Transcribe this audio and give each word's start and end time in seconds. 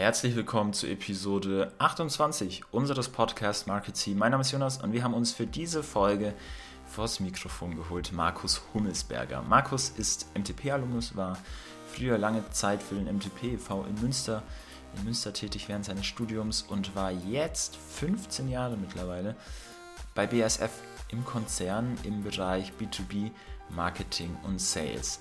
Herzlich 0.00 0.34
willkommen 0.34 0.72
zu 0.72 0.86
Episode 0.86 1.74
28 1.76 2.62
unseres 2.72 3.10
Podcast 3.10 3.66
Market 3.66 3.96
Team. 3.96 4.16
Mein 4.16 4.30
Name 4.30 4.40
ist 4.40 4.50
Jonas 4.50 4.82
und 4.82 4.94
wir 4.94 5.04
haben 5.04 5.12
uns 5.12 5.34
für 5.34 5.46
diese 5.46 5.82
Folge 5.82 6.32
vors 6.86 7.20
Mikrofon 7.20 7.76
geholt 7.76 8.10
Markus 8.10 8.62
Hummelsberger. 8.72 9.42
Markus 9.42 9.90
ist 9.90 10.26
MTP-Alumnus, 10.34 11.16
war 11.16 11.36
früher 11.92 12.16
lange 12.16 12.48
Zeit 12.48 12.82
für 12.82 12.94
den 12.94 13.14
MTP 13.14 13.52
e.V. 13.52 13.84
in 13.84 14.00
Münster, 14.00 14.42
in 14.96 15.04
Münster 15.04 15.34
tätig 15.34 15.68
während 15.68 15.84
seines 15.84 16.06
Studiums 16.06 16.62
und 16.62 16.96
war 16.96 17.10
jetzt 17.10 17.76
15 17.76 18.48
Jahre 18.48 18.78
mittlerweile 18.78 19.36
bei 20.14 20.26
BASF 20.26 20.70
im 21.10 21.26
Konzern 21.26 21.98
im 22.04 22.24
Bereich 22.24 22.72
B2B 22.80 23.32
Marketing 23.68 24.34
und 24.44 24.62
Sales. 24.62 25.20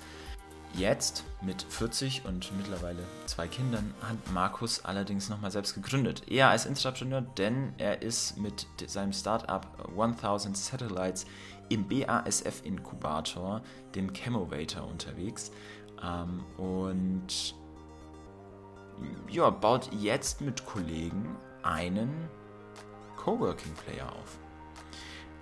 Jetzt 0.76 1.24
mit 1.42 1.62
40 1.64 2.26
und 2.26 2.52
mittlerweile 2.58 3.04
zwei 3.26 3.48
Kindern 3.48 3.94
hat 4.02 4.18
Markus 4.34 4.86
allerdings 4.86 5.30
nochmal 5.30 5.52
selbst 5.52 5.74
gegründet. 5.74 6.30
Eher 6.30 6.50
als 6.50 6.66
Entrepreneur, 6.66 7.22
denn 7.22 7.74
er 7.78 8.02
ist 8.02 8.38
mit 8.38 8.68
seinem 8.86 9.12
Startup 9.12 9.66
1000 9.98 10.56
Satellites 10.56 11.26
im 11.70 11.88
BASF 11.88 12.62
Inkubator, 12.64 13.62
dem 13.96 14.14
Chemovator, 14.14 14.88
unterwegs 14.88 15.52
ähm, 16.04 16.44
und 16.58 17.56
ja, 19.30 19.50
baut 19.50 19.90
jetzt 19.94 20.42
mit 20.42 20.66
Kollegen 20.66 21.36
einen 21.64 22.30
Coworking 23.18 23.74
Player 23.74 24.12
auf. 24.12 24.38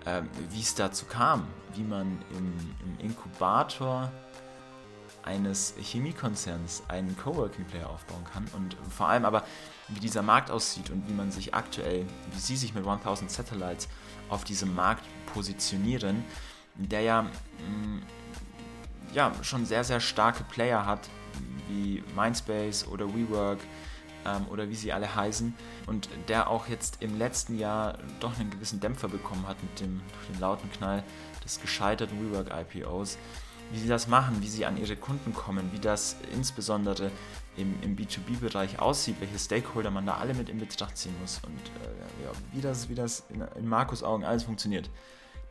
Ähm, 0.05 0.29
wie 0.51 0.61
es 0.61 0.73
dazu 0.75 1.05
kam, 1.05 1.47
wie 1.73 1.83
man 1.83 2.19
im, 2.31 2.53
im 2.85 3.05
Inkubator 3.05 4.11
eines 5.27 5.73
Chemiekonzerns 5.79 6.83
einen 6.87 7.17
Coworking 7.17 7.65
Player 7.65 7.89
aufbauen 7.89 8.23
kann 8.31 8.47
und 8.55 8.77
vor 8.89 9.09
allem 9.09 9.25
aber, 9.25 9.43
wie 9.89 9.99
dieser 9.99 10.21
Markt 10.21 10.49
aussieht 10.49 10.89
und 10.89 11.07
wie 11.07 11.13
man 11.13 11.31
sich 11.31 11.53
aktuell, 11.53 12.05
wie 12.31 12.39
sie 12.39 12.55
sich 12.55 12.73
mit 12.73 12.87
1000 12.87 13.29
Satellites 13.29 13.89
auf 14.29 14.45
diesem 14.45 14.73
Markt 14.73 15.03
positionieren, 15.33 16.23
der 16.75 17.01
ja, 17.01 17.23
mm, 17.23 18.01
ja 19.13 19.31
schon 19.41 19.65
sehr, 19.65 19.83
sehr 19.83 19.99
starke 19.99 20.45
Player 20.45 20.85
hat, 20.85 21.09
wie 21.67 22.03
Mindspace 22.15 22.87
oder 22.87 23.13
WeWork 23.13 23.59
ähm, 24.25 24.47
oder 24.49 24.69
wie 24.69 24.75
sie 24.75 24.93
alle 24.93 25.13
heißen 25.13 25.53
und 25.87 26.07
der 26.29 26.49
auch 26.49 26.67
jetzt 26.67 27.01
im 27.01 27.17
letzten 27.17 27.57
Jahr 27.59 27.97
doch 28.21 28.39
einen 28.39 28.49
gewissen 28.49 28.79
Dämpfer 28.79 29.09
bekommen 29.09 29.45
hat 29.45 29.61
mit 29.61 29.79
dem, 29.81 30.01
dem 30.31 30.39
lauten 30.39 30.71
Knall 30.71 31.03
des 31.43 31.59
gescheiterten 31.59 32.17
WeWork 32.21 32.49
IPOs 32.49 33.17
wie 33.71 33.79
sie 33.79 33.87
das 33.87 34.07
machen, 34.07 34.41
wie 34.41 34.47
sie 34.47 34.65
an 34.65 34.77
ihre 34.77 34.95
Kunden 34.95 35.33
kommen, 35.33 35.71
wie 35.73 35.79
das 35.79 36.15
insbesondere 36.31 37.11
im, 37.57 37.75
im 37.81 37.95
B2B-Bereich 37.95 38.79
aussieht, 38.79 39.17
welche 39.19 39.37
Stakeholder 39.39 39.91
man 39.91 40.05
da 40.05 40.15
alle 40.15 40.33
mit 40.33 40.49
in 40.49 40.59
Betracht 40.59 40.97
ziehen 40.97 41.15
muss 41.19 41.41
und 41.45 41.59
äh, 41.83 42.23
ja, 42.23 42.31
wie 42.53 42.61
das, 42.61 42.89
wie 42.89 42.95
das 42.95 43.25
in, 43.29 43.41
in 43.41 43.67
Markus 43.67 44.03
Augen 44.03 44.23
alles 44.23 44.43
funktioniert. 44.43 44.89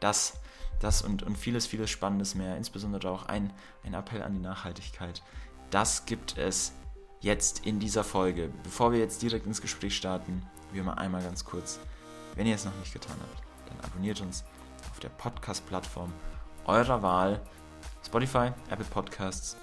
Das, 0.01 0.35
das 0.81 1.03
und, 1.03 1.23
und 1.23 1.37
vieles, 1.37 1.67
vieles 1.67 1.91
Spannendes 1.91 2.35
mehr, 2.35 2.57
insbesondere 2.57 3.11
auch 3.11 3.27
ein, 3.27 3.53
ein 3.85 3.95
Appell 3.95 4.23
an 4.23 4.35
die 4.35 4.41
Nachhaltigkeit. 4.41 5.23
Das 5.71 6.07
gibt 6.07 6.39
es 6.39 6.73
jetzt 7.21 7.67
in 7.67 7.81
dieser 7.81 8.05
Folge. 8.05 8.51
Bevor 8.63 8.93
wir 8.93 8.99
jetzt 8.99 9.21
direkt 9.23 9.47
ins 9.47 9.61
Gespräch 9.61 9.97
starten, 9.97 10.43
wie 10.73 10.79
immer 10.79 10.99
einmal 10.99 11.23
ganz 11.23 11.45
kurz, 11.45 11.81
wenn 12.35 12.47
ihr 12.47 12.55
es 12.55 12.65
noch 12.65 12.77
nicht 12.77 12.93
getan 12.93 13.17
habt, 13.21 13.43
dann 13.69 13.81
abonniert 13.81 14.21
uns 14.21 14.45
auf 14.91 15.01
der 15.01 15.09
Podcast-Plattform 15.09 16.13
eurer 16.67 17.03
Wahl 17.03 17.41
Spotify, 18.07 18.53
Apple 18.71 18.85
Podcasts 18.85 19.57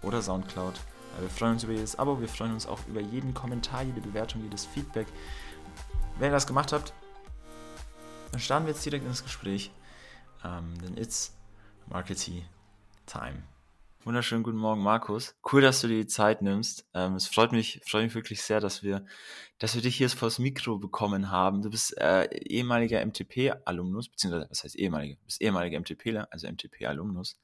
oder 0.00 0.22
Soundcloud. 0.22 0.80
Wir 1.20 1.28
freuen 1.28 1.52
uns 1.52 1.64
über 1.64 1.74
jedes 1.74 1.98
Abo, 1.98 2.18
wir 2.18 2.28
freuen 2.28 2.54
uns 2.54 2.66
auch 2.66 2.78
über 2.88 3.00
jeden 3.00 3.34
Kommentar, 3.34 3.82
jede 3.82 4.00
Bewertung, 4.00 4.42
jedes 4.42 4.64
Feedback. 4.64 5.06
Wenn 6.18 6.30
ihr 6.30 6.32
das 6.32 6.46
gemacht 6.46 6.72
habt, 6.72 6.94
dann 8.32 8.40
starten 8.40 8.64
wir 8.64 8.72
jetzt 8.72 8.86
direkt 8.86 9.04
ins 9.04 9.22
Gespräch. 9.22 9.70
Um, 10.42 10.78
denn 10.78 10.96
it's 10.96 11.36
Markety 11.90 12.42
Time. 13.04 13.42
Wunderschönen 14.04 14.44
guten 14.44 14.56
Morgen, 14.56 14.82
Markus. 14.82 15.34
Cool, 15.52 15.60
dass 15.60 15.82
du 15.82 15.88
dir 15.88 15.98
die 15.98 16.06
Zeit 16.06 16.40
nimmst. 16.40 16.86
Ähm, 16.94 17.16
es 17.16 17.26
freut 17.26 17.52
mich, 17.52 17.82
freut 17.86 18.04
mich 18.04 18.14
wirklich 18.14 18.40
sehr, 18.40 18.60
dass 18.60 18.82
wir, 18.82 19.04
dass 19.58 19.74
wir 19.74 19.82
dich 19.82 19.96
hier 19.96 20.08
vors 20.08 20.38
Mikro 20.38 20.78
bekommen 20.78 21.30
haben. 21.30 21.60
Du 21.60 21.68
bist 21.68 21.98
äh, 21.98 22.24
ehemaliger 22.48 23.04
MTP-Alumnus, 23.04 24.08
beziehungsweise, 24.08 24.48
was 24.48 24.64
heißt 24.64 24.76
ehemaliger? 24.76 25.16
Du 25.16 25.24
bist 25.26 25.42
ehemaliger 25.42 25.78
MTPler, 25.78 26.28
also 26.30 26.48
MTP-Alumnus 26.48 27.38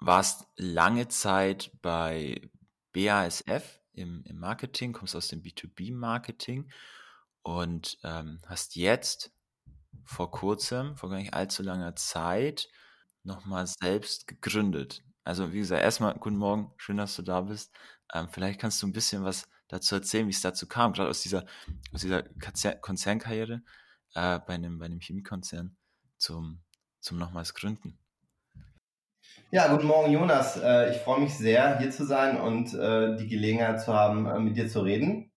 warst 0.00 0.46
lange 0.56 1.08
Zeit 1.08 1.70
bei 1.82 2.50
BASF 2.92 3.80
im, 3.92 4.24
im 4.24 4.38
Marketing, 4.38 4.92
kommst 4.92 5.14
aus 5.14 5.28
dem 5.28 5.42
B2B-Marketing 5.42 6.70
und 7.42 7.98
ähm, 8.02 8.40
hast 8.46 8.76
jetzt 8.76 9.32
vor 10.04 10.30
kurzem, 10.30 10.96
vor 10.96 11.10
gar 11.10 11.18
nicht 11.18 11.34
allzu 11.34 11.62
langer 11.62 11.94
Zeit, 11.96 12.68
nochmal 13.22 13.66
selbst 13.66 14.26
gegründet. 14.26 15.02
Also 15.24 15.52
wie 15.52 15.58
gesagt, 15.58 15.82
erstmal 15.82 16.14
guten 16.14 16.36
Morgen, 16.36 16.72
schön, 16.78 16.96
dass 16.96 17.16
du 17.16 17.22
da 17.22 17.42
bist. 17.42 17.72
Ähm, 18.12 18.28
vielleicht 18.30 18.60
kannst 18.60 18.82
du 18.82 18.86
ein 18.86 18.92
bisschen 18.92 19.24
was 19.24 19.48
dazu 19.68 19.94
erzählen, 19.94 20.26
wie 20.26 20.32
es 20.32 20.40
dazu 20.40 20.66
kam, 20.66 20.92
gerade 20.92 21.10
aus 21.10 21.22
dieser, 21.22 21.44
aus 21.92 22.00
dieser 22.00 22.24
Konzernkarriere 22.80 23.62
äh, 24.14 24.38
bei, 24.40 24.54
einem, 24.54 24.78
bei 24.78 24.86
einem 24.86 25.00
Chemiekonzern 25.00 25.76
zum, 26.16 26.62
zum 27.00 27.18
nochmals 27.18 27.54
Gründen. 27.54 27.99
Ja, 29.52 29.66
guten 29.66 29.88
Morgen, 29.88 30.12
Jonas. 30.12 30.56
Äh, 30.62 30.92
ich 30.92 30.98
freue 30.98 31.18
mich 31.18 31.36
sehr, 31.36 31.76
hier 31.80 31.90
zu 31.90 32.04
sein 32.04 32.40
und 32.40 32.72
äh, 32.72 33.16
die 33.16 33.26
Gelegenheit 33.26 33.80
zu 33.80 33.92
haben, 33.92 34.26
äh, 34.26 34.38
mit 34.38 34.56
dir 34.56 34.68
zu 34.68 34.80
reden. 34.80 35.32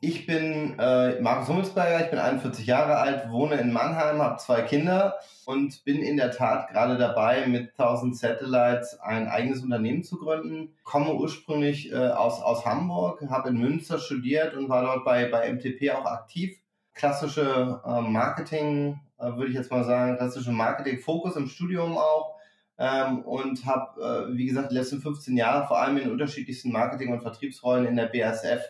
Ich 0.00 0.26
bin 0.26 0.74
Markus 1.20 1.46
Hummelsberger, 1.46 2.04
ich 2.04 2.10
bin 2.10 2.18
41 2.18 2.66
Jahre 2.66 2.96
alt, 2.96 3.30
wohne 3.30 3.54
in 3.56 3.72
Mannheim, 3.72 4.20
habe 4.20 4.38
zwei 4.38 4.62
Kinder 4.62 5.14
und 5.44 5.84
bin 5.84 5.98
in 5.98 6.16
der 6.16 6.32
Tat 6.32 6.70
gerade 6.70 6.98
dabei, 6.98 7.46
mit 7.46 7.78
1000 7.78 8.16
Satellites 8.16 8.98
ein 8.98 9.28
eigenes 9.28 9.62
Unternehmen 9.62 10.02
zu 10.02 10.18
gründen. 10.18 10.74
Komme 10.82 11.14
ursprünglich 11.14 11.94
aus, 11.94 12.42
aus 12.42 12.66
Hamburg, 12.66 13.22
habe 13.30 13.50
in 13.50 13.58
Münster 13.58 14.00
studiert 14.00 14.54
und 14.54 14.68
war 14.68 14.82
dort 14.82 15.04
bei, 15.04 15.26
bei 15.26 15.52
MTP 15.52 15.92
auch 15.92 16.06
aktiv. 16.06 16.58
Klassische 16.94 17.80
Marketing, 17.84 18.98
würde 19.18 19.50
ich 19.50 19.54
jetzt 19.54 19.70
mal 19.70 19.84
sagen, 19.84 20.16
klassische 20.16 20.50
Marketing-Fokus 20.50 21.36
im 21.36 21.46
Studium 21.46 21.96
auch 21.96 22.41
ähm, 22.78 23.20
und 23.22 23.64
habe, 23.66 24.00
äh, 24.32 24.36
wie 24.36 24.46
gesagt, 24.46 24.70
die 24.70 24.76
letzten 24.76 25.00
15 25.00 25.36
Jahre 25.36 25.66
vor 25.66 25.80
allem 25.80 25.98
in 25.98 26.10
unterschiedlichsten 26.10 26.72
Marketing- 26.72 27.12
und 27.12 27.22
Vertriebsrollen 27.22 27.86
in 27.86 27.96
der 27.96 28.06
BASF 28.06 28.62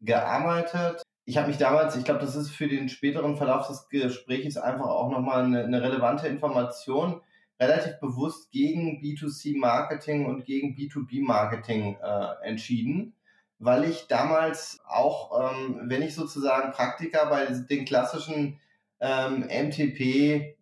gearbeitet. 0.00 1.02
Ich 1.24 1.36
habe 1.36 1.48
mich 1.48 1.58
damals, 1.58 1.96
ich 1.96 2.04
glaube, 2.04 2.20
das 2.20 2.36
ist 2.36 2.50
für 2.50 2.68
den 2.68 2.88
späteren 2.88 3.36
Verlauf 3.36 3.66
des 3.66 3.88
Gesprächs 3.88 4.56
einfach 4.56 4.86
auch 4.86 5.10
nochmal 5.10 5.44
eine, 5.44 5.64
eine 5.64 5.82
relevante 5.82 6.28
Information, 6.28 7.20
relativ 7.58 7.98
bewusst 8.00 8.52
gegen 8.52 9.00
B2C-Marketing 9.02 10.26
und 10.26 10.44
gegen 10.44 10.76
B2B-Marketing 10.76 11.96
äh, 12.02 12.46
entschieden, 12.46 13.14
weil 13.58 13.84
ich 13.84 14.06
damals 14.06 14.78
auch, 14.86 15.52
ähm, 15.52 15.80
wenn 15.84 16.02
ich 16.02 16.14
sozusagen 16.14 16.72
Praktika 16.72 17.24
bei 17.24 17.46
den 17.46 17.86
klassischen 17.86 18.60
ähm, 19.00 19.48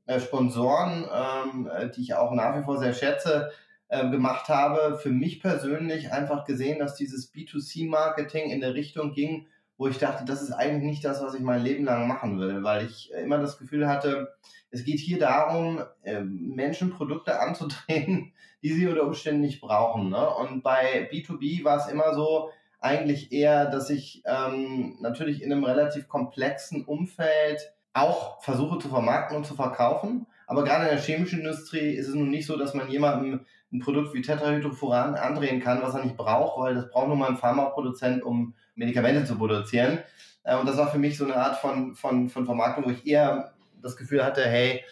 MTP-Sponsoren, 0.06 1.08
ähm, 1.12 1.70
äh, 1.72 1.90
die 1.90 2.02
ich 2.02 2.14
auch 2.14 2.32
nach 2.32 2.58
wie 2.58 2.64
vor 2.64 2.78
sehr 2.78 2.92
schätze, 2.92 3.50
äh, 3.88 4.08
gemacht 4.10 4.48
habe, 4.48 4.98
für 4.98 5.10
mich 5.10 5.40
persönlich 5.40 6.12
einfach 6.12 6.44
gesehen, 6.44 6.78
dass 6.78 6.96
dieses 6.96 7.32
B2C-Marketing 7.32 8.50
in 8.50 8.60
der 8.60 8.74
Richtung 8.74 9.12
ging, 9.12 9.46
wo 9.76 9.88
ich 9.88 9.98
dachte, 9.98 10.24
das 10.24 10.42
ist 10.42 10.52
eigentlich 10.52 10.84
nicht 10.84 11.04
das, 11.04 11.22
was 11.22 11.34
ich 11.34 11.42
mein 11.42 11.62
Leben 11.62 11.84
lang 11.84 12.06
machen 12.06 12.38
will, 12.38 12.62
weil 12.62 12.86
ich 12.86 13.12
immer 13.12 13.38
das 13.38 13.58
Gefühl 13.58 13.88
hatte, 13.88 14.34
es 14.70 14.84
geht 14.84 15.00
hier 15.00 15.18
darum, 15.18 15.82
äh, 16.02 16.20
Menschen 16.20 16.90
Produkte 16.90 17.40
anzudrehen, 17.40 18.32
die 18.62 18.72
sie 18.72 18.86
unter 18.86 19.04
Umständen 19.04 19.42
nicht 19.42 19.60
brauchen. 19.60 20.10
Ne? 20.10 20.28
Und 20.28 20.62
bei 20.62 21.08
B2B 21.12 21.64
war 21.64 21.76
es 21.76 21.86
immer 21.86 22.14
so, 22.14 22.50
eigentlich 22.80 23.32
eher, 23.32 23.66
dass 23.66 23.88
ich 23.88 24.22
ähm, 24.26 24.98
natürlich 25.00 25.42
in 25.42 25.50
einem 25.50 25.64
relativ 25.64 26.06
komplexen 26.06 26.84
Umfeld 26.84 27.72
auch 27.94 28.42
versuche 28.42 28.78
zu 28.78 28.88
vermarkten 28.88 29.36
und 29.36 29.46
zu 29.46 29.54
verkaufen. 29.54 30.26
Aber 30.46 30.64
gerade 30.64 30.84
in 30.84 30.90
der 30.90 31.00
chemischen 31.00 31.40
Industrie 31.40 31.94
ist 31.94 32.08
es 32.08 32.14
nun 32.14 32.28
nicht 32.28 32.46
so, 32.46 32.58
dass 32.58 32.74
man 32.74 32.90
jemandem 32.90 33.46
ein 33.72 33.80
Produkt 33.80 34.14
wie 34.14 34.22
Tetrahydrofuran 34.22 35.14
andrehen 35.14 35.60
kann, 35.60 35.82
was 35.82 35.94
er 35.94 36.04
nicht 36.04 36.16
braucht, 36.16 36.60
weil 36.60 36.74
das 36.74 36.90
braucht 36.90 37.08
nur 37.08 37.16
mal 37.16 37.30
ein 37.30 37.36
Pharmaproduzent, 37.36 38.22
um 38.22 38.54
Medikamente 38.74 39.24
zu 39.24 39.36
produzieren. 39.36 39.98
Äh, 40.42 40.56
und 40.56 40.68
das 40.68 40.76
war 40.76 40.90
für 40.90 40.98
mich 40.98 41.16
so 41.16 41.24
eine 41.24 41.36
Art 41.36 41.56
von, 41.56 41.94
von, 41.94 42.28
von 42.28 42.44
Vermarktung, 42.44 42.84
wo 42.84 42.90
ich 42.90 43.06
eher 43.06 43.54
das 43.80 43.96
Gefühl 43.96 44.24
hatte, 44.24 44.44
hey, 44.44 44.84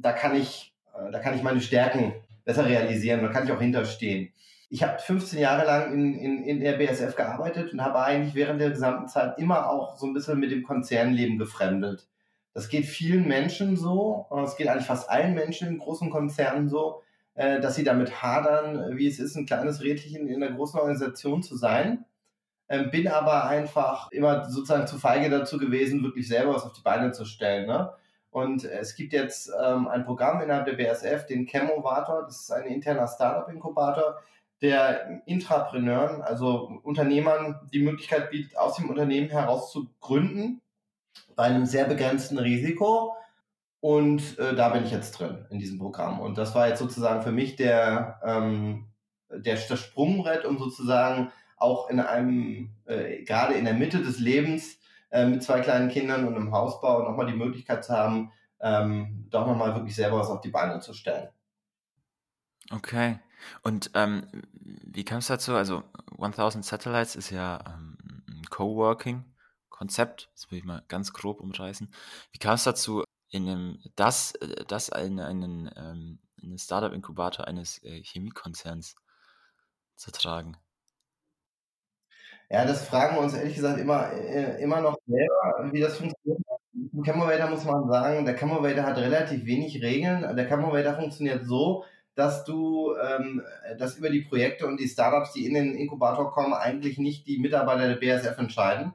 da 0.00 0.12
kann 0.12 0.34
ich, 0.34 0.74
äh, 0.94 1.10
da 1.10 1.18
kann 1.18 1.34
ich 1.34 1.42
meine 1.42 1.60
Stärken 1.60 2.14
besser 2.44 2.66
realisieren, 2.66 3.22
da 3.22 3.28
kann 3.28 3.44
ich 3.44 3.52
auch 3.52 3.60
hinterstehen. 3.60 4.32
Ich 4.68 4.82
habe 4.82 4.98
15 4.98 5.38
Jahre 5.38 5.66
lang 5.66 5.92
in, 5.92 6.14
in, 6.14 6.44
in 6.44 6.60
der 6.60 6.72
BSF 6.72 7.14
gearbeitet 7.14 7.72
und 7.72 7.82
habe 7.82 8.02
eigentlich 8.02 8.34
während 8.34 8.60
der 8.60 8.70
gesamten 8.70 9.06
Zeit 9.06 9.38
immer 9.38 9.68
auch 9.68 9.98
so 9.98 10.06
ein 10.06 10.14
bisschen 10.14 10.40
mit 10.40 10.50
dem 10.50 10.62
Konzernleben 10.62 11.38
gefremdet. 11.38 12.08
Das 12.54 12.68
geht 12.68 12.86
vielen 12.86 13.26
Menschen 13.26 13.76
so, 13.76 14.26
es 14.44 14.56
geht 14.56 14.68
eigentlich 14.68 14.86
fast 14.86 15.08
allen 15.08 15.34
Menschen 15.34 15.68
in 15.68 15.78
großen 15.78 16.10
Konzernen 16.10 16.68
so, 16.68 17.02
äh, 17.34 17.60
dass 17.60 17.76
sie 17.76 17.84
damit 17.84 18.22
hadern, 18.22 18.96
wie 18.96 19.06
es 19.08 19.18
ist, 19.18 19.36
ein 19.36 19.46
kleines 19.46 19.82
Rädchen 19.82 20.28
in 20.28 20.42
einer 20.42 20.54
großen 20.54 20.78
Organisation 20.78 21.42
zu 21.42 21.56
sein. 21.56 22.04
ähm, 22.68 22.90
bin 22.90 23.08
aber 23.08 23.46
einfach 23.46 24.10
immer 24.12 24.48
sozusagen 24.50 24.86
zu 24.86 24.98
feige 24.98 25.30
dazu 25.30 25.58
gewesen, 25.58 26.02
wirklich 26.02 26.28
selber 26.28 26.54
was 26.54 26.64
auf 26.64 26.72
die 26.72 26.82
Beine 26.82 27.12
zu 27.12 27.24
stellen. 27.24 27.66
Ne? 27.66 27.92
Und 28.30 28.64
es 28.64 28.94
gibt 28.96 29.12
jetzt 29.12 29.50
ähm, 29.62 29.88
ein 29.88 30.04
Programm 30.04 30.40
innerhalb 30.40 30.66
der 30.66 30.74
BSF, 30.74 31.26
den 31.26 31.46
Chemovator, 31.46 32.24
das 32.24 32.42
ist 32.42 32.52
ein 32.52 32.64
interner 32.64 33.06
Startup-Inkubator, 33.06 34.22
der 34.62 35.22
Intrapreneuren, 35.26 36.22
also 36.22 36.80
Unternehmern, 36.82 37.68
die 37.74 37.82
Möglichkeit 37.82 38.30
bietet, 38.30 38.56
aus 38.56 38.76
dem 38.76 38.88
Unternehmen 38.88 39.28
heraus 39.28 39.72
zu 39.72 39.88
gründen, 40.00 40.62
bei 41.36 41.44
einem 41.44 41.66
sehr 41.66 41.84
begrenzten 41.84 42.38
Risiko. 42.38 43.14
Und 43.80 44.38
äh, 44.38 44.54
da 44.54 44.68
bin 44.68 44.84
ich 44.84 44.92
jetzt 44.92 45.18
drin 45.18 45.46
in 45.50 45.58
diesem 45.58 45.78
Programm. 45.78 46.20
Und 46.20 46.38
das 46.38 46.54
war 46.54 46.68
jetzt 46.68 46.78
sozusagen 46.78 47.22
für 47.22 47.32
mich 47.32 47.56
der, 47.56 48.20
ähm, 48.24 48.86
der, 49.30 49.56
das 49.56 49.80
Sprungbrett, 49.80 50.44
um 50.44 50.58
sozusagen 50.58 51.32
auch 51.56 51.90
in 51.90 52.00
einem, 52.00 52.70
äh, 52.86 53.22
gerade 53.24 53.54
in 53.54 53.64
der 53.64 53.74
Mitte 53.74 54.02
des 54.02 54.18
Lebens, 54.18 54.78
äh, 55.10 55.26
mit 55.26 55.42
zwei 55.42 55.60
kleinen 55.60 55.88
Kindern 55.88 56.26
und 56.26 56.36
einem 56.36 56.52
Hausbau 56.52 57.02
nochmal 57.02 57.26
die 57.26 57.36
Möglichkeit 57.36 57.84
zu 57.84 57.92
haben, 57.92 58.32
ähm, 58.60 59.26
doch 59.30 59.46
nochmal 59.46 59.74
wirklich 59.74 59.94
selber 59.94 60.18
was 60.18 60.28
auf 60.28 60.40
die 60.40 60.50
Beine 60.50 60.80
zu 60.80 60.94
stellen. 60.94 61.28
Okay. 62.70 63.18
Und 63.62 63.90
ähm, 63.94 64.26
wie 64.54 65.04
kam 65.04 65.18
es 65.18 65.26
dazu? 65.26 65.54
Also 65.54 65.82
1000 66.18 66.64
Satellites 66.64 67.16
ist 67.16 67.30
ja 67.30 67.58
ähm, 67.66 67.96
ein 68.28 68.46
Coworking-Konzept. 69.82 70.30
Das 70.34 70.50
will 70.50 70.58
ich 70.58 70.64
mal 70.64 70.82
ganz 70.88 71.12
grob 71.12 71.40
umreißen. 71.40 71.92
Wie 72.32 72.38
kam 72.38 72.54
es 72.54 72.64
dazu, 72.64 73.04
in 73.30 73.48
einem, 73.48 73.78
das, 73.96 74.34
äh, 74.36 74.64
das 74.66 74.88
in 74.88 75.20
einen, 75.20 75.70
ähm, 75.76 76.18
einen 76.42 76.58
Startup-Inkubator 76.58 77.46
eines 77.46 77.82
äh, 77.82 78.02
Chemiekonzerns 78.02 78.94
zu 79.96 80.10
tragen? 80.10 80.56
Ja, 82.50 82.66
das 82.66 82.86
fragen 82.86 83.16
wir 83.16 83.22
uns 83.22 83.32
ehrlich 83.32 83.54
gesagt 83.54 83.78
immer, 83.80 84.12
äh, 84.12 84.62
immer 84.62 84.80
noch 84.82 84.96
selber, 85.06 85.72
wie 85.72 85.80
das 85.80 85.96
funktioniert. 85.96 86.42
Im 86.92 87.02
Camovator 87.02 87.48
muss 87.48 87.64
man 87.64 87.88
sagen, 87.88 88.24
der 88.26 88.34
Camovator 88.34 88.84
hat 88.84 88.98
relativ 88.98 89.46
wenig 89.46 89.82
Regeln. 89.82 90.36
Der 90.36 90.46
Camovator 90.46 90.94
funktioniert 90.94 91.46
so, 91.46 91.84
dass 92.14 92.44
du, 92.44 92.94
ähm, 92.96 93.42
dass 93.78 93.96
über 93.96 94.10
die 94.10 94.20
Projekte 94.20 94.66
und 94.66 94.78
die 94.78 94.88
Startups, 94.88 95.32
die 95.32 95.46
in 95.46 95.54
den 95.54 95.74
Inkubator 95.74 96.30
kommen, 96.30 96.52
eigentlich 96.52 96.98
nicht 96.98 97.26
die 97.26 97.38
Mitarbeiter 97.38 97.88
der 97.88 97.96
BASF 97.96 98.36
entscheiden, 98.36 98.92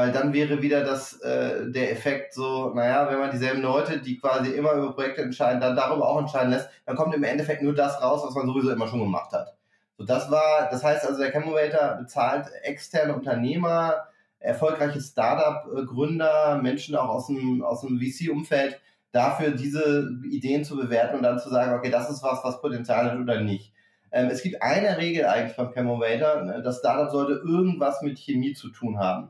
weil 0.00 0.12
dann 0.12 0.32
wäre 0.32 0.62
wieder 0.62 0.82
das, 0.82 1.20
äh, 1.20 1.70
der 1.70 1.92
Effekt 1.92 2.32
so, 2.32 2.72
naja, 2.72 3.10
wenn 3.10 3.18
man 3.18 3.30
dieselben 3.30 3.60
Leute, 3.60 3.98
die 3.98 4.18
quasi 4.18 4.50
immer 4.50 4.72
über 4.72 4.94
Projekte 4.94 5.20
entscheiden, 5.20 5.60
dann 5.60 5.76
darüber 5.76 6.08
auch 6.08 6.18
entscheiden 6.18 6.50
lässt, 6.50 6.70
dann 6.86 6.96
kommt 6.96 7.14
im 7.14 7.22
Endeffekt 7.22 7.60
nur 7.60 7.74
das 7.74 8.00
raus, 8.02 8.22
was 8.24 8.34
man 8.34 8.46
sowieso 8.46 8.70
immer 8.70 8.88
schon 8.88 9.00
gemacht 9.00 9.30
hat. 9.32 9.58
So, 9.98 10.06
das 10.06 10.30
war, 10.30 10.70
das 10.70 10.82
heißt 10.82 11.06
also, 11.06 11.20
der 11.20 11.30
Camovator 11.30 11.98
bezahlt 11.98 12.46
externe 12.62 13.14
Unternehmer, 13.14 14.06
erfolgreiche 14.38 15.02
Startup-Gründer, 15.02 16.60
Menschen 16.62 16.96
auch 16.96 17.10
aus 17.10 17.26
dem, 17.26 17.62
aus 17.62 17.82
dem 17.82 18.00
VC-Umfeld, 18.00 18.80
dafür 19.12 19.50
diese 19.50 20.08
Ideen 20.30 20.64
zu 20.64 20.76
bewerten 20.76 21.16
und 21.16 21.24
dann 21.24 21.38
zu 21.38 21.50
sagen, 21.50 21.74
okay, 21.74 21.90
das 21.90 22.08
ist 22.08 22.22
was, 22.22 22.42
was 22.42 22.62
Potenzial 22.62 23.10
hat 23.10 23.18
oder 23.18 23.42
nicht. 23.42 23.74
Ähm, 24.12 24.28
es 24.30 24.42
gibt 24.42 24.62
eine 24.62 24.96
Regel 24.96 25.26
eigentlich 25.26 25.58
beim 25.58 25.72
Camovator, 25.72 26.42
ne, 26.42 26.62
das 26.62 26.78
Startup 26.78 27.10
sollte 27.10 27.34
irgendwas 27.46 28.00
mit 28.00 28.18
Chemie 28.18 28.54
zu 28.54 28.70
tun 28.70 28.98
haben. 28.98 29.28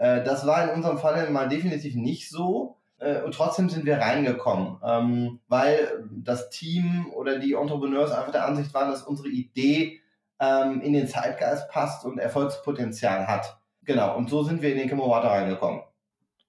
Äh, 0.00 0.24
das 0.24 0.46
war 0.46 0.64
in 0.64 0.70
unserem 0.70 0.98
Fall 0.98 1.30
mal 1.30 1.48
definitiv 1.48 1.94
nicht 1.94 2.30
so. 2.30 2.78
Äh, 2.98 3.20
und 3.20 3.34
trotzdem 3.34 3.68
sind 3.68 3.84
wir 3.84 3.98
reingekommen, 3.98 4.78
ähm, 4.82 5.40
weil 5.46 6.08
das 6.10 6.48
Team 6.48 7.12
oder 7.14 7.38
die 7.38 7.52
Entrepreneurs 7.52 8.10
einfach 8.10 8.32
der 8.32 8.46
Ansicht 8.46 8.72
waren, 8.72 8.90
dass 8.90 9.02
unsere 9.02 9.28
Idee 9.28 10.00
ähm, 10.40 10.80
in 10.80 10.94
den 10.94 11.06
Zeitgeist 11.06 11.68
passt 11.68 12.04
und 12.04 12.18
Erfolgspotenzial 12.18 13.26
hat. 13.26 13.60
Genau, 13.82 14.16
und 14.16 14.30
so 14.30 14.42
sind 14.42 14.62
wir 14.62 14.72
in 14.72 14.78
den 14.78 14.88
Kimowata 14.88 15.28
reingekommen. 15.28 15.82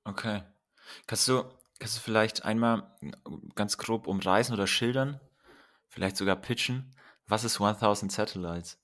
Okay. 0.05 0.43
Kannst 1.07 1.27
du, 1.27 1.43
kannst 1.79 1.97
du 1.97 2.01
vielleicht 2.01 2.45
einmal 2.45 2.83
ganz 3.55 3.77
grob 3.77 4.07
umreißen 4.07 4.53
oder 4.53 4.67
schildern, 4.67 5.19
vielleicht 5.89 6.15
sogar 6.15 6.37
pitchen, 6.37 6.95
was 7.27 7.43
ist 7.43 7.59
1000 7.59 8.11
Satellites? 8.11 8.77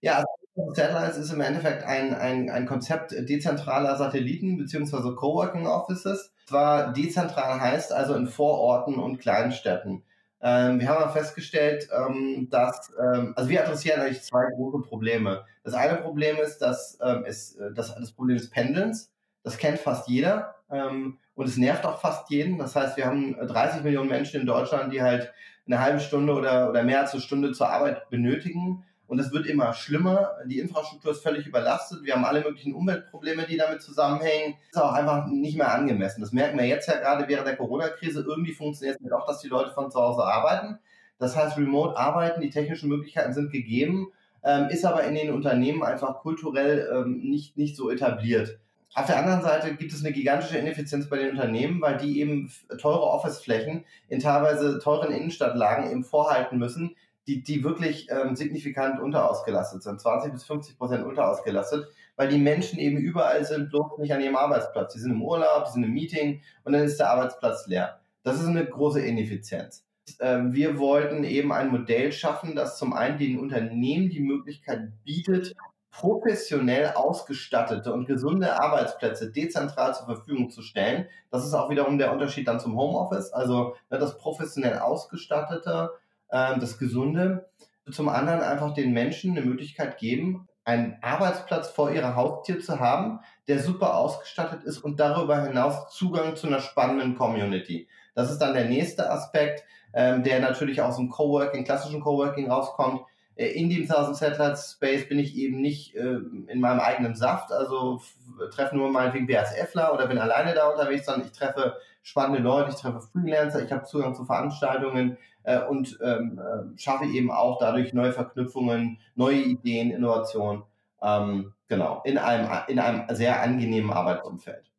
Ja, 0.00 0.16
also 0.16 0.28
Satellites 0.74 1.16
ist 1.16 1.32
im 1.32 1.40
Endeffekt 1.40 1.84
ein, 1.84 2.14
ein, 2.14 2.50
ein 2.50 2.66
Konzept 2.66 3.12
dezentraler 3.12 3.96
Satelliten 3.96 4.58
bzw. 4.58 5.14
Coworking 5.14 5.66
Offices. 5.66 6.32
Zwar 6.46 6.92
dezentral 6.92 7.60
heißt 7.60 7.92
also 7.92 8.14
in 8.14 8.26
Vororten 8.26 8.96
und 8.96 9.18
Kleinstädten. 9.18 10.02
Ähm, 10.40 10.78
wir 10.80 10.88
haben 10.88 11.12
festgestellt, 11.12 11.88
ähm, 11.92 12.48
dass, 12.50 12.92
ähm, 13.00 13.34
also 13.36 13.50
wir 13.50 13.64
adressieren 13.64 14.00
eigentlich 14.00 14.22
zwei 14.22 14.46
große 14.54 14.86
Probleme. 14.86 15.44
Das 15.64 15.74
eine 15.74 15.96
Problem 15.96 16.36
ist, 16.36 16.58
dass 16.58 16.98
ähm, 17.02 17.24
es, 17.26 17.56
äh, 17.56 17.72
das, 17.74 17.94
das 17.94 18.12
Problem 18.12 18.36
des 18.36 18.50
Pendelns, 18.50 19.12
das 19.42 19.58
kennt 19.58 19.78
fast 19.78 20.08
jeder 20.08 20.54
ähm, 20.70 21.18
und 21.34 21.48
es 21.48 21.56
nervt 21.56 21.84
auch 21.84 22.00
fast 22.00 22.30
jeden. 22.30 22.58
Das 22.58 22.76
heißt, 22.76 22.96
wir 22.96 23.06
haben 23.06 23.34
30 23.34 23.82
Millionen 23.82 24.08
Menschen 24.08 24.40
in 24.40 24.46
Deutschland, 24.46 24.92
die 24.92 25.02
halt 25.02 25.32
eine 25.66 25.80
halbe 25.80 26.00
Stunde 26.00 26.32
oder, 26.32 26.70
oder 26.70 26.82
mehr 26.84 27.00
als 27.00 27.12
eine 27.12 27.20
Stunde 27.20 27.52
zur 27.52 27.68
Arbeit 27.68 28.08
benötigen 28.08 28.84
und 29.08 29.18
es 29.18 29.32
wird 29.32 29.46
immer 29.46 29.72
schlimmer. 29.72 30.32
Die 30.46 30.58
Infrastruktur 30.60 31.12
ist 31.12 31.22
völlig 31.22 31.46
überlastet. 31.46 32.04
Wir 32.04 32.14
haben 32.14 32.24
alle 32.24 32.42
möglichen 32.42 32.74
Umweltprobleme, 32.74 33.46
die 33.46 33.56
damit 33.56 33.82
zusammenhängen. 33.82 34.56
Das 34.72 34.82
ist 34.82 34.88
auch 34.88 34.92
einfach 34.92 35.26
nicht 35.26 35.56
mehr 35.56 35.72
angemessen. 35.72 36.20
Das 36.20 36.32
merken 36.32 36.58
wir 36.58 36.66
jetzt 36.66 36.88
ja 36.88 36.98
gerade 36.98 37.26
während 37.26 37.46
der 37.46 37.56
Corona-Krise. 37.56 38.24
Irgendwie 38.28 38.52
funktioniert 38.52 39.00
es 39.02 39.12
auch, 39.12 39.26
dass 39.26 39.40
die 39.40 39.48
Leute 39.48 39.70
von 39.72 39.90
zu 39.90 39.98
Hause 39.98 40.22
arbeiten. 40.22 40.78
Das 41.18 41.36
heißt, 41.36 41.56
remote 41.56 41.96
arbeiten, 41.96 42.42
die 42.42 42.50
technischen 42.50 42.90
Möglichkeiten 42.90 43.32
sind 43.32 43.50
gegeben, 43.50 44.12
ähm, 44.44 44.68
ist 44.68 44.84
aber 44.84 45.02
in 45.04 45.14
den 45.14 45.32
Unternehmen 45.32 45.82
einfach 45.82 46.18
kulturell 46.18 46.88
ähm, 46.94 47.22
nicht, 47.22 47.56
nicht 47.56 47.76
so 47.76 47.90
etabliert. 47.90 48.58
Auf 48.94 49.06
der 49.06 49.18
anderen 49.18 49.42
Seite 49.42 49.74
gibt 49.74 49.92
es 49.92 50.04
eine 50.04 50.12
gigantische 50.12 50.58
Ineffizienz 50.58 51.08
bei 51.08 51.18
den 51.18 51.30
Unternehmen, 51.30 51.80
weil 51.80 51.96
die 51.96 52.20
eben 52.20 52.50
teure 52.80 53.02
Office-Flächen 53.02 53.84
in 54.08 54.20
teilweise 54.20 54.78
teuren 54.80 55.12
Innenstadtlagen 55.12 55.90
eben 55.90 56.04
vorhalten 56.04 56.58
müssen, 56.58 56.94
die, 57.28 57.42
die 57.42 57.62
wirklich 57.62 58.08
ähm, 58.10 58.34
signifikant 58.34 59.00
unterausgelastet 59.00 59.82
sind, 59.82 60.00
20 60.00 60.32
bis 60.32 60.44
50 60.44 60.78
Prozent 60.78 61.04
unterausgelastet, 61.04 61.86
weil 62.16 62.28
die 62.28 62.38
Menschen 62.38 62.78
eben 62.78 62.96
überall 62.96 63.44
sind, 63.44 63.68
bloß 63.68 63.98
nicht 63.98 64.14
an 64.14 64.22
ihrem 64.22 64.36
Arbeitsplatz. 64.36 64.94
Die 64.94 64.98
sind 64.98 65.12
im 65.12 65.22
Urlaub, 65.22 65.66
die 65.66 65.72
sind 65.72 65.84
im 65.84 65.92
Meeting 65.92 66.40
und 66.64 66.72
dann 66.72 66.82
ist 66.82 66.98
der 66.98 67.10
Arbeitsplatz 67.10 67.66
leer. 67.66 68.00
Das 68.22 68.40
ist 68.40 68.46
eine 68.46 68.64
große 68.64 69.00
Ineffizienz. 69.00 69.84
Ähm, 70.20 70.54
wir 70.54 70.78
wollten 70.78 71.22
eben 71.22 71.52
ein 71.52 71.70
Modell 71.70 72.12
schaffen, 72.12 72.56
das 72.56 72.78
zum 72.78 72.94
einen 72.94 73.18
den 73.18 73.38
Unternehmen 73.38 74.08
die 74.08 74.20
Möglichkeit 74.20 74.90
bietet, 75.04 75.54
professionell 75.90 76.92
ausgestattete 76.94 77.92
und 77.92 78.06
gesunde 78.06 78.58
Arbeitsplätze 78.58 79.30
dezentral 79.30 79.94
zur 79.94 80.06
Verfügung 80.06 80.48
zu 80.48 80.62
stellen. 80.62 81.06
Das 81.30 81.44
ist 81.44 81.52
auch 81.52 81.68
wiederum 81.68 81.98
der 81.98 82.12
Unterschied 82.12 82.48
dann 82.48 82.60
zum 82.60 82.76
Homeoffice. 82.76 83.32
Also 83.32 83.74
ne, 83.90 83.98
das 83.98 84.16
professionell 84.16 84.78
ausgestattete 84.78 85.90
äh, 86.30 86.58
das 86.58 86.78
Gesunde. 86.78 87.48
Zum 87.90 88.08
anderen 88.08 88.40
einfach 88.40 88.74
den 88.74 88.92
Menschen 88.92 89.36
eine 89.36 89.46
Möglichkeit 89.46 89.98
geben, 89.98 90.48
einen 90.64 90.98
Arbeitsplatz 91.00 91.70
vor 91.70 91.90
ihrer 91.90 92.14
Haustür 92.14 92.60
zu 92.60 92.78
haben, 92.78 93.20
der 93.48 93.58
super 93.58 93.96
ausgestattet 93.96 94.64
ist 94.64 94.78
und 94.78 95.00
darüber 95.00 95.42
hinaus 95.42 95.94
Zugang 95.94 96.36
zu 96.36 96.46
einer 96.46 96.60
spannenden 96.60 97.14
Community. 97.14 97.88
Das 98.14 98.30
ist 98.30 98.38
dann 98.38 98.52
der 98.52 98.66
nächste 98.66 99.10
Aspekt, 99.10 99.64
ähm, 99.94 100.22
der 100.22 100.40
natürlich 100.40 100.82
aus 100.82 100.96
dem 100.96 101.08
Coworking, 101.08 101.64
klassischen 101.64 102.02
Coworking 102.02 102.50
rauskommt. 102.50 103.00
Äh, 103.36 103.46
in 103.52 103.70
dem 103.70 103.82
1000 103.82 104.16
Satellites 104.16 104.72
Space 104.72 105.08
bin 105.08 105.18
ich 105.18 105.36
eben 105.36 105.62
nicht 105.62 105.94
äh, 105.96 106.18
in 106.48 106.60
meinem 106.60 106.80
eigenen 106.80 107.14
Saft, 107.14 107.50
also 107.50 108.02
treffe 108.50 108.76
nur 108.76 108.90
meinetwegen 108.90 109.26
BASFler 109.26 109.94
oder 109.94 110.06
bin 110.06 110.18
alleine 110.18 110.52
da 110.52 110.68
unterwegs, 110.68 111.06
sondern 111.06 111.26
ich 111.26 111.32
treffe 111.32 111.76
spannende 112.08 112.40
Leute, 112.40 112.70
ich 112.70 112.76
treffe 112.76 113.02
Freelancer, 113.02 113.62
ich 113.62 113.70
habe 113.70 113.84
Zugang 113.84 114.14
zu 114.14 114.24
Veranstaltungen, 114.24 115.18
äh, 115.42 115.62
und 115.62 115.98
ähm, 116.02 116.38
äh, 116.38 116.78
schaffe 116.78 117.04
eben 117.04 117.30
auch 117.30 117.58
dadurch 117.58 117.92
neue 117.92 118.12
Verknüpfungen, 118.12 118.98
neue 119.14 119.42
Ideen, 119.42 119.90
Innovationen. 119.90 120.62
Ähm, 121.02 121.52
genau, 121.68 122.02
in 122.04 122.18
einem, 122.18 122.50
in 122.68 122.78
einem 122.78 123.14
sehr 123.14 123.42
angenehmen 123.42 123.92
Arbeitsumfeld. 123.92 124.70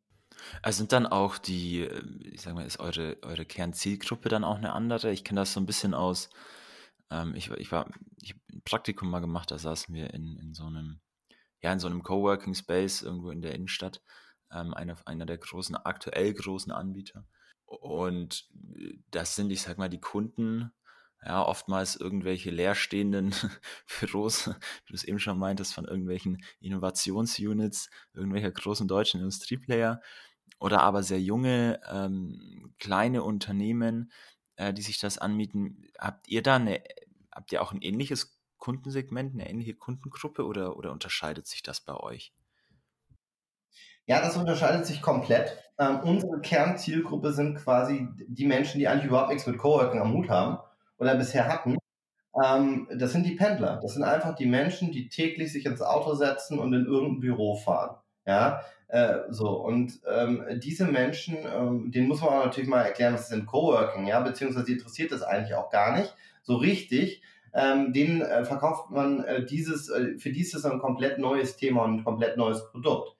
Also 0.62 0.78
sind 0.78 0.92
dann 0.92 1.06
auch 1.06 1.38
die, 1.38 1.82
äh, 1.82 2.02
ich 2.32 2.42
sag 2.42 2.54
mal, 2.54 2.66
ist 2.66 2.80
eure, 2.80 3.16
eure 3.22 3.44
Kernzielgruppe 3.44 4.28
dann 4.28 4.44
auch 4.44 4.58
eine 4.58 4.72
andere? 4.72 5.10
Ich 5.12 5.24
kenne 5.24 5.40
das 5.40 5.52
so 5.52 5.60
ein 5.60 5.66
bisschen 5.66 5.94
aus, 5.94 6.30
ähm, 7.10 7.34
ich, 7.36 7.50
ich 7.52 7.70
war, 7.70 7.86
ich 8.20 8.30
habe 8.30 8.40
ein 8.52 8.62
Praktikum 8.64 9.08
mal 9.08 9.20
gemacht, 9.20 9.50
da 9.50 9.58
saßen 9.58 9.94
wir 9.94 10.12
in, 10.14 10.36
in 10.36 10.52
so 10.52 10.64
einem, 10.64 11.00
ja, 11.62 11.72
in 11.72 11.78
so 11.78 11.86
einem 11.86 12.02
Coworking 12.02 12.54
Space 12.54 13.02
irgendwo 13.02 13.30
in 13.30 13.42
der 13.42 13.54
Innenstadt, 13.54 14.02
ähm, 14.52 14.74
einer, 14.74 14.96
einer 15.06 15.26
der 15.26 15.38
großen, 15.38 15.76
aktuell 15.76 16.34
großen 16.34 16.72
Anbieter. 16.72 17.24
Und 17.66 18.48
äh, 18.76 18.98
das 19.10 19.36
sind, 19.36 19.50
ich 19.50 19.62
sag 19.62 19.78
mal, 19.78 19.88
die 19.88 20.00
Kunden, 20.00 20.72
ja, 21.24 21.44
oftmals 21.44 21.96
irgendwelche 21.96 22.50
leerstehenden 22.50 23.34
Büros, 24.00 24.48
wie 24.48 24.52
du 24.88 24.94
es 24.94 25.04
eben 25.04 25.18
schon 25.18 25.38
meintest, 25.38 25.74
von 25.74 25.84
irgendwelchen 25.84 26.42
Innovationsunits, 26.60 27.90
irgendwelcher 28.14 28.50
großen 28.50 28.88
deutschen 28.88 29.20
Industrieplayer 29.20 30.00
oder 30.58 30.82
aber 30.82 31.02
sehr 31.02 31.20
junge, 31.20 31.80
ähm, 31.90 32.74
kleine 32.78 33.22
Unternehmen, 33.22 34.10
äh, 34.56 34.72
die 34.72 34.82
sich 34.82 34.98
das 34.98 35.18
anmieten. 35.18 35.90
Habt 35.98 36.28
ihr 36.28 36.42
da 36.42 36.56
eine, 36.56 36.82
habt 37.32 37.52
ihr 37.52 37.62
auch 37.62 37.72
ein 37.72 37.82
ähnliches 37.82 38.38
Kundensegment, 38.58 39.34
eine 39.34 39.48
ähnliche 39.48 39.74
Kundengruppe 39.74 40.44
oder, 40.44 40.76
oder 40.76 40.92
unterscheidet 40.92 41.46
sich 41.46 41.62
das 41.62 41.80
bei 41.82 41.94
euch? 41.94 42.32
Ja, 44.10 44.20
das 44.20 44.36
unterscheidet 44.36 44.86
sich 44.86 45.02
komplett. 45.02 45.56
Ähm, 45.78 46.00
unsere 46.02 46.40
Kernzielgruppe 46.40 47.32
sind 47.32 47.58
quasi 47.58 48.08
die 48.26 48.44
Menschen, 48.44 48.80
die 48.80 48.88
eigentlich 48.88 49.06
überhaupt 49.06 49.28
nichts 49.28 49.46
mit 49.46 49.56
Coworking 49.56 50.00
am 50.00 50.12
Hut 50.12 50.28
haben 50.28 50.58
oder 50.98 51.14
bisher 51.14 51.46
hatten. 51.46 51.78
Ähm, 52.44 52.88
das 52.92 53.12
sind 53.12 53.24
die 53.24 53.36
Pendler. 53.36 53.78
Das 53.80 53.94
sind 53.94 54.02
einfach 54.02 54.34
die 54.34 54.46
Menschen, 54.46 54.90
die 54.90 55.08
täglich 55.08 55.52
sich 55.52 55.64
ins 55.64 55.80
Auto 55.80 56.14
setzen 56.14 56.58
und 56.58 56.72
in 56.72 56.86
irgendein 56.86 57.20
Büro 57.20 57.54
fahren. 57.54 57.98
Ja, 58.26 58.62
äh, 58.88 59.18
so. 59.28 59.48
Und 59.50 60.00
ähm, 60.12 60.44
diese 60.60 60.86
Menschen, 60.86 61.36
ähm, 61.46 61.92
denen 61.92 62.08
muss 62.08 62.20
man 62.20 62.30
auch 62.30 62.44
natürlich 62.46 62.68
mal 62.68 62.82
erklären, 62.82 63.14
was 63.14 63.22
ist 63.22 63.32
denn 63.32 63.46
Coworking, 63.46 64.08
ja, 64.08 64.18
beziehungsweise 64.18 64.72
interessiert 64.72 65.12
das 65.12 65.22
eigentlich 65.22 65.54
auch 65.54 65.70
gar 65.70 65.96
nicht 65.96 66.12
so 66.42 66.56
richtig. 66.56 67.22
Ähm, 67.54 67.92
denen 67.92 68.22
äh, 68.22 68.44
verkauft 68.44 68.90
man 68.90 69.22
äh, 69.22 69.46
dieses, 69.46 69.88
äh, 69.88 70.18
für 70.18 70.32
die 70.32 70.40
ist 70.40 70.52
das 70.52 70.64
ein 70.64 70.80
komplett 70.80 71.18
neues 71.18 71.56
Thema 71.56 71.84
und 71.84 71.98
ein 71.98 72.04
komplett 72.04 72.36
neues 72.36 72.68
Produkt. 72.72 73.16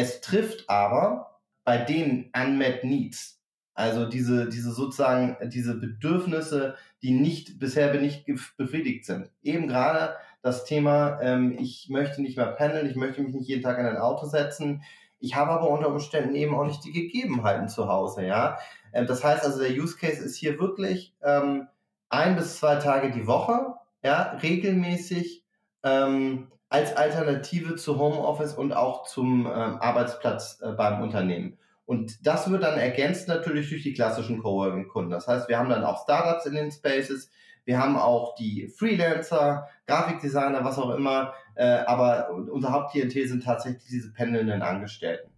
Es 0.00 0.22
trifft 0.22 0.70
aber 0.70 1.40
bei 1.62 1.76
den 1.76 2.30
Unmet 2.34 2.84
Needs, 2.84 3.38
also 3.74 4.08
diese, 4.08 4.48
diese 4.48 4.72
sozusagen, 4.72 5.36
diese 5.50 5.74
Bedürfnisse, 5.78 6.74
die 7.02 7.10
nicht 7.10 7.58
bisher 7.58 7.92
nicht 8.00 8.24
befriedigt 8.56 9.04
sind. 9.04 9.30
Eben 9.42 9.68
gerade 9.68 10.16
das 10.40 10.64
Thema, 10.64 11.20
ähm, 11.20 11.54
ich 11.58 11.90
möchte 11.90 12.22
nicht 12.22 12.38
mehr 12.38 12.46
pendeln, 12.46 12.88
ich 12.88 12.96
möchte 12.96 13.20
mich 13.20 13.34
nicht 13.34 13.46
jeden 13.46 13.62
Tag 13.62 13.78
in 13.78 13.84
ein 13.84 13.98
Auto 13.98 14.24
setzen. 14.24 14.82
Ich 15.18 15.36
habe 15.36 15.50
aber 15.50 15.68
unter 15.68 15.88
Umständen 15.88 16.34
eben 16.34 16.54
auch 16.54 16.64
nicht 16.64 16.82
die 16.82 16.92
Gegebenheiten 16.92 17.68
zu 17.68 17.86
Hause, 17.86 18.24
ja. 18.24 18.56
Ähm, 18.94 19.06
das 19.06 19.22
heißt 19.22 19.44
also, 19.44 19.60
der 19.60 19.72
Use 19.72 19.98
Case 19.98 20.24
ist 20.24 20.36
hier 20.36 20.58
wirklich 20.58 21.14
ähm, 21.22 21.68
ein 22.08 22.36
bis 22.36 22.56
zwei 22.56 22.76
Tage 22.76 23.10
die 23.10 23.26
Woche, 23.26 23.74
ja, 24.02 24.38
regelmäßig 24.42 25.44
ähm, 25.82 26.50
als 26.70 26.96
Alternative 26.96 27.74
zu 27.74 27.98
Homeoffice 27.98 28.54
und 28.54 28.72
auch 28.72 29.04
zum 29.06 29.46
ähm, 29.46 29.78
Arbeitsplatz 29.80 30.60
äh, 30.62 30.72
beim 30.72 31.02
Unternehmen. 31.02 31.58
Und 31.84 32.24
das 32.24 32.48
wird 32.48 32.62
dann 32.62 32.78
ergänzt 32.78 33.26
natürlich 33.26 33.68
durch 33.68 33.82
die 33.82 33.92
klassischen 33.92 34.40
Coworking-Kunden. 34.40 35.10
Das 35.10 35.26
heißt, 35.26 35.48
wir 35.48 35.58
haben 35.58 35.68
dann 35.68 35.84
auch 35.84 36.04
Startups 36.04 36.46
in 36.46 36.54
den 36.54 36.70
Spaces, 36.70 37.28
wir 37.64 37.78
haben 37.78 37.96
auch 37.96 38.36
die 38.36 38.68
Freelancer, 38.68 39.68
Grafikdesigner, 39.86 40.64
was 40.64 40.78
auch 40.78 40.90
immer, 40.94 41.34
äh, 41.56 41.64
aber 41.64 42.30
unser 42.30 42.72
Hauptklientel 42.72 43.26
sind 43.26 43.44
tatsächlich 43.44 43.84
diese 43.90 44.12
pendelnden 44.12 44.62
Angestellten. 44.62 45.30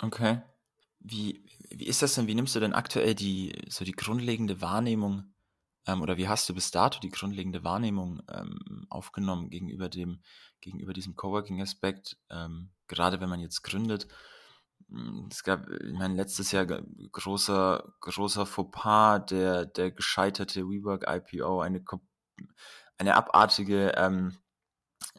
Okay. 0.00 0.40
Wie, 1.00 1.44
wie 1.70 1.86
ist 1.86 2.02
das 2.02 2.14
denn? 2.14 2.28
Wie 2.28 2.34
nimmst 2.34 2.54
du 2.54 2.60
denn 2.60 2.72
aktuell 2.72 3.14
die, 3.14 3.52
so 3.68 3.84
die 3.84 3.92
grundlegende 3.92 4.60
Wahrnehmung 4.60 5.24
ähm, 5.90 6.02
oder 6.02 6.16
wie 6.16 6.28
hast 6.28 6.48
du 6.48 6.54
bis 6.54 6.70
dato 6.70 7.00
die 7.00 7.10
grundlegende 7.10 7.64
Wahrnehmung 7.64 8.22
ähm, 8.32 8.86
aufgenommen 8.88 9.50
gegenüber 9.50 9.88
dem, 9.88 10.22
gegenüber 10.60 10.92
diesem 10.92 11.16
Coworking-Aspekt, 11.16 12.16
ähm, 12.30 12.70
gerade 12.86 13.20
wenn 13.20 13.28
man 13.28 13.40
jetzt 13.40 13.62
gründet? 13.62 14.06
Hm, 14.88 15.28
es 15.30 15.42
gab, 15.42 15.68
ich 15.68 15.92
meine, 15.92 16.14
letztes 16.14 16.52
Jahr 16.52 16.66
großer, 16.66 17.92
großer 18.00 18.46
Fauxpas, 18.46 19.26
der, 19.26 19.66
der 19.66 19.90
gescheiterte 19.90 20.68
WeWork 20.68 21.04
IPO, 21.08 21.60
eine, 21.60 21.84
eine 22.98 23.14
abartige 23.14 23.92
ähm, 23.96 24.36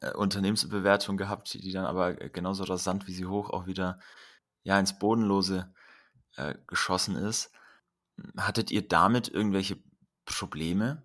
äh, 0.01 0.13
Unternehmensbewertung 0.13 1.17
gehabt, 1.17 1.53
die 1.53 1.71
dann 1.71 1.85
aber 1.85 2.15
genauso 2.15 2.63
rasant 2.63 3.07
wie 3.07 3.13
sie 3.13 3.25
hoch 3.25 3.49
auch 3.49 3.65
wieder 3.67 3.99
ja 4.63 4.79
ins 4.79 4.97
Bodenlose 4.99 5.73
äh, 6.35 6.55
geschossen 6.67 7.15
ist. 7.15 7.51
Hattet 8.37 8.69
ihr 8.71 8.87
damit 8.87 9.27
irgendwelche 9.29 9.77
Probleme 10.31 11.03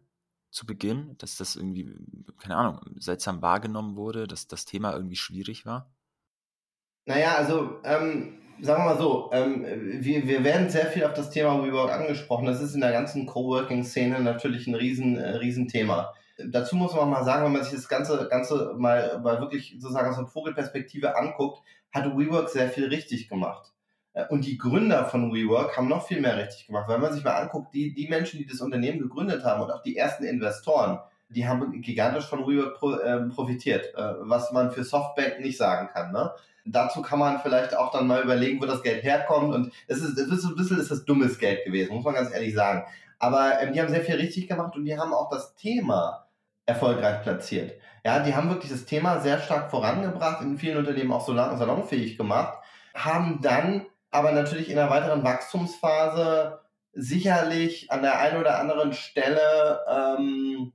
zu 0.50 0.66
Beginn, 0.66 1.16
dass 1.18 1.36
das 1.36 1.56
irgendwie, 1.56 1.94
keine 2.38 2.56
Ahnung, 2.56 2.80
seltsam 2.98 3.42
wahrgenommen 3.42 3.96
wurde, 3.96 4.26
dass 4.26 4.46
das 4.46 4.64
Thema 4.64 4.94
irgendwie 4.94 5.16
schwierig 5.16 5.66
war? 5.66 5.94
Naja, 7.04 7.34
also 7.36 7.80
ähm, 7.84 8.38
sagen 8.60 8.82
wir 8.82 8.94
mal 8.94 8.98
so, 8.98 9.30
ähm, 9.32 9.64
wir, 10.02 10.26
wir 10.26 10.44
werden 10.44 10.70
sehr 10.70 10.86
viel 10.86 11.04
auf 11.04 11.12
das 11.12 11.30
Thema 11.30 11.62
WeWork 11.62 11.92
angesprochen. 11.92 12.46
Das 12.46 12.60
ist 12.60 12.74
in 12.74 12.80
der 12.80 12.92
ganzen 12.92 13.26
Coworking-Szene 13.26 14.20
natürlich 14.20 14.66
ein 14.66 14.74
riesen, 14.74 15.16
äh, 15.16 15.36
riesen 15.36 15.68
Thema. 15.68 16.14
Dazu 16.38 16.76
muss 16.76 16.94
man 16.94 17.08
mal 17.08 17.24
sagen, 17.24 17.44
wenn 17.44 17.52
man 17.52 17.62
sich 17.62 17.72
das 17.72 17.88
Ganze, 17.88 18.28
Ganze 18.28 18.74
mal, 18.76 19.20
mal 19.20 19.40
wirklich 19.40 19.76
sozusagen 19.78 20.08
aus 20.08 20.16
der 20.16 20.26
Vogelperspektive 20.26 21.16
anguckt, 21.16 21.62
hat 21.92 22.16
WeWork 22.16 22.48
sehr 22.48 22.68
viel 22.68 22.86
richtig 22.86 23.28
gemacht. 23.28 23.72
Äh, 24.16 24.26
und 24.28 24.44
die 24.44 24.58
Gründer 24.58 25.04
von 25.04 25.32
WeWork 25.32 25.76
haben 25.76 25.88
noch 25.88 26.06
viel 26.06 26.20
mehr 26.20 26.36
richtig 26.36 26.66
gemacht. 26.66 26.88
Wenn 26.88 27.00
man 27.00 27.12
sich 27.12 27.22
mal 27.22 27.36
anguckt, 27.36 27.72
die, 27.72 27.94
die 27.94 28.08
Menschen, 28.08 28.38
die 28.38 28.46
das 28.46 28.60
Unternehmen 28.60 28.98
gegründet 28.98 29.44
haben 29.44 29.62
und 29.62 29.70
auch 29.70 29.82
die 29.82 29.96
ersten 29.96 30.24
Investoren, 30.24 30.98
die 31.28 31.46
haben 31.46 31.80
gigantisch 31.82 32.26
von 32.26 32.46
WeWork 32.46 32.74
pro, 32.74 32.92
äh, 32.94 33.20
profitiert, 33.28 33.94
äh, 33.94 34.14
was 34.20 34.52
man 34.52 34.72
für 34.72 34.84
Softbank 34.84 35.40
nicht 35.40 35.58
sagen 35.58 35.88
kann. 35.92 36.12
Ne? 36.12 36.32
Dazu 36.64 37.02
kann 37.02 37.18
man 37.18 37.40
vielleicht 37.40 37.76
auch 37.76 37.92
dann 37.92 38.06
mal 38.06 38.22
überlegen, 38.22 38.60
wo 38.60 38.66
das 38.66 38.82
Geld 38.82 39.04
herkommt. 39.04 39.54
Und 39.54 39.72
es 39.86 39.98
ist, 39.98 40.18
es 40.18 40.28
ist 40.28 40.44
ein 40.44 40.56
bisschen 40.56 40.80
ist 40.80 40.90
das 40.90 41.04
dummes 41.04 41.38
Geld 41.38 41.64
gewesen, 41.64 41.94
muss 41.94 42.04
man 42.04 42.14
ganz 42.14 42.32
ehrlich 42.32 42.54
sagen. 42.54 42.84
Aber 43.18 43.60
ähm, 43.60 43.72
die 43.72 43.80
haben 43.80 43.88
sehr 43.88 44.02
viel 44.02 44.16
richtig 44.16 44.48
gemacht 44.48 44.76
und 44.76 44.84
die 44.84 44.98
haben 44.98 45.12
auch 45.12 45.30
das 45.30 45.54
Thema 45.54 46.26
erfolgreich 46.64 47.22
platziert. 47.22 47.74
Ja, 48.04 48.20
die 48.20 48.34
haben 48.34 48.50
wirklich 48.50 48.70
das 48.70 48.84
Thema 48.84 49.20
sehr 49.20 49.38
stark 49.40 49.70
vorangebracht, 49.70 50.42
in 50.42 50.58
vielen 50.58 50.78
Unternehmen 50.78 51.12
auch 51.12 51.24
so 51.24 51.32
lang, 51.32 51.56
salonfähig 51.56 52.18
gemacht, 52.18 52.58
haben 52.94 53.40
dann 53.40 53.86
aber 54.10 54.32
natürlich 54.32 54.70
in 54.70 54.78
einer 54.78 54.90
weiteren 54.90 55.24
Wachstumsphase 55.24 56.60
sicherlich 56.92 57.90
an 57.90 58.02
der 58.02 58.18
einen 58.18 58.40
oder 58.40 58.58
anderen 58.58 58.92
Stelle 58.92 59.80
ähm, 59.88 60.72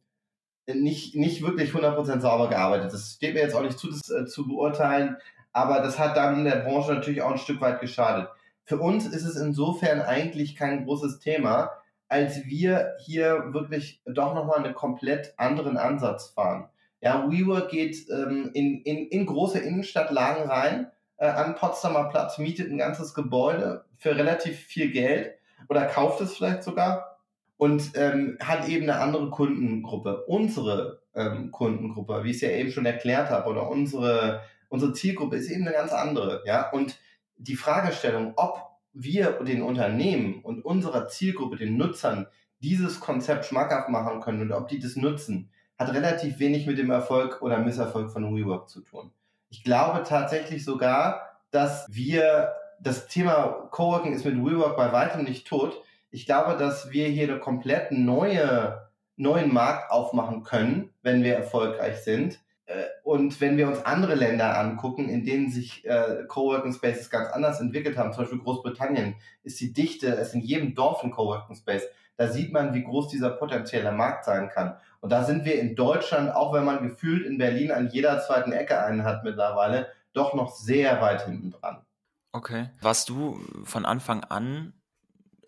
nicht, 0.67 1.15
nicht 1.15 1.41
wirklich 1.41 1.71
100% 1.71 2.19
sauber 2.19 2.49
gearbeitet. 2.49 2.93
Das 2.93 3.13
steht 3.13 3.33
mir 3.33 3.41
jetzt 3.41 3.55
auch 3.55 3.63
nicht 3.63 3.79
zu, 3.79 3.89
das 3.89 4.09
äh, 4.09 4.25
zu 4.25 4.47
beurteilen, 4.47 5.17
aber 5.51 5.81
das 5.81 5.99
hat 5.99 6.15
dann 6.15 6.45
der 6.45 6.57
Branche 6.57 6.93
natürlich 6.93 7.21
auch 7.21 7.31
ein 7.31 7.37
Stück 7.37 7.59
weit 7.61 7.81
geschadet. 7.81 8.29
Für 8.63 8.79
uns 8.79 9.07
ist 9.07 9.25
es 9.25 9.35
insofern 9.35 10.01
eigentlich 10.01 10.55
kein 10.55 10.85
großes 10.85 11.19
Thema, 11.19 11.71
als 12.07 12.45
wir 12.45 12.95
hier 12.99 13.53
wirklich 13.53 14.01
doch 14.05 14.33
nochmal 14.35 14.63
einen 14.63 14.75
komplett 14.75 15.33
anderen 15.37 15.77
Ansatz 15.77 16.27
fahren. 16.27 16.69
Ja, 17.01 17.25
WeWork 17.29 17.69
geht 17.69 17.97
ähm, 18.09 18.51
in, 18.53 18.81
in, 18.83 19.07
in 19.07 19.25
große 19.25 19.59
Innenstadtlagen 19.59 20.47
rein, 20.47 20.91
äh, 21.21 21.27
an 21.27 21.55
Potsdamer 21.55 22.09
Platz, 22.09 22.37
mietet 22.37 22.69
ein 22.69 22.77
ganzes 22.77 23.13
Gebäude 23.13 23.85
für 23.95 24.15
relativ 24.17 24.57
viel 24.57 24.91
Geld 24.91 25.35
oder 25.69 25.85
kauft 25.85 26.19
es 26.21 26.35
vielleicht 26.35 26.63
sogar 26.63 27.19
und 27.57 27.91
ähm, 27.95 28.37
hat 28.41 28.67
eben 28.67 28.89
eine 28.89 28.99
andere 28.99 29.29
Kundengruppe. 29.29 30.25
Unsere 30.25 31.01
ähm, 31.15 31.51
Kundengruppe, 31.51 32.23
wie 32.23 32.31
ich 32.31 32.37
es 32.37 32.41
ja 32.41 32.49
eben 32.49 32.71
schon 32.71 32.85
erklärt 32.85 33.29
habe, 33.29 33.49
oder 33.49 33.69
unsere 33.69 34.41
Unsere 34.71 34.93
Zielgruppe 34.93 35.35
ist 35.35 35.49
eben 35.49 35.67
eine 35.67 35.75
ganz 35.75 35.91
andere, 35.91 36.43
ja. 36.45 36.69
Und 36.69 36.97
die 37.35 37.57
Fragestellung, 37.57 38.33
ob 38.37 38.61
wir 38.93 39.33
den 39.43 39.63
Unternehmen 39.63 40.41
und 40.43 40.63
unserer 40.63 41.09
Zielgruppe, 41.09 41.57
den 41.57 41.75
Nutzern, 41.75 42.27
dieses 42.61 43.01
Konzept 43.01 43.43
schmackhaft 43.43 43.89
machen 43.89 44.21
können 44.21 44.39
und 44.39 44.53
ob 44.53 44.69
die 44.69 44.79
das 44.79 44.95
nutzen, 44.95 45.51
hat 45.77 45.93
relativ 45.93 46.39
wenig 46.39 46.67
mit 46.67 46.77
dem 46.77 46.89
Erfolg 46.89 47.41
oder 47.41 47.59
Misserfolg 47.59 48.13
von 48.13 48.33
WeWork 48.33 48.69
zu 48.69 48.79
tun. 48.79 49.11
Ich 49.51 49.63
glaube 49.65 50.03
tatsächlich 50.03 50.63
sogar, 50.63 51.37
dass 51.51 51.85
wir, 51.89 52.53
das 52.79 53.07
Thema 53.07 53.67
Coworking 53.69 54.13
ist 54.13 54.25
mit 54.25 54.37
WeWork 54.37 54.77
bei 54.77 54.91
weitem 54.91 55.23
nicht 55.23 55.45
tot. 55.45 55.79
Ich 56.09 56.25
glaube, 56.25 56.57
dass 56.57 56.91
wir 56.91 57.07
hier 57.07 57.29
einen 57.29 57.41
komplett 57.41 57.91
neue, 57.91 58.89
neuen 59.17 59.53
Markt 59.53 59.91
aufmachen 59.91 60.43
können, 60.43 60.89
wenn 61.03 61.21
wir 61.21 61.35
erfolgreich 61.35 61.97
sind 61.97 62.39
äh, 62.71 62.85
und 63.03 63.41
wenn 63.41 63.57
wir 63.57 63.67
uns 63.67 63.85
andere 63.85 64.15
Länder 64.15 64.57
angucken, 64.57 65.09
in 65.09 65.25
denen 65.25 65.51
sich 65.51 65.85
äh, 65.85 66.23
Coworking 66.27 66.73
Spaces 66.73 67.09
ganz 67.09 67.29
anders 67.29 67.59
entwickelt 67.59 67.97
haben, 67.97 68.13
zum 68.13 68.23
Beispiel 68.23 68.39
Großbritannien, 68.39 69.15
ist 69.43 69.59
die 69.59 69.73
Dichte, 69.73 70.07
ist 70.07 70.33
in 70.33 70.41
jedem 70.41 70.75
Dorf 70.75 71.03
ein 71.03 71.11
Coworking 71.11 71.55
Space. 71.55 71.83
Da 72.15 72.27
sieht 72.27 72.53
man, 72.53 72.73
wie 72.73 72.83
groß 72.83 73.09
dieser 73.09 73.31
potenzielle 73.31 73.91
Markt 73.91 74.25
sein 74.25 74.49
kann. 74.49 74.77
Und 75.01 75.09
da 75.09 75.23
sind 75.23 75.45
wir 75.45 75.59
in 75.59 75.75
Deutschland, 75.75 76.33
auch 76.33 76.53
wenn 76.53 76.63
man 76.63 76.87
gefühlt 76.87 77.25
in 77.25 77.37
Berlin 77.37 77.71
an 77.71 77.89
jeder 77.89 78.19
zweiten 78.21 78.51
Ecke 78.51 78.81
einen 78.81 79.03
hat 79.03 79.23
mittlerweile, 79.23 79.91
doch 80.13 80.33
noch 80.33 80.53
sehr 80.53 81.01
weit 81.01 81.25
hinten 81.25 81.51
dran. 81.51 81.83
Okay. 82.31 82.69
Warst 82.81 83.09
du 83.09 83.39
von 83.63 83.85
Anfang 83.85 84.23
an 84.23 84.73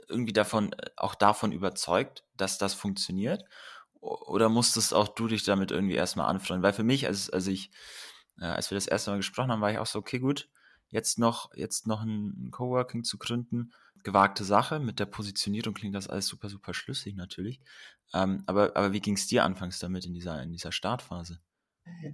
irgendwie 0.09 0.33
davon, 0.33 0.75
auch 0.97 1.15
davon 1.15 1.51
überzeugt, 1.51 2.23
dass 2.35 2.57
das 2.57 2.73
funktioniert? 2.73 3.45
Oder 4.01 4.49
musstest 4.49 4.93
auch 4.93 5.07
du 5.07 5.27
dich 5.27 5.43
damit 5.43 5.71
irgendwie 5.71 5.95
erstmal 5.95 6.27
anfreunden? 6.27 6.63
Weil 6.63 6.73
für 6.73 6.83
mich, 6.83 7.07
als, 7.07 7.29
als 7.29 7.47
ich, 7.47 7.71
äh, 8.39 8.45
als 8.45 8.69
wir 8.69 8.75
das 8.75 8.87
erste 8.87 9.11
Mal 9.11 9.17
gesprochen 9.17 9.51
haben, 9.51 9.61
war 9.61 9.71
ich 9.71 9.77
auch 9.77 9.85
so, 9.85 9.99
okay, 9.99 10.19
gut, 10.19 10.49
jetzt 10.93 11.19
noch, 11.19 11.53
jetzt 11.55 11.87
noch 11.87 12.03
ein, 12.03 12.49
Coworking 12.51 13.03
zu 13.03 13.17
gründen, 13.17 13.73
gewagte 14.03 14.43
Sache. 14.43 14.79
Mit 14.79 14.99
der 14.99 15.05
Positionierung 15.05 15.73
klingt 15.73 15.95
das 15.95 16.07
alles 16.07 16.27
super, 16.27 16.49
super 16.49 16.73
schlüssig 16.73 17.15
natürlich. 17.15 17.59
Ähm, 18.13 18.43
aber, 18.45 18.77
aber 18.77 18.93
wie 18.93 19.01
ging 19.01 19.15
es 19.15 19.27
dir 19.27 19.43
anfangs 19.43 19.79
damit 19.79 20.05
in 20.05 20.13
dieser, 20.13 20.41
in 20.41 20.51
dieser 20.51 20.71
Startphase? 20.71 21.39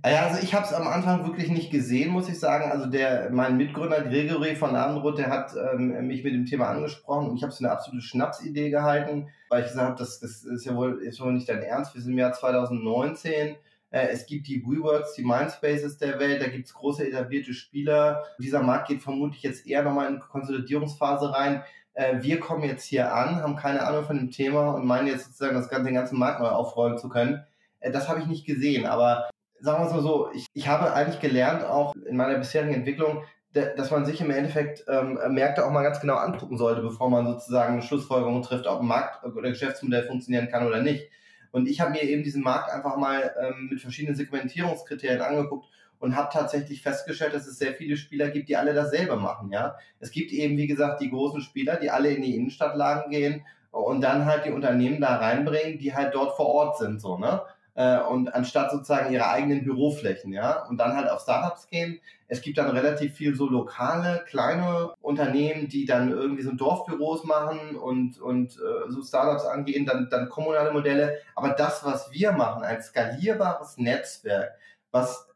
Ja, 0.04 0.26
also 0.26 0.42
ich 0.42 0.56
habe 0.56 0.66
es 0.66 0.74
am 0.74 0.88
Anfang 0.88 1.28
wirklich 1.28 1.50
nicht 1.50 1.72
gesehen, 1.72 2.12
muss 2.12 2.30
ich 2.30 2.40
sagen. 2.40 2.72
Also 2.72 2.88
der, 2.88 3.30
mein 3.32 3.58
Mitgründer 3.58 4.02
Gregory 4.02 4.56
von 4.56 4.76
Abendrot, 4.76 5.20
der 5.20 5.30
hat 5.30 5.52
ähm, 5.56 6.08
mich 6.08 6.24
mit 6.24 6.34
dem 6.34 6.46
Thema 6.46 6.70
angesprochen 6.70 7.30
und 7.30 7.36
ich 7.36 7.44
habe 7.44 7.52
es 7.52 7.60
eine 7.60 7.72
absolute 7.72 8.04
Schnapsidee 8.04 8.72
gehalten, 8.72 9.28
weil 9.50 9.62
ich 9.62 9.68
gesagt 9.68 9.90
habe, 9.90 10.00
das, 10.00 10.20
das 10.20 10.44
ist 10.44 10.66
ja 10.66 10.76
wohl, 10.76 11.00
ist 11.04 11.20
wohl 11.20 11.34
nicht 11.34 11.50
dein 11.50 11.62
Ernst. 11.62 11.94
Wir 11.94 12.02
sind 12.02 12.14
im 12.14 12.18
Jahr 12.18 12.34
2019. 12.34 13.58
Äh, 13.92 14.08
es 14.08 14.26
gibt 14.26 14.48
die 14.48 14.64
WeWorks, 14.64 15.14
die 15.14 15.24
Mindspaces 15.24 15.98
der 15.98 16.20
Welt, 16.20 16.42
da 16.42 16.48
gibt 16.48 16.68
es 16.68 16.74
große 16.74 17.08
etablierte 17.08 17.54
Spieler. 17.54 18.24
Dieser 18.40 18.62
Markt 18.62 18.88
geht 18.88 19.02
vermutlich 19.02 19.44
jetzt 19.44 19.66
eher 19.68 19.84
nochmal 19.84 20.12
in 20.12 20.20
Konsolidierungsphase 20.20 21.34
rein. 21.34 21.64
Äh, 21.94 22.22
wir 22.22 22.40
kommen 22.40 22.64
jetzt 22.64 22.86
hier 22.86 23.14
an, 23.14 23.42
haben 23.42 23.56
keine 23.56 23.86
Ahnung 23.86 24.06
von 24.06 24.18
dem 24.18 24.32
Thema 24.32 24.72
und 24.72 24.86
meinen 24.86 25.08
jetzt 25.08 25.26
sozusagen 25.26 25.56
das 25.56 25.70
ganze, 25.70 25.86
den 25.86 25.96
ganzen 25.96 26.20
Markt 26.20 26.40
neu 26.40 26.50
aufrollen 26.50 26.98
zu 26.98 27.10
können. 27.10 27.44
Äh, 27.80 27.92
das 27.92 28.08
habe 28.08 28.20
ich 28.20 28.28
nicht 28.28 28.46
gesehen, 28.46 28.86
aber 28.86 29.30
sagen 29.60 29.84
wir 29.84 29.88
es 29.88 29.94
mal 29.94 30.02
so, 30.02 30.30
ich, 30.34 30.46
ich 30.54 30.68
habe 30.68 30.94
eigentlich 30.94 31.20
gelernt, 31.20 31.64
auch 31.64 31.94
in 31.96 32.16
meiner 32.16 32.38
bisherigen 32.38 32.74
Entwicklung, 32.74 33.24
dass 33.52 33.90
man 33.90 34.06
sich 34.06 34.22
im 34.22 34.30
Endeffekt 34.30 34.86
ähm, 34.88 35.20
Märkte 35.30 35.66
auch 35.66 35.72
mal 35.72 35.82
ganz 35.82 36.00
genau 36.00 36.16
angucken 36.16 36.58
sollte, 36.58 36.82
bevor 36.82 37.10
man 37.10 37.26
sozusagen 37.26 37.74
eine 37.74 37.82
Schlussfolgerung 37.82 38.44
trifft, 38.44 38.68
ob 38.68 38.82
ein 38.82 38.86
Markt 38.86 39.26
oder 39.26 39.50
Geschäftsmodell 39.50 40.06
funktionieren 40.06 40.50
kann 40.50 40.68
oder 40.68 40.82
nicht. 40.84 41.10
Und 41.52 41.68
ich 41.68 41.82
habe 41.82 41.92
mir 41.92 42.04
eben 42.04 42.24
diesen 42.24 42.44
Markt 42.44 42.72
einfach 42.72 42.98
mal 42.98 43.34
ähm, 43.42 43.70
mit 43.72 43.82
verschiedenen 43.82 44.16
Segmentierungskriterien 44.16 45.22
angeguckt 45.22 45.68
und 46.00 46.16
habe 46.16 46.30
tatsächlich 46.32 46.82
festgestellt, 46.82 47.34
dass 47.34 47.48
es 47.48 47.58
sehr 47.58 47.74
viele 47.74 47.98
Spieler 47.98 48.30
gibt, 48.30 48.50
die 48.50 48.58
alle 48.58 48.74
dasselbe 48.74 49.16
machen. 49.18 49.52
Ja, 49.52 49.76
es 50.00 50.12
gibt 50.12 50.32
eben 50.32 50.58
wie 50.58 50.68
gesagt 50.68 51.02
die 51.02 51.10
großen 51.10 51.42
Spieler, 51.42 51.76
die 51.78 51.90
alle 51.90 52.12
in 52.12 52.22
die 52.22 52.36
Innenstadtlagen 52.36 53.12
gehen 53.12 53.46
und 53.72 54.02
dann 54.02 54.26
halt 54.26 54.46
die 54.46 54.52
Unternehmen 54.52 55.02
da 55.02 55.18
reinbringen, 55.18 55.78
die 55.78 55.94
halt 55.94 56.16
dort 56.16 56.36
vor 56.36 56.48
Ort 56.48 56.78
sind, 56.78 57.02
so 57.02 57.18
ne 57.18 57.42
äh, 57.80 57.98
und 58.02 58.36
anstatt 58.36 58.72
sozusagen 58.72 59.14
ihre 59.14 59.30
eigenen 59.30 59.64
Büroflächen, 59.64 60.34
ja, 60.34 60.66
und 60.66 60.78
dann 60.80 60.98
halt 60.98 61.10
auf 61.10 61.22
Startups 61.22 61.68
gehen. 61.68 62.02
Es 62.28 62.42
gibt 62.42 62.58
dann 62.58 62.70
relativ 62.70 63.14
viel 63.14 63.34
so 63.36 63.48
lokale, 63.48 64.26
kleine 64.28 64.92
Unternehmen, 65.02 65.70
die 65.70 65.86
dann 65.86 66.12
irgendwie 66.12 66.44
so 66.44 66.52
Dorfbüros 66.52 67.24
machen 67.24 67.78
und, 67.78 68.20
und 68.20 68.52
äh, 68.52 68.92
so 68.92 69.02
Startups 69.02 69.46
angehen, 69.46 69.86
dann, 69.86 70.10
dann 70.12 70.28
kommunale 70.28 70.74
Modelle. 70.74 71.20
Aber 71.36 71.52
das, 71.52 71.86
was 71.86 72.12
wir 72.12 72.34
machen, 72.34 72.64
ein 72.64 72.82
skalierbares 72.82 73.78
Netzwerk, 73.78 74.52
was 74.92 75.30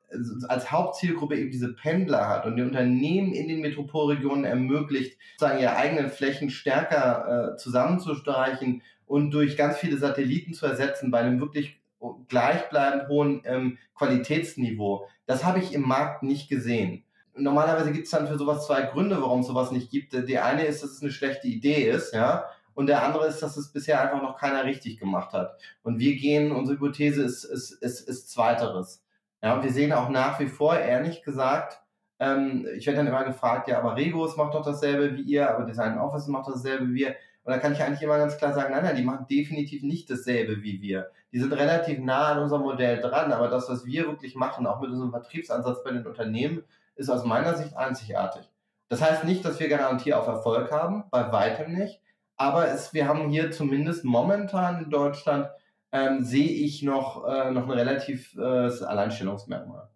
als 0.50 0.70
Hauptzielgruppe 0.70 1.38
eben 1.38 1.50
diese 1.50 1.74
Pendler 1.74 2.28
hat 2.28 2.46
und 2.46 2.58
die 2.58 2.62
Unternehmen 2.62 3.32
in 3.32 3.48
den 3.48 3.62
Metropolregionen 3.62 4.44
ermöglicht, 4.44 5.18
sozusagen 5.38 5.62
ihre 5.62 5.78
eigenen 5.78 6.10
Flächen 6.10 6.50
stärker 6.50 7.54
äh, 7.54 7.58
zusammenzustreichen 7.58 8.84
und 9.08 9.32
durch 9.32 9.56
ganz 9.56 9.78
viele 9.78 9.98
Satelliten 9.98 10.54
zu 10.54 10.66
ersetzen 10.66 11.10
bei 11.10 11.20
einem 11.20 11.40
wirklich 11.40 11.80
gleichbleibend 12.28 13.08
hohen 13.08 13.42
ähm, 13.46 13.78
Qualitätsniveau. 13.96 15.08
Das 15.26 15.44
habe 15.44 15.60
ich 15.60 15.74
im 15.74 15.88
Markt 15.88 16.24
nicht 16.24 16.50
gesehen. 16.50 17.04
Normalerweise 17.36 17.92
gibt 17.92 18.06
es 18.06 18.12
dann 18.12 18.28
für 18.28 18.38
sowas 18.38 18.68
zwei 18.68 18.84
Gründe, 18.84 19.22
warum 19.22 19.40
es 19.40 19.48
sowas 19.48 19.72
nicht 19.72 19.90
gibt. 19.90 20.14
Die 20.14 20.40
eine 20.40 20.66
ist, 20.66 20.84
dass 20.84 20.92
es 20.92 21.02
eine 21.02 21.12
schlechte 21.12 21.48
Idee 21.48 21.90
ist, 21.90 22.14
ja, 22.14 22.46
und 22.76 22.88
der 22.88 23.04
andere 23.04 23.28
ist, 23.28 23.42
dass 23.42 23.58
es 23.58 23.72
bisher 23.72 24.02
einfach 24.02 24.22
noch 24.22 24.38
keiner 24.38 24.66
richtig 24.66 25.00
gemacht 25.00 25.34
hat. 25.34 25.60
Und 25.84 26.00
wir 26.00 26.16
gehen, 26.16 26.52
unsere 26.52 26.78
Hypothese 26.78 27.24
ist, 27.24 27.44
ist, 27.44 27.72
ist, 27.72 28.08
ist 28.08 28.32
zweiteres. 28.32 29.04
Ja, 29.42 29.56
und 29.56 29.64
wir 29.64 29.72
sehen 29.72 29.94
auch 29.94 30.10
nach 30.10 30.40
wie 30.40 30.48
vor, 30.48 30.78
ehrlich 30.78 31.22
gesagt, 31.22 31.82
ähm, 32.20 32.68
ich 32.76 32.86
werde 32.86 32.98
dann 32.98 33.08
immer 33.08 33.26
gefragt, 33.26 33.68
ja, 33.68 33.80
aber 33.80 33.96
Regos 33.96 34.38
macht 34.38 34.54
doch 34.54 34.64
dasselbe 34.64 35.16
wie 35.18 35.22
ihr, 35.22 35.50
aber 35.50 35.66
Design 35.66 35.98
Office 35.98 36.28
macht 36.28 36.48
dasselbe 36.48 36.88
wie 36.90 36.96
wir. 36.96 37.16
Und 37.44 37.52
da 37.52 37.58
kann 37.58 37.74
ich 37.74 37.84
eigentlich 37.84 38.02
immer 38.02 38.18
ganz 38.18 38.38
klar 38.38 38.54
sagen, 38.54 38.74
nein, 38.74 38.84
nein, 38.84 38.96
die 38.96 39.04
machen 39.04 39.26
definitiv 39.30 39.84
nicht 39.84 40.10
dasselbe 40.10 40.64
wie 40.64 40.82
wir. 40.82 41.12
Die 41.34 41.40
sind 41.40 41.52
relativ 41.52 42.00
nah 42.00 42.34
an 42.34 42.40
unserem 42.40 42.62
Modell 42.62 43.02
dran, 43.02 43.32
aber 43.32 43.48
das, 43.48 43.68
was 43.68 43.86
wir 43.86 44.06
wirklich 44.08 44.36
machen, 44.36 44.68
auch 44.68 44.80
mit 44.80 44.92
unserem 44.92 45.12
Vertriebsansatz 45.12 45.84
bei 45.84 45.92
den 45.92 46.06
Unternehmen, 46.06 46.64
ist 46.96 47.10
aus 47.10 47.26
meiner 47.26 47.56
Sicht 47.56 47.76
einzigartig. 47.76 48.48
Das 48.88 49.02
heißt 49.02 49.24
nicht, 49.24 49.44
dass 49.44 49.60
wir 49.60 49.68
Garantie 49.68 50.14
auf 50.14 50.28
Erfolg 50.28 50.72
haben, 50.72 51.06
bei 51.10 51.32
weitem 51.32 51.74
nicht, 51.74 52.00
aber 52.36 52.68
es, 52.68 52.94
wir 52.94 53.08
haben 53.08 53.30
hier 53.30 53.52
zumindest 53.52 54.06
momentan 54.06 54.84
in 54.84 54.90
Deutschland, 54.92 55.50
ähm, 55.92 56.24
sehe 56.24 56.50
ich 56.50 56.84
noch, 56.84 57.26
äh, 57.28 57.52
noch 57.52 57.64
ein 57.64 57.72
relativ 57.72 58.36
äh, 58.36 58.40
Alleinstellungsmerkmal. 58.40 59.90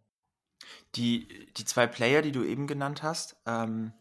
Die, 0.95 1.51
die 1.55 1.65
zwei 1.65 1.85
Player, 1.85 2.21
die 2.21 2.31
du 2.31 2.43
eben 2.43 2.65
genannt 2.65 3.03
hast, 3.03 3.35
ähm, 3.45 3.93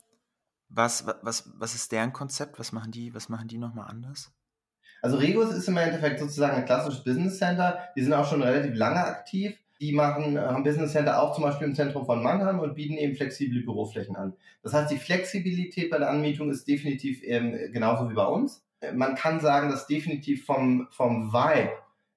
was, 0.69 1.07
was, 1.23 1.51
was 1.55 1.75
ist 1.75 1.93
deren 1.93 2.13
Konzept? 2.13 2.59
Was 2.59 2.73
machen 2.73 2.93
die, 2.93 3.15
was 3.15 3.29
machen 3.29 3.49
die 3.49 3.59
nochmal 3.59 3.89
anders? 3.89 4.33
Also 5.07 5.19
Regus 5.19 5.55
ist 5.55 5.69
im 5.69 5.77
Endeffekt 5.77 6.19
sozusagen 6.19 6.57
ein 6.57 6.65
klassisches 6.65 7.05
Business 7.05 7.39
Center. 7.39 7.79
Die 7.95 8.03
sind 8.03 8.13
auch 8.13 8.29
schon 8.29 8.43
relativ 8.43 8.75
lange 8.75 9.05
aktiv. 9.05 9.57
Die 9.81 9.93
machen, 9.93 10.37
äh, 10.37 10.41
haben 10.41 10.65
Business 10.65 10.91
Center 10.91 11.23
auch 11.23 11.33
zum 11.33 11.45
Beispiel 11.45 11.69
im 11.69 11.77
Zentrum 11.77 12.05
von 12.05 12.25
Mannheim 12.25 12.59
und 12.59 12.75
bieten 12.75 12.97
eben 12.97 13.15
flexible 13.15 13.63
Büroflächen 13.63 14.17
an. 14.17 14.35
Das 14.65 14.73
heißt, 14.73 14.91
die 14.91 14.97
Flexibilität 14.97 15.91
bei 15.91 15.99
der 15.99 16.11
Anmietung 16.11 16.51
ist 16.51 16.67
definitiv 16.67 17.21
ähm, 17.23 17.57
genauso 17.73 18.11
wie 18.11 18.15
bei 18.15 18.25
uns. 18.25 18.65
Man 18.95 19.15
kann 19.15 19.39
sagen, 19.39 19.71
dass 19.71 19.87
definitiv 19.87 20.45
vom, 20.45 20.89
vom 20.91 21.33
Vibe, 21.33 21.71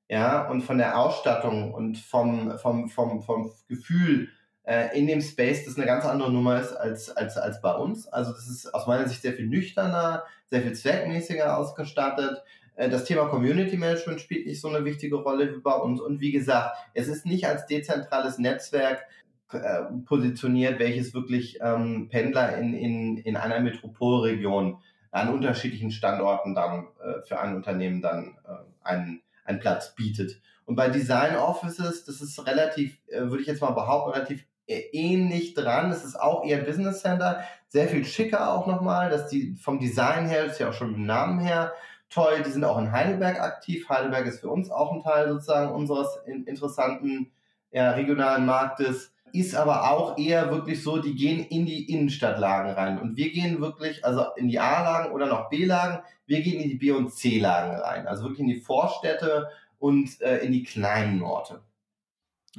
ja, 0.10 0.50
und 0.50 0.64
von 0.64 0.80
der 0.80 0.98
Ausstattung 0.98 1.72
und 1.72 2.00
vom, 2.00 2.58
vom, 2.58 2.90
vom, 2.90 3.22
vom 3.22 3.52
Gefühl 3.68 4.30
äh, 4.70 4.98
in 4.98 5.08
dem 5.08 5.22
Space 5.22 5.66
das 5.66 5.78
eine 5.78 5.86
ganz 5.86 6.06
andere 6.06 6.32
Nummer 6.32 6.60
ist 6.60 6.74
als, 6.74 7.10
als, 7.10 7.38
als 7.38 7.62
bei 7.62 7.74
uns. 7.74 8.08
Also 8.08 8.32
das 8.32 8.48
ist 8.48 8.74
aus 8.74 8.88
meiner 8.88 9.08
Sicht 9.08 9.22
sehr 9.22 9.34
viel 9.34 9.48
nüchterner, 9.48 10.24
sehr 10.50 10.62
viel 10.62 10.74
zweckmäßiger 10.74 11.58
ausgestattet. 11.58 12.44
Äh, 12.80 12.90
das 12.90 13.04
Thema 13.04 13.26
Community 13.26 13.78
Management 13.78 14.22
spielt 14.22 14.48
nicht 14.48 14.62
so 14.62 14.70
eine 14.70 14.86
wichtige 14.86 15.18
Rolle 15.18 15.54
wie 15.54 15.60
bei 15.60 15.76
uns. 15.76 16.00
Und 16.00 16.22
wie 16.22 16.32
gesagt, 16.32 16.78
es 16.94 17.08
ist 17.08 17.26
nicht 17.26 17.46
als 17.46 17.66
dezentrales 17.68 18.40
Netzwerk 18.40 19.06
äh, 19.52 19.82
positioniert, 20.06 20.80
welches 20.80 21.14
wirklich 21.14 21.60
ähm, 21.62 22.08
Pendler 22.10 22.58
in, 22.58 22.74
in, 22.74 23.18
in 23.18 23.36
einer 23.36 23.60
Metropolregion 23.60 24.78
an 25.12 25.34
unterschiedlichen 25.34 25.92
Standorten 25.92 26.56
dann 26.56 26.88
äh, 27.04 27.28
für 27.28 27.40
ein 27.40 27.56
Unternehmen 27.56 28.02
dann 28.02 28.38
äh, 28.48 28.88
einen, 28.88 29.22
einen 29.44 29.60
Platz 29.60 29.94
bietet. 29.96 30.40
Und 30.66 30.76
bei 30.76 30.90
Design 30.90 31.36
Offices, 31.36 32.06
das 32.06 32.22
ist 32.22 32.46
relativ, 32.48 32.98
äh, 33.08 33.22
würde 33.22 33.42
ich 33.42 33.48
jetzt 33.48 33.62
mal 33.62 33.72
behaupten, 33.72 34.12
relativ 34.12 34.46
ähnlich 34.68 35.56
dran. 35.56 35.92
Es 35.92 36.06
ist 36.06 36.16
auch 36.16 36.46
eher 36.46 36.60
Business 36.60 37.02
Center, 37.02 37.44
sehr 37.70 37.88
viel 37.88 38.06
schicker 38.06 38.54
auch 38.54 38.68
nochmal. 38.68 39.10
dass 39.10 39.28
die 39.28 39.56
vom 39.56 39.80
Design 39.80 40.28
her, 40.28 40.46
ist 40.46 40.60
ja 40.60 40.70
auch 40.70 40.74
schon 40.74 40.94
im 40.94 41.08
Namen 41.08 41.40
her 41.40 41.74
toll. 42.10 42.44
Die 42.46 42.52
sind 42.52 42.64
auch 42.64 42.78
in 42.78 42.92
Heidelberg 42.92 43.40
aktiv. 43.40 43.88
Heidelberg 43.90 44.26
ist 44.26 44.42
für 44.42 44.50
uns 44.50 44.70
auch 44.70 44.92
ein 44.92 45.04
Teil 45.04 45.30
sozusagen 45.30 45.74
unseres 45.74 46.08
interessanten 46.26 47.32
ja, 47.72 47.92
regionalen 47.92 48.46
Marktes. 48.46 49.14
Ist 49.32 49.56
aber 49.56 49.92
auch 49.92 50.18
eher 50.18 50.50
wirklich 50.50 50.82
so, 50.82 50.98
die 51.00 51.16
gehen 51.16 51.46
in 51.46 51.66
die 51.66 51.92
Innenstadtlagen 51.92 52.72
rein. 52.72 53.00
Und 53.00 53.16
wir 53.16 53.32
gehen 53.32 53.62
wirklich, 53.62 54.04
also 54.04 54.26
in 54.36 54.48
die 54.48 54.60
A-Lagen 54.60 55.14
oder 55.14 55.28
noch 55.28 55.50
B-Lagen, 55.50 56.04
wir 56.26 56.42
gehen 56.42 56.60
in 56.60 56.70
die 56.70 56.76
B- 56.76 56.92
und 56.92 57.14
C-Lagen 57.14 57.80
rein. 57.80 58.08
Also 58.08 58.24
wirklich 58.24 58.40
in 58.40 58.48
die 58.48 58.62
Vorstädte 58.62 59.50
und 59.78 60.20
äh, 60.22 60.40
in 60.40 60.52
die 60.52 60.64
kleinen 60.64 61.22
Orte. 61.22 61.62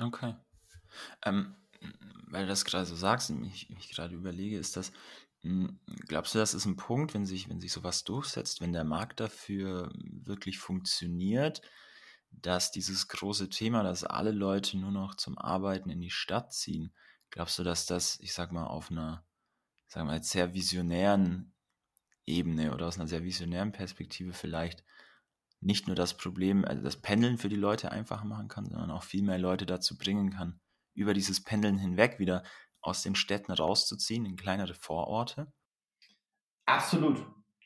Okay. 0.00 0.34
Ähm, 1.24 1.56
weil 2.30 2.42
du 2.42 2.48
das 2.48 2.64
gerade 2.64 2.86
so 2.86 2.94
sagst 2.94 3.30
und 3.30 3.44
ich 3.44 3.68
mich 3.70 3.90
gerade 3.90 4.14
überlege, 4.14 4.56
ist 4.56 4.76
das, 4.76 4.92
hm, 5.42 5.80
glaubst 6.06 6.34
du, 6.34 6.38
das 6.38 6.54
ist 6.54 6.66
ein 6.66 6.76
Punkt, 6.76 7.14
wenn 7.14 7.26
sich, 7.26 7.48
wenn 7.48 7.60
sich 7.60 7.72
sowas 7.72 8.04
durchsetzt, 8.04 8.60
wenn 8.60 8.72
der 8.72 8.84
Markt 8.84 9.20
dafür 9.20 9.90
wirklich 9.94 10.58
funktioniert, 10.58 11.62
dass 12.30 12.70
dieses 12.70 13.08
große 13.08 13.48
Thema, 13.48 13.82
dass 13.82 14.04
alle 14.04 14.32
Leute 14.32 14.78
nur 14.78 14.92
noch 14.92 15.14
zum 15.14 15.38
Arbeiten 15.38 15.90
in 15.90 16.00
die 16.00 16.10
Stadt 16.10 16.52
ziehen, 16.52 16.92
glaubst 17.30 17.58
du, 17.58 17.64
dass 17.64 17.86
das, 17.86 18.18
ich 18.20 18.32
sag 18.32 18.52
mal, 18.52 18.66
auf 18.66 18.90
einer, 18.90 19.24
sagen 19.88 20.06
mal, 20.06 20.22
sehr 20.22 20.54
visionären 20.54 21.54
Ebene 22.26 22.72
oder 22.72 22.86
aus 22.86 22.98
einer 22.98 23.08
sehr 23.08 23.24
visionären 23.24 23.72
Perspektive 23.72 24.32
vielleicht 24.32 24.84
nicht 25.60 25.86
nur 25.86 25.96
das 25.96 26.16
Problem, 26.16 26.64
also 26.64 26.82
das 26.82 27.00
Pendeln 27.00 27.38
für 27.38 27.48
die 27.48 27.56
Leute 27.56 27.92
einfacher 27.92 28.24
machen 28.24 28.48
kann, 28.48 28.66
sondern 28.66 28.90
auch 28.90 29.02
viel 29.02 29.22
mehr 29.22 29.38
Leute 29.38 29.66
dazu 29.66 29.98
bringen 29.98 30.30
kann, 30.30 30.60
über 30.94 31.12
dieses 31.12 31.42
Pendeln 31.42 31.78
hinweg 31.78 32.18
wieder 32.18 32.42
aus 32.82 33.02
den 33.02 33.14
Städten 33.14 33.52
rauszuziehen 33.52 34.24
in 34.26 34.36
kleinere 34.36 34.74
Vororte? 34.74 35.46
Absolut. 36.66 37.24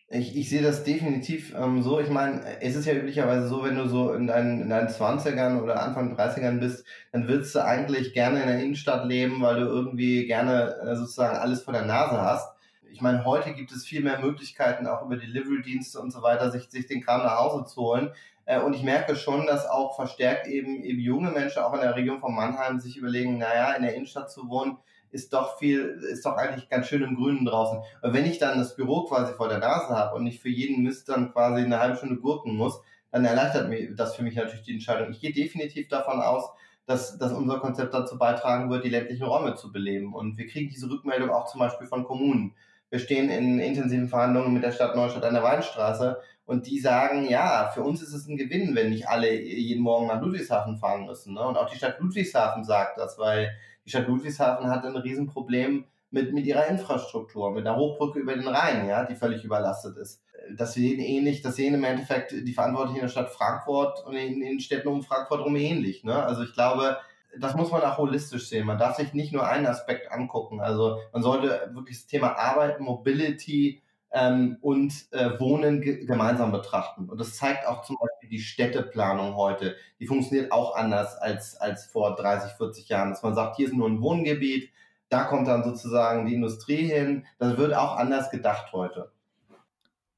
Ich, 0.09 0.37
ich 0.37 0.48
sehe 0.48 0.62
das 0.62 0.85
definitiv 0.85 1.55
ähm, 1.55 1.83
so. 1.83 1.98
Ich 1.98 2.11
meine, 2.11 2.61
es 2.61 2.77
ist 2.77 2.87
ja 2.87 2.94
üblicherweise 2.94 3.48
so, 3.48 3.64
wenn 3.64 3.77
du 3.77 3.88
so 3.88 4.12
in 4.12 4.27
deinen, 4.27 4.62
in 4.62 4.68
deinen 4.68 4.88
20ern 4.88 5.61
oder 5.62 5.83
Anfang 5.83 6.16
30ern 6.16 6.61
bist, 6.61 6.85
dann 7.11 7.27
willst 7.27 7.55
du 7.55 7.64
eigentlich 7.64 8.12
gerne 8.12 8.42
in 8.42 8.48
der 8.48 8.61
Innenstadt 8.61 9.07
leben, 9.07 9.40
weil 9.40 9.61
du 9.61 9.66
irgendwie 9.66 10.27
gerne 10.27 10.77
äh, 10.83 10.94
sozusagen 10.94 11.37
alles 11.37 11.62
vor 11.62 11.72
der 11.72 11.87
Nase 11.87 12.20
hast. 12.20 12.55
Ich 12.92 13.00
meine, 13.00 13.24
heute 13.24 13.55
gibt 13.55 13.72
es 13.72 13.85
viel 13.85 14.03
mehr 14.03 14.20
Möglichkeiten, 14.20 14.87
auch 14.87 15.05
über 15.05 15.16
Delivery-Dienste 15.16 15.98
und 15.98 16.12
so 16.12 16.22
weiter, 16.22 16.50
sich, 16.53 16.70
sich 16.70 16.87
den 16.87 17.03
Kram 17.03 17.22
nach 17.22 17.38
Hause 17.38 17.64
zu 17.64 17.81
holen. 17.81 18.12
Äh, 18.44 18.61
und 18.61 18.74
ich 18.74 18.83
merke 18.83 19.16
schon, 19.16 19.46
dass 19.46 19.66
auch 19.66 19.96
verstärkt 19.96 20.46
eben, 20.46 20.85
eben 20.85 21.00
junge 21.00 21.31
Menschen 21.31 21.62
auch 21.62 21.74
in 21.74 21.81
der 21.81 21.96
Region 21.96 22.20
von 22.20 22.35
Mannheim 22.35 22.79
sich 22.79 22.98
überlegen, 22.98 23.38
naja, 23.38 23.72
in 23.72 23.83
der 23.83 23.94
Innenstadt 23.94 24.31
zu 24.31 24.48
wohnen, 24.48 24.77
ist 25.14 25.33
doch 25.33 25.59
viel, 25.59 26.00
ist 26.11 26.27
doch 26.27 26.37
eigentlich 26.37 26.68
ganz 26.68 26.88
schön 26.88 27.03
im 27.03 27.14
Grünen 27.14 27.44
draußen. 27.44 27.79
Und 28.03 28.12
wenn 28.12 28.27
ich 28.27 28.38
dann 28.38 28.59
das 28.59 28.74
Büro 28.74 29.05
quasi 29.05 29.33
vor 29.35 29.48
der 29.48 29.59
Nase 29.59 29.90
habe 29.90 30.16
und 30.16 30.24
nicht 30.24 30.42
für 30.42 30.48
jeden 30.48 30.83
Mist 30.83 31.09
dann 31.09 31.33
quasi 31.33 31.62
eine 31.62 31.79
halbe 31.79 31.96
Stunde 31.96 32.16
gurken 32.16 32.57
muss, 32.57 32.81
dann 33.12 33.24
erleichtert 33.24 33.68
mir 33.68 33.94
das 33.94 34.16
für 34.16 34.24
mich 34.24 34.35
natürlich 34.35 34.64
die 34.64 34.72
Entscheidung. 34.72 35.11
Ich 35.11 35.20
gehe 35.20 35.33
definitiv 35.33 35.87
davon 35.88 36.20
aus, 36.20 36.50
dass, 36.87 37.16
dass 37.16 37.33
unser 37.33 37.61
Konzept 37.61 37.94
dazu 37.94 38.18
beitragen 38.18 38.70
wird, 38.70 38.85
die 38.85 38.90
ländlichen 38.90 39.24
Räume 39.24 39.55
zu 39.55 39.72
beleben. 39.72 40.12
Und 40.14 40.37
wir 40.37 40.48
kriegen 40.48 40.68
diese 40.68 40.90
Rückmeldung 40.90 41.31
auch 41.31 41.46
zum 41.46 41.61
Beispiel 41.61 41.87
von 41.87 42.05
Kommunen. 42.05 42.55
Wir 42.90 42.98
stehen 42.98 43.31
in 43.31 43.61
intensiven 43.61 44.09
Verhandlungen 44.09 44.53
mit 44.53 44.64
der 44.64 44.72
Stadt 44.72 44.96
Neustadt 44.96 45.24
an 45.24 45.35
der 45.35 45.42
Weinstraße 45.42 46.20
Und 46.44 46.66
die 46.66 46.81
sagen, 46.81 47.29
ja, 47.29 47.70
für 47.72 47.83
uns 47.83 48.03
ist 48.03 48.12
es 48.12 48.27
ein 48.27 48.37
Gewinn, 48.37 48.74
wenn 48.74 48.90
nicht 48.90 49.09
alle 49.09 49.33
jeden 49.33 49.83
Morgen 49.83 50.09
nach 50.09 50.20
Ludwigshafen 50.20 50.77
fahren 50.77 51.07
müssen. 51.07 51.35
Ne? 51.35 51.40
Und 51.40 51.57
auch 51.57 51.70
die 51.70 51.77
Stadt 51.77 52.00
Ludwigshafen 52.00 52.64
sagt 52.64 52.98
das, 52.98 53.18
weil 53.18 53.57
die 53.84 53.90
Stadt 53.90 54.08
Ludwigshafen 54.08 54.68
hat 54.68 54.84
ein 54.84 54.96
Riesenproblem 54.96 55.84
mit, 56.10 56.32
mit 56.32 56.46
ihrer 56.46 56.66
Infrastruktur, 56.68 57.50
mit 57.50 57.66
einer 57.66 57.76
Hochbrücke 57.76 58.20
über 58.20 58.34
den 58.34 58.46
Rhein, 58.46 58.86
ja, 58.88 59.04
die 59.04 59.16
völlig 59.16 59.44
überlastet 59.44 59.96
ist. 59.96 60.22
Das 60.56 60.74
sehen 60.74 61.00
ähnlich, 61.00 61.42
das 61.42 61.56
sehen 61.56 61.74
im 61.74 61.84
Endeffekt 61.84 62.32
die 62.32 62.52
Verantwortlichen 62.52 62.96
in 62.96 63.02
der 63.02 63.08
Stadt 63.08 63.30
Frankfurt 63.30 64.04
und 64.06 64.14
in 64.14 64.40
den 64.40 64.60
Städten 64.60 64.88
um 64.88 65.02
Frankfurt 65.02 65.40
herum 65.40 65.56
ähnlich. 65.56 66.04
Ne? 66.04 66.14
Also 66.14 66.42
ich 66.42 66.52
glaube, 66.52 66.98
das 67.38 67.54
muss 67.54 67.70
man 67.70 67.82
auch 67.82 67.98
holistisch 67.98 68.48
sehen. 68.48 68.66
Man 68.66 68.78
darf 68.78 68.96
sich 68.96 69.12
nicht 69.12 69.32
nur 69.32 69.46
einen 69.46 69.66
Aspekt 69.66 70.12
angucken. 70.12 70.60
Also 70.60 70.98
man 71.12 71.22
sollte 71.22 71.70
wirklich 71.72 71.98
das 71.98 72.06
Thema 72.06 72.38
Arbeit, 72.38 72.80
Mobility 72.80 73.82
ähm, 74.14 74.59
und 74.61 74.92
äh, 75.11 75.38
Wohnen 75.40 75.81
gemeinsam 75.81 76.53
betrachten. 76.53 77.09
Und 77.09 77.20
das 77.20 77.37
zeigt 77.37 77.66
auch 77.66 77.83
zum 77.83 77.96
Beispiel 78.00 78.31
die 78.31 78.38
Städteplanung 78.38 79.35
heute. 79.35 79.77
Die 79.98 80.07
funktioniert 80.07 80.53
auch 80.53 80.77
anders 80.77 81.16
als, 81.16 81.57
als 81.57 81.87
vor 81.87 82.14
30, 82.14 82.53
40 82.53 82.88
Jahren. 82.88 83.11
Dass 83.11 83.24
man 83.24 83.35
sagt, 83.35 83.57
hier 83.57 83.66
ist 83.66 83.74
nur 83.74 83.88
ein 83.88 84.00
Wohngebiet, 84.00 84.70
da 85.09 85.24
kommt 85.24 85.48
dann 85.48 85.64
sozusagen 85.64 86.27
die 86.27 86.35
Industrie 86.35 86.87
hin. 86.87 87.27
Das 87.38 87.57
wird 87.57 87.74
auch 87.74 87.96
anders 87.96 88.31
gedacht 88.31 88.72
heute. 88.72 89.12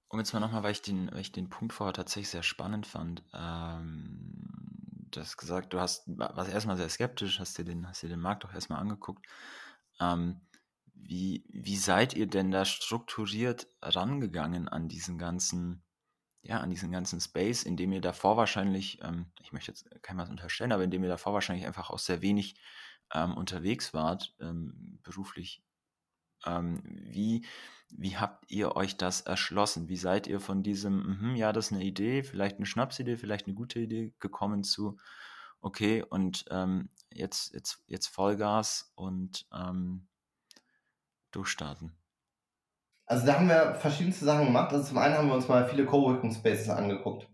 Um 0.08 0.18
jetzt 0.18 0.34
mal 0.34 0.40
nochmal, 0.40 0.62
weil 0.62 0.72
ich 0.72 0.82
den, 0.82 1.10
weil 1.10 1.20
ich 1.20 1.32
den 1.32 1.48
Punkt 1.48 1.72
vorher 1.72 1.94
tatsächlich 1.94 2.28
sehr 2.28 2.42
spannend 2.42 2.86
fand. 2.86 3.22
Ähm, 3.34 5.08
du 5.10 5.20
hast 5.20 5.38
gesagt, 5.38 5.72
du 5.72 5.80
hast, 5.80 6.04
warst 6.06 6.52
erstmal 6.52 6.76
sehr 6.76 6.90
skeptisch, 6.90 7.40
hast 7.40 7.56
dir 7.56 7.64
den, 7.64 7.88
hast 7.88 8.02
dir 8.02 8.10
den 8.10 8.20
Markt 8.20 8.44
auch 8.44 8.52
erstmal 8.52 8.78
angeguckt. 8.78 9.24
Ähm, 10.00 10.40
wie, 10.96 11.44
wie 11.48 11.76
seid 11.76 12.14
ihr 12.14 12.26
denn 12.26 12.50
da 12.50 12.64
strukturiert 12.64 13.68
rangegangen 13.82 14.68
an 14.68 14.88
diesen 14.88 15.18
ganzen, 15.18 15.84
ja, 16.42 16.60
an 16.60 16.70
diesen 16.70 16.90
ganzen 16.90 17.20
Space, 17.20 17.62
in 17.62 17.76
dem 17.76 17.92
ihr 17.92 18.00
davor 18.00 18.36
wahrscheinlich, 18.36 19.00
ähm, 19.02 19.26
ich 19.40 19.52
möchte 19.52 19.70
jetzt 19.70 19.88
keinem 20.02 20.28
unterstellen, 20.28 20.72
aber 20.72 20.84
in 20.84 20.90
dem 20.90 21.02
ihr 21.02 21.08
davor 21.08 21.34
wahrscheinlich 21.34 21.66
einfach 21.66 21.90
auch 21.90 21.98
sehr 21.98 22.22
wenig 22.22 22.56
ähm, 23.14 23.34
unterwegs 23.34 23.94
wart, 23.94 24.34
ähm, 24.40 24.98
beruflich. 25.02 25.62
Ähm, 26.44 26.82
wie, 26.84 27.46
wie 27.90 28.16
habt 28.16 28.50
ihr 28.50 28.76
euch 28.76 28.96
das 28.96 29.20
erschlossen? 29.20 29.88
Wie 29.88 29.96
seid 29.96 30.26
ihr 30.26 30.40
von 30.40 30.62
diesem, 30.62 31.20
mh, 31.20 31.36
ja, 31.36 31.52
das 31.52 31.66
ist 31.66 31.72
eine 31.72 31.84
Idee, 31.84 32.22
vielleicht 32.22 32.56
eine 32.56 32.66
Schnapsidee, 32.66 33.16
vielleicht 33.16 33.46
eine 33.46 33.54
gute 33.54 33.80
Idee 33.80 34.12
gekommen 34.18 34.64
zu, 34.64 34.98
okay, 35.60 36.02
und 36.02 36.44
ähm, 36.50 36.90
jetzt, 37.12 37.54
jetzt, 37.54 37.82
jetzt 37.86 38.08
Vollgas 38.08 38.92
und 38.94 39.46
ähm, 39.52 40.08
durchstarten? 41.36 41.92
Also 43.06 43.26
da 43.26 43.34
haben 43.34 43.48
wir 43.48 43.74
verschiedenste 43.76 44.24
Sachen 44.24 44.46
gemacht. 44.46 44.72
Also 44.72 44.84
zum 44.84 44.98
einen 44.98 45.14
haben 45.14 45.28
wir 45.28 45.34
uns 45.34 45.48
mal 45.48 45.68
viele 45.68 45.86
Coworking 45.86 46.32
Spaces 46.32 46.68
angeguckt, 46.68 47.28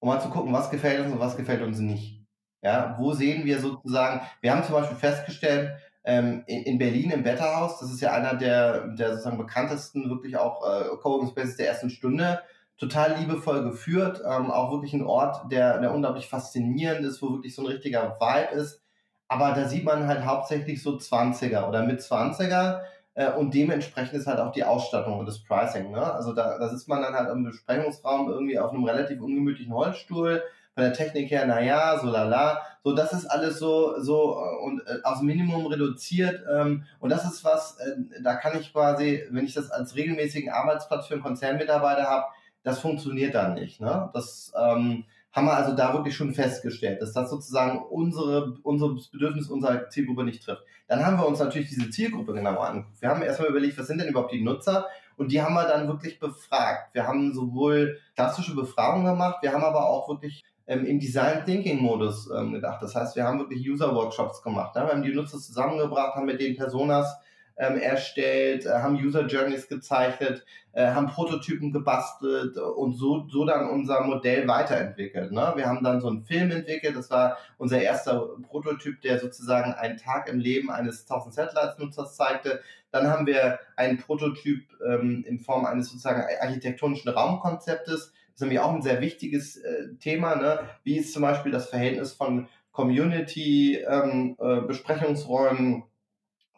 um 0.00 0.08
mal 0.08 0.20
zu 0.20 0.30
gucken, 0.30 0.52
was 0.52 0.70
gefällt 0.70 1.00
uns 1.00 1.12
und 1.12 1.18
was 1.18 1.36
gefällt 1.36 1.62
uns 1.62 1.78
nicht. 1.80 2.24
Ja, 2.62 2.96
wo 2.98 3.12
sehen 3.12 3.44
wir 3.44 3.60
sozusagen, 3.60 4.20
wir 4.40 4.52
haben 4.52 4.64
zum 4.64 4.74
Beispiel 4.74 4.96
festgestellt, 4.96 5.78
ähm, 6.04 6.42
in, 6.46 6.62
in, 6.64 6.78
Berlin 6.78 7.10
im 7.10 7.22
Betterhaus, 7.22 7.78
das 7.80 7.92
ist 7.92 8.00
ja 8.00 8.12
einer 8.12 8.34
der, 8.34 8.88
der 8.88 9.10
sozusagen 9.10 9.38
bekanntesten, 9.38 10.08
wirklich 10.08 10.36
auch 10.36 10.62
äh, 10.66 10.88
Coworking 11.02 11.30
Spaces 11.30 11.56
der 11.56 11.68
ersten 11.68 11.90
Stunde, 11.90 12.40
total 12.78 13.16
liebevoll 13.18 13.62
geführt, 13.64 14.22
ähm, 14.24 14.50
auch 14.50 14.72
wirklich 14.72 14.94
ein 14.94 15.04
Ort, 15.04 15.52
der, 15.52 15.78
der 15.80 15.92
unglaublich 15.92 16.28
faszinierend 16.28 17.04
ist, 17.04 17.20
wo 17.20 17.32
wirklich 17.32 17.54
so 17.54 17.62
ein 17.62 17.68
richtiger 17.68 18.16
Vibe 18.20 18.54
ist. 18.54 18.80
Aber 19.28 19.52
da 19.52 19.68
sieht 19.68 19.84
man 19.84 20.06
halt 20.06 20.24
hauptsächlich 20.24 20.82
so 20.82 20.96
20er 20.96 21.68
oder 21.68 21.82
mit 21.84 22.00
20er 22.00 22.80
äh, 23.18 23.32
und 23.32 23.52
dementsprechend 23.52 24.14
ist 24.14 24.28
halt 24.28 24.38
auch 24.38 24.52
die 24.52 24.62
Ausstattung 24.62 25.18
und 25.18 25.26
das 25.26 25.40
Pricing. 25.40 25.90
Ne? 25.90 26.00
Also 26.00 26.32
da, 26.32 26.56
da 26.56 26.68
sitzt 26.68 26.88
man 26.88 27.02
dann 27.02 27.14
halt 27.14 27.28
im 27.30 27.42
Besprechungsraum 27.42 28.30
irgendwie 28.30 28.60
auf 28.60 28.72
einem 28.72 28.84
relativ 28.84 29.20
ungemütlichen 29.20 29.74
Holzstuhl, 29.74 30.40
von 30.74 30.84
der 30.84 30.92
Technik 30.92 31.28
her, 31.32 31.44
naja, 31.44 31.98
so 32.00 32.06
lala. 32.06 32.60
So, 32.84 32.94
das 32.94 33.12
ist 33.12 33.26
alles 33.26 33.58
so, 33.58 34.00
so 34.00 34.38
äh, 34.38 34.64
und 34.64 34.80
äh, 34.86 35.02
aufs 35.02 35.22
Minimum 35.22 35.66
reduziert. 35.66 36.44
Ähm, 36.48 36.84
und 37.00 37.10
das 37.10 37.24
ist 37.24 37.42
was, 37.42 37.78
äh, 37.80 38.22
da 38.22 38.36
kann 38.36 38.56
ich 38.60 38.72
quasi, 38.72 39.24
wenn 39.30 39.44
ich 39.44 39.54
das 39.54 39.72
als 39.72 39.96
regelmäßigen 39.96 40.52
Arbeitsplatz 40.52 41.08
für 41.08 41.14
einen 41.14 41.24
Konzernmitarbeiter 41.24 42.04
habe, 42.04 42.26
das 42.62 42.78
funktioniert 42.78 43.34
dann 43.34 43.54
nicht. 43.54 43.80
Ne? 43.80 44.10
Das 44.14 44.52
ähm, 44.56 45.04
haben 45.32 45.46
wir 45.46 45.56
also 45.56 45.74
da 45.74 45.92
wirklich 45.92 46.14
schon 46.14 46.34
festgestellt, 46.34 47.02
dass 47.02 47.12
das 47.12 47.30
sozusagen 47.30 47.82
unsere, 47.82 48.54
unser 48.62 48.90
Bedürfnis 49.10 49.48
unserer 49.48 49.88
Zielgruppe 49.88 50.22
nicht 50.22 50.44
trifft. 50.44 50.62
Dann 50.88 51.04
haben 51.04 51.18
wir 51.18 51.26
uns 51.26 51.38
natürlich 51.38 51.68
diese 51.68 51.90
Zielgruppe 51.90 52.32
genauer 52.32 52.66
angeguckt. 52.66 53.00
Wir 53.00 53.10
haben 53.10 53.22
erstmal 53.22 53.50
überlegt, 53.50 53.78
was 53.78 53.86
sind 53.86 54.00
denn 54.00 54.08
überhaupt 54.08 54.32
die 54.32 54.42
Nutzer? 54.42 54.86
Und 55.16 55.32
die 55.32 55.42
haben 55.42 55.54
wir 55.54 55.66
dann 55.66 55.86
wirklich 55.86 56.18
befragt. 56.18 56.94
Wir 56.94 57.06
haben 57.06 57.34
sowohl 57.34 57.98
klassische 58.14 58.54
Befragungen 58.54 59.06
gemacht, 59.06 59.38
wir 59.42 59.52
haben 59.52 59.64
aber 59.64 59.86
auch 59.86 60.08
wirklich 60.08 60.44
ähm, 60.66 60.86
im 60.86 60.98
Design 60.98 61.44
Thinking 61.44 61.80
Modus 61.80 62.30
ähm, 62.30 62.52
gedacht. 62.52 62.82
Das 62.82 62.94
heißt, 62.94 63.16
wir 63.16 63.24
haben 63.24 63.38
wirklich 63.38 63.68
User 63.68 63.94
Workshops 63.94 64.42
gemacht. 64.42 64.74
Ne? 64.74 64.82
Wir 64.82 64.92
haben 64.92 65.02
die 65.02 65.14
Nutzer 65.14 65.38
zusammengebracht, 65.38 66.14
haben 66.14 66.26
mit 66.26 66.40
den 66.40 66.56
Personas 66.56 67.18
ähm, 67.58 67.78
erstellt, 67.78 68.66
äh, 68.66 68.70
haben 68.70 68.94
User 68.94 69.26
Journeys 69.26 69.68
gezeichnet, 69.68 70.44
äh, 70.72 70.86
haben 70.86 71.08
Prototypen 71.08 71.72
gebastelt 71.72 72.56
und 72.56 72.94
so, 72.94 73.26
so 73.28 73.44
dann 73.44 73.68
unser 73.68 74.02
Modell 74.02 74.46
weiterentwickelt. 74.46 75.32
Ne? 75.32 75.52
Wir 75.56 75.66
haben 75.66 75.82
dann 75.82 76.00
so 76.00 76.08
einen 76.08 76.24
Film 76.24 76.50
entwickelt, 76.52 76.96
das 76.96 77.10
war 77.10 77.36
unser 77.58 77.80
erster 77.80 78.28
Prototyp, 78.48 79.00
der 79.02 79.18
sozusagen 79.18 79.74
einen 79.74 79.96
Tag 79.96 80.28
im 80.28 80.38
Leben 80.38 80.70
eines 80.70 81.02
1000 81.02 81.34
Satellites-Nutzers 81.34 82.16
zeigte. 82.16 82.60
Dann 82.92 83.08
haben 83.08 83.26
wir 83.26 83.58
einen 83.76 83.98
Prototyp 83.98 84.64
ähm, 84.86 85.24
in 85.26 85.40
Form 85.40 85.66
eines 85.66 85.88
sozusagen 85.88 86.22
architektonischen 86.40 87.10
Raumkonzeptes, 87.10 88.12
ist 88.32 88.40
nämlich 88.40 88.60
auch 88.60 88.72
ein 88.72 88.82
sehr 88.82 89.00
wichtiges 89.00 89.56
äh, 89.56 89.94
Thema. 89.98 90.36
Ne? 90.36 90.60
Wie 90.84 90.98
ist 90.98 91.12
zum 91.12 91.22
Beispiel 91.22 91.50
das 91.50 91.68
Verhältnis 91.68 92.12
von 92.12 92.46
Community, 92.70 93.74
ähm, 93.78 94.36
äh, 94.38 94.60
Besprechungsräumen, 94.60 95.82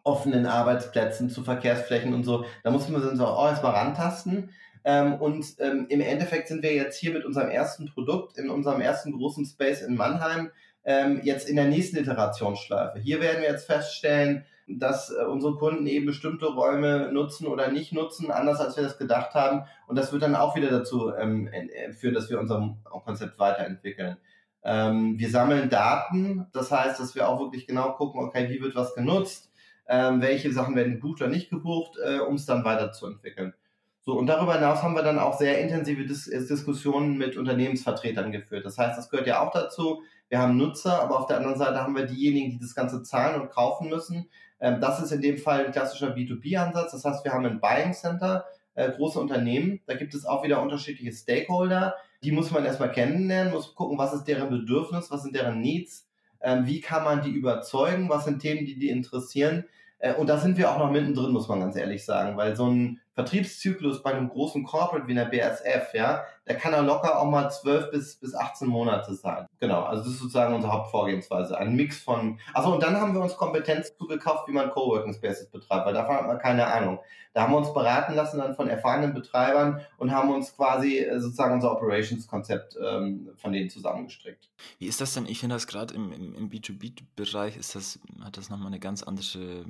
offenen 0.04 0.46
Arbeitsplätzen 0.46 1.30
zu 1.30 1.42
Verkehrsflächen 1.42 2.14
und 2.14 2.24
so. 2.24 2.44
Da 2.62 2.70
muss 2.70 2.88
man 2.88 3.06
uns 3.06 3.20
auch 3.20 3.48
erstmal 3.48 3.72
rantasten. 3.72 4.50
Ähm, 4.84 5.14
und 5.14 5.44
ähm, 5.58 5.86
im 5.88 6.00
Endeffekt 6.00 6.48
sind 6.48 6.62
wir 6.62 6.74
jetzt 6.74 6.98
hier 6.98 7.12
mit 7.12 7.24
unserem 7.24 7.50
ersten 7.50 7.86
Produkt, 7.86 8.38
in 8.38 8.48
unserem 8.50 8.80
ersten 8.80 9.12
großen 9.12 9.44
Space 9.44 9.82
in 9.82 9.94
Mannheim, 9.94 10.50
ähm, 10.84 11.20
jetzt 11.22 11.48
in 11.48 11.56
der 11.56 11.66
nächsten 11.66 11.98
Iterationsschleife. 11.98 12.98
Hier 12.98 13.20
werden 13.20 13.42
wir 13.42 13.50
jetzt 13.50 13.66
feststellen, 13.66 14.44
dass 14.78 15.10
äh, 15.10 15.24
unsere 15.24 15.56
Kunden 15.56 15.86
eben 15.86 16.06
bestimmte 16.06 16.46
Räume 16.46 17.10
nutzen 17.12 17.46
oder 17.46 17.70
nicht 17.70 17.92
nutzen, 17.92 18.30
anders 18.30 18.60
als 18.60 18.76
wir 18.76 18.84
das 18.84 18.98
gedacht 18.98 19.34
haben. 19.34 19.64
Und 19.86 19.96
das 19.96 20.12
wird 20.12 20.22
dann 20.22 20.34
auch 20.34 20.56
wieder 20.56 20.70
dazu 20.70 21.12
ähm, 21.14 21.48
äh, 21.48 21.92
führen, 21.92 22.14
dass 22.14 22.30
wir 22.30 22.38
unser 22.38 22.76
Konzept 22.84 23.38
weiterentwickeln. 23.38 24.16
Ähm, 24.62 25.18
wir 25.18 25.30
sammeln 25.30 25.70
Daten, 25.70 26.46
das 26.52 26.70
heißt, 26.70 27.00
dass 27.00 27.14
wir 27.14 27.28
auch 27.28 27.40
wirklich 27.40 27.66
genau 27.66 27.92
gucken, 27.92 28.22
okay, 28.22 28.48
wie 28.50 28.60
wird 28.60 28.74
was 28.74 28.94
genutzt, 28.94 29.49
ähm, 29.90 30.22
welche 30.22 30.52
Sachen 30.52 30.76
werden 30.76 30.94
gebucht 30.94 31.20
oder 31.20 31.30
nicht 31.30 31.50
gebucht, 31.50 31.98
äh, 32.02 32.20
um 32.20 32.36
es 32.36 32.46
dann 32.46 32.64
weiterzuentwickeln. 32.64 33.54
So, 34.02 34.16
und 34.16 34.28
darüber 34.28 34.54
hinaus 34.54 34.82
haben 34.82 34.94
wir 34.94 35.02
dann 35.02 35.18
auch 35.18 35.36
sehr 35.36 35.60
intensive 35.60 36.06
Dis 36.06 36.24
Diskussionen 36.24 37.18
mit 37.18 37.36
Unternehmensvertretern 37.36 38.32
geführt. 38.32 38.64
Das 38.64 38.78
heißt, 38.78 38.96
das 38.96 39.10
gehört 39.10 39.26
ja 39.26 39.40
auch 39.40 39.52
dazu. 39.52 40.02
Wir 40.28 40.38
haben 40.38 40.56
Nutzer, 40.56 41.02
aber 41.02 41.18
auf 41.18 41.26
der 41.26 41.38
anderen 41.38 41.58
Seite 41.58 41.82
haben 41.82 41.96
wir 41.96 42.06
diejenigen, 42.06 42.50
die 42.50 42.58
das 42.60 42.74
Ganze 42.74 43.02
zahlen 43.02 43.40
und 43.40 43.50
kaufen 43.50 43.88
müssen. 43.88 44.30
Ähm, 44.60 44.80
das 44.80 45.02
ist 45.02 45.10
in 45.10 45.20
dem 45.20 45.38
Fall 45.38 45.66
ein 45.66 45.72
klassischer 45.72 46.14
B2B-Ansatz. 46.14 46.92
Das 46.92 47.04
heißt, 47.04 47.24
wir 47.24 47.32
haben 47.32 47.44
ein 47.44 47.60
Buying 47.60 47.92
Center, 47.92 48.44
äh, 48.74 48.92
große 48.92 49.18
Unternehmen. 49.18 49.80
Da 49.86 49.94
gibt 49.94 50.14
es 50.14 50.24
auch 50.24 50.44
wieder 50.44 50.62
unterschiedliche 50.62 51.12
Stakeholder. 51.12 51.96
Die 52.22 52.30
muss 52.30 52.52
man 52.52 52.64
erstmal 52.64 52.92
kennenlernen, 52.92 53.52
muss 53.52 53.74
gucken, 53.74 53.98
was 53.98 54.14
ist 54.14 54.24
deren 54.24 54.50
Bedürfnis, 54.50 55.10
was 55.10 55.24
sind 55.24 55.34
deren 55.34 55.60
Needs, 55.60 56.06
ähm, 56.40 56.66
wie 56.66 56.80
kann 56.80 57.02
man 57.02 57.22
die 57.22 57.30
überzeugen, 57.30 58.08
was 58.08 58.24
sind 58.24 58.40
Themen, 58.40 58.64
die 58.64 58.78
die 58.78 58.88
interessieren. 58.88 59.64
Äh, 60.00 60.14
und 60.14 60.26
da 60.28 60.38
sind 60.38 60.58
wir 60.58 60.70
auch 60.70 60.78
noch 60.78 60.90
mittendrin, 60.90 61.32
muss 61.32 61.48
man 61.48 61.60
ganz 61.60 61.76
ehrlich 61.76 62.04
sagen, 62.04 62.36
weil 62.36 62.56
so 62.56 62.66
ein 62.66 63.00
Vertriebszyklus 63.20 64.02
bei 64.02 64.14
einem 64.14 64.30
großen 64.30 64.64
Corporate 64.64 65.06
wie 65.06 65.12
einer 65.12 65.26
BSF, 65.26 65.92
ja, 65.92 66.24
der 66.46 66.56
kann 66.56 66.72
ja 66.72 66.80
locker 66.80 67.20
auch 67.20 67.30
mal 67.30 67.50
12 67.50 67.90
bis, 67.90 68.16
bis 68.16 68.34
18 68.34 68.66
Monate 68.66 69.14
sein. 69.14 69.46
Genau, 69.58 69.82
also 69.82 70.04
das 70.04 70.14
ist 70.14 70.20
sozusagen 70.20 70.54
unsere 70.54 70.72
Hauptvorgehensweise. 70.72 71.56
Ein 71.58 71.76
Mix 71.76 72.02
von, 72.02 72.40
also 72.54 72.72
und 72.72 72.82
dann 72.82 72.98
haben 72.98 73.12
wir 73.12 73.20
uns 73.20 73.36
Kompetenz 73.36 73.94
zugekauft, 73.96 74.48
wie 74.48 74.52
man 74.52 74.70
Coworking 74.70 75.12
Spaces 75.12 75.50
betreibt, 75.50 75.86
weil 75.86 75.92
davon 75.92 76.16
hat 76.16 76.26
man 76.26 76.38
keine 76.38 76.66
Ahnung. 76.66 76.98
Da 77.34 77.42
haben 77.42 77.52
wir 77.52 77.58
uns 77.58 77.72
beraten 77.72 78.14
lassen 78.14 78.38
dann 78.38 78.56
von 78.56 78.68
erfahrenen 78.68 79.12
Betreibern 79.12 79.80
und 79.98 80.10
haben 80.12 80.34
uns 80.34 80.56
quasi 80.56 80.98
äh, 80.98 81.20
sozusagen 81.20 81.54
unser 81.54 81.72
Operations-Konzept 81.72 82.76
ähm, 82.82 83.30
von 83.36 83.52
denen 83.52 83.68
zusammengestrickt. 83.68 84.48
Wie 84.78 84.86
ist 84.86 85.00
das 85.00 85.14
denn? 85.14 85.26
Ich 85.26 85.38
finde 85.38 85.56
das 85.56 85.66
gerade 85.66 85.94
im, 85.94 86.10
im, 86.10 86.34
im 86.34 86.50
B2B-Bereich 86.50 87.56
ist 87.58 87.74
das, 87.74 88.00
hat 88.24 88.38
das 88.38 88.48
nochmal 88.48 88.68
eine 88.68 88.80
ganz 88.80 89.02
andere 89.02 89.66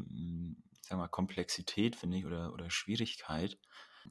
sagen 0.91 1.01
wir, 1.01 1.09
Komplexität, 1.09 1.97
finde 1.97 2.19
ich, 2.19 2.27
oder, 2.27 2.53
oder 2.53 2.69
Schwierigkeit. 2.69 3.59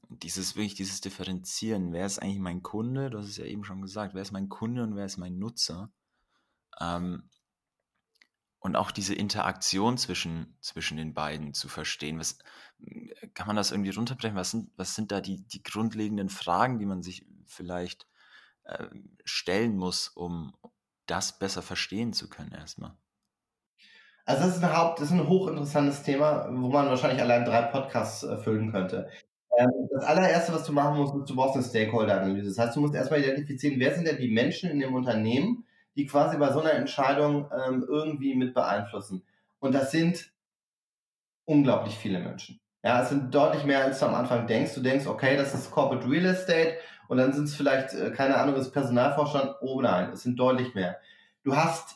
Dieses 0.08 0.56
wirklich, 0.56 0.76
dieses 0.76 1.02
Differenzieren, 1.02 1.92
wer 1.92 2.06
ist 2.06 2.20
eigentlich 2.20 2.40
mein 2.40 2.64
Kunde? 2.64 3.10
Du 3.10 3.18
hast 3.18 3.28
es 3.28 3.38
ja 3.38 3.46
eben 3.46 3.66
schon 3.66 3.82
gesagt, 3.82 4.14
wer 4.14 4.22
ist 4.22 4.32
mein 4.32 4.50
Kunde 4.50 4.84
und 4.84 4.96
wer 4.96 5.06
ist 5.06 5.18
mein 5.18 5.38
Nutzer? 5.38 5.92
Ähm, 6.80 7.30
und 8.60 8.76
auch 8.76 8.92
diese 8.92 9.14
Interaktion 9.14 9.98
zwischen, 9.98 10.58
zwischen 10.62 10.98
den 10.98 11.14
beiden 11.14 11.54
zu 11.54 11.68
verstehen. 11.68 12.20
Was, 12.20 12.38
kann 13.34 13.48
man 13.48 13.56
das 13.56 13.72
irgendwie 13.72 13.90
runterbrechen? 13.90 14.38
Was 14.38 14.52
sind, 14.52 14.72
was 14.78 14.96
sind 14.96 15.12
da 15.12 15.22
die, 15.22 15.46
die 15.48 15.64
grundlegenden 15.64 16.30
Fragen, 16.30 16.80
die 16.80 16.86
man 16.86 17.02
sich 17.02 17.26
vielleicht 17.46 18.08
äh, 18.64 18.88
stellen 19.26 19.76
muss, 19.76 20.08
um 20.08 20.56
das 21.08 21.40
besser 21.40 21.62
verstehen 21.62 22.14
zu 22.14 22.30
können 22.30 22.52
erstmal? 22.52 22.98
Also 24.30 24.44
das 24.44 24.58
ist 24.58 24.64
ein 24.64 24.78
Haupt, 24.78 25.00
das 25.00 25.08
ist 25.08 25.14
ein 25.14 25.28
hochinteressantes 25.28 26.04
Thema, 26.04 26.48
wo 26.52 26.70
man 26.70 26.88
wahrscheinlich 26.88 27.20
allein 27.20 27.46
drei 27.46 27.64
Podcasts 27.64 28.22
äh, 28.22 28.38
füllen 28.38 28.72
könnte. 28.72 29.10
Ähm, 29.58 29.72
das 29.92 30.04
allererste, 30.04 30.54
was 30.54 30.64
du 30.66 30.72
machen 30.72 30.98
musst, 30.98 31.16
ist, 31.16 31.32
du 31.32 31.36
brauchst 31.36 31.56
eine 31.56 31.64
Stakeholder-Analyse. 31.64 32.50
Das 32.50 32.60
heißt, 32.60 32.76
du 32.76 32.82
musst 32.82 32.94
erstmal 32.94 33.22
identifizieren, 33.22 33.80
wer 33.80 33.96
sind 33.96 34.06
denn 34.06 34.20
die 34.20 34.30
Menschen 34.30 34.70
in 34.70 34.80
dem 34.80 34.94
Unternehmen, 34.94 35.66
die 35.96 36.06
quasi 36.06 36.38
bei 36.38 36.52
so 36.52 36.62
einer 36.62 36.74
Entscheidung 36.74 37.50
ähm, 37.52 37.84
irgendwie 37.90 38.36
mit 38.36 38.54
beeinflussen. 38.54 39.24
Und 39.58 39.74
das 39.74 39.90
sind 39.90 40.32
unglaublich 41.46 41.96
viele 41.96 42.20
Menschen. 42.20 42.60
Ja, 42.84 43.02
es 43.02 43.10
sind 43.10 43.34
deutlich 43.34 43.64
mehr, 43.64 43.84
als 43.84 43.98
du 43.98 44.06
am 44.06 44.14
Anfang 44.14 44.46
denkst. 44.46 44.76
Du 44.76 44.82
denkst, 44.82 45.08
okay, 45.08 45.38
das 45.38 45.56
ist 45.56 45.72
Corporate 45.72 46.08
Real 46.08 46.26
Estate 46.26 46.76
und 47.08 47.18
dann 47.18 47.34
sind 47.34 47.46
es 47.46 47.56
vielleicht, 47.56 47.96
äh, 47.96 48.12
keine 48.12 48.38
Ahnung, 48.38 48.54
das 48.54 48.72
Personalvorstand. 48.72 49.56
Oh 49.62 49.82
nein, 49.82 50.12
es 50.14 50.22
sind 50.22 50.40
deutlich 50.40 50.76
mehr. 50.76 51.00
Du 51.44 51.56
hast, 51.56 51.96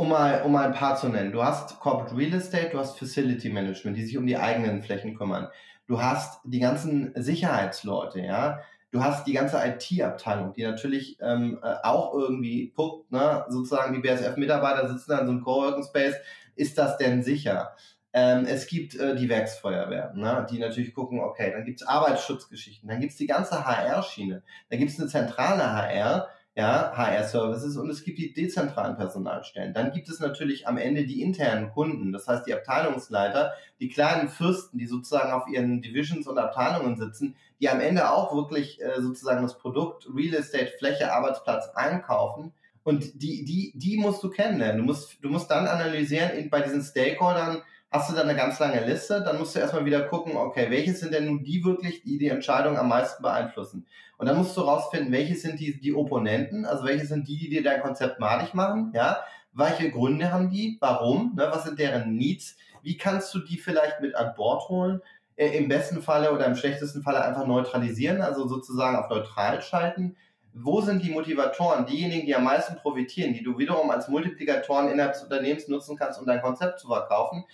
um 0.00 0.08
mal, 0.08 0.40
um 0.44 0.52
mal 0.52 0.64
ein 0.64 0.72
paar 0.72 0.96
zu 0.96 1.10
nennen, 1.10 1.30
du 1.30 1.44
hast 1.44 1.78
Corporate 1.78 2.16
Real 2.16 2.32
Estate, 2.32 2.70
du 2.70 2.78
hast 2.78 2.98
Facility 2.98 3.50
Management, 3.50 3.98
die 3.98 4.04
sich 4.04 4.16
um 4.16 4.26
die 4.26 4.38
eigenen 4.38 4.80
Flächen 4.80 5.14
kümmern. 5.14 5.48
Du 5.86 6.00
hast 6.00 6.40
die 6.44 6.58
ganzen 6.58 7.12
Sicherheitsleute, 7.14 8.20
ja. 8.20 8.60
Du 8.92 9.04
hast 9.04 9.26
die 9.26 9.34
ganze 9.34 9.58
IT-Abteilung, 9.62 10.54
die 10.54 10.62
natürlich 10.62 11.18
ähm, 11.20 11.58
äh, 11.62 11.74
auch 11.82 12.14
irgendwie 12.14 12.72
guckt, 12.74 13.12
ne, 13.12 13.44
sozusagen 13.50 13.92
die 13.92 14.00
BSF-Mitarbeiter 14.00 14.88
sitzen 14.88 15.10
da 15.10 15.18
in 15.18 15.26
so 15.26 15.32
einem 15.32 15.44
Coworking 15.44 15.84
Space, 15.84 16.16
ist 16.56 16.78
das 16.78 16.96
denn 16.96 17.22
sicher? 17.22 17.76
Ähm, 18.14 18.46
es 18.46 18.68
gibt 18.68 18.94
äh, 18.94 19.14
die 19.14 19.28
Werksfeuerwehr, 19.28 20.14
ne, 20.14 20.46
die 20.50 20.60
natürlich 20.60 20.94
gucken, 20.94 21.20
okay, 21.20 21.52
dann 21.52 21.66
gibt 21.66 21.82
es 21.82 21.86
Arbeitsschutzgeschichten, 21.86 22.88
dann 22.88 23.00
gibt 23.00 23.12
es 23.12 23.18
die 23.18 23.26
ganze 23.26 23.66
HR-Schiene, 23.66 24.42
da 24.70 24.76
gibt 24.78 24.92
es 24.92 24.98
eine 24.98 25.10
zentrale 25.10 25.74
HR, 25.74 26.30
ja, 26.56 26.92
HR-Services 26.96 27.76
und 27.76 27.90
es 27.90 28.02
gibt 28.02 28.18
die 28.18 28.32
dezentralen 28.32 28.96
Personalstellen. 28.96 29.72
Dann 29.72 29.92
gibt 29.92 30.08
es 30.08 30.18
natürlich 30.18 30.66
am 30.66 30.78
Ende 30.78 31.06
die 31.06 31.22
internen 31.22 31.70
Kunden, 31.70 32.12
das 32.12 32.26
heißt 32.26 32.46
die 32.46 32.54
Abteilungsleiter, 32.54 33.52
die 33.78 33.88
kleinen 33.88 34.28
Fürsten, 34.28 34.76
die 34.76 34.86
sozusagen 34.86 35.32
auf 35.32 35.46
ihren 35.48 35.80
Divisions 35.80 36.26
und 36.26 36.38
Abteilungen 36.38 36.96
sitzen, 36.96 37.36
die 37.60 37.68
am 37.68 37.80
Ende 37.80 38.10
auch 38.10 38.34
wirklich 38.34 38.82
äh, 38.82 39.00
sozusagen 39.00 39.42
das 39.42 39.58
Produkt 39.58 40.08
Real 40.12 40.34
Estate, 40.34 40.72
Fläche, 40.78 41.12
Arbeitsplatz 41.12 41.68
einkaufen. 41.74 42.52
Und 42.82 43.22
die, 43.22 43.44
die, 43.44 43.72
die 43.76 43.98
musst 43.98 44.22
du 44.22 44.30
kennenlernen. 44.30 44.78
Du 44.78 44.84
musst, 44.84 45.18
du 45.22 45.28
musst 45.28 45.50
dann 45.50 45.66
analysieren 45.66 46.30
in, 46.30 46.50
bei 46.50 46.62
diesen 46.62 46.82
Stakeholdern, 46.82 47.62
hast 47.90 48.10
du 48.10 48.14
dann 48.14 48.28
eine 48.28 48.38
ganz 48.38 48.58
lange 48.58 48.84
Liste, 48.84 49.22
dann 49.22 49.38
musst 49.38 49.54
du 49.54 49.58
erstmal 49.58 49.84
wieder 49.84 50.02
gucken, 50.02 50.36
okay, 50.36 50.66
welche 50.70 50.94
sind 50.94 51.12
denn 51.12 51.26
nun 51.26 51.42
die 51.42 51.64
wirklich, 51.64 52.02
die 52.02 52.18
die 52.18 52.28
Entscheidung 52.28 52.78
am 52.78 52.88
meisten 52.88 53.22
beeinflussen? 53.22 53.86
Und 54.16 54.26
dann 54.26 54.36
musst 54.36 54.56
du 54.56 54.60
rausfinden, 54.60 55.12
welche 55.12 55.34
sind 55.34 55.58
die, 55.58 55.80
die 55.80 55.94
Opponenten, 55.94 56.64
also 56.64 56.84
welche 56.84 57.06
sind 57.06 57.26
die, 57.26 57.38
die 57.38 57.48
dir 57.48 57.62
dein 57.62 57.80
Konzept 57.80 58.20
malig 58.20 58.54
machen, 58.54 58.92
ja? 58.94 59.24
Welche 59.52 59.90
Gründe 59.90 60.32
haben 60.32 60.50
die? 60.50 60.76
Warum? 60.80 61.34
Ne? 61.34 61.48
Was 61.50 61.64
sind 61.64 61.80
deren 61.80 62.14
Needs? 62.14 62.56
Wie 62.82 62.96
kannst 62.96 63.34
du 63.34 63.40
die 63.40 63.58
vielleicht 63.58 64.00
mit 64.00 64.14
an 64.14 64.34
Bord 64.36 64.68
holen? 64.68 65.02
Äh, 65.34 65.56
Im 65.58 65.68
besten 65.68 66.02
Falle 66.02 66.32
oder 66.32 66.46
im 66.46 66.54
schlechtesten 66.54 67.02
Falle 67.02 67.24
einfach 67.24 67.46
neutralisieren, 67.46 68.22
also 68.22 68.46
sozusagen 68.46 68.96
auf 68.96 69.10
neutral 69.10 69.60
schalten. 69.62 70.16
Wo 70.52 70.80
sind 70.80 71.02
die 71.02 71.10
Motivatoren, 71.10 71.86
diejenigen, 71.86 72.26
die 72.26 72.34
am 72.34 72.44
meisten 72.44 72.76
profitieren, 72.76 73.34
die 73.34 73.42
du 73.42 73.58
wiederum 73.58 73.90
als 73.90 74.08
Multiplikatoren 74.08 74.88
innerhalb 74.88 75.14
des 75.14 75.22
Unternehmens 75.22 75.66
nutzen 75.66 75.96
kannst, 75.96 76.20
um 76.20 76.26
dein 76.26 76.42
Konzept 76.42 76.78
zu 76.78 76.88
verkaufen? 76.88 77.44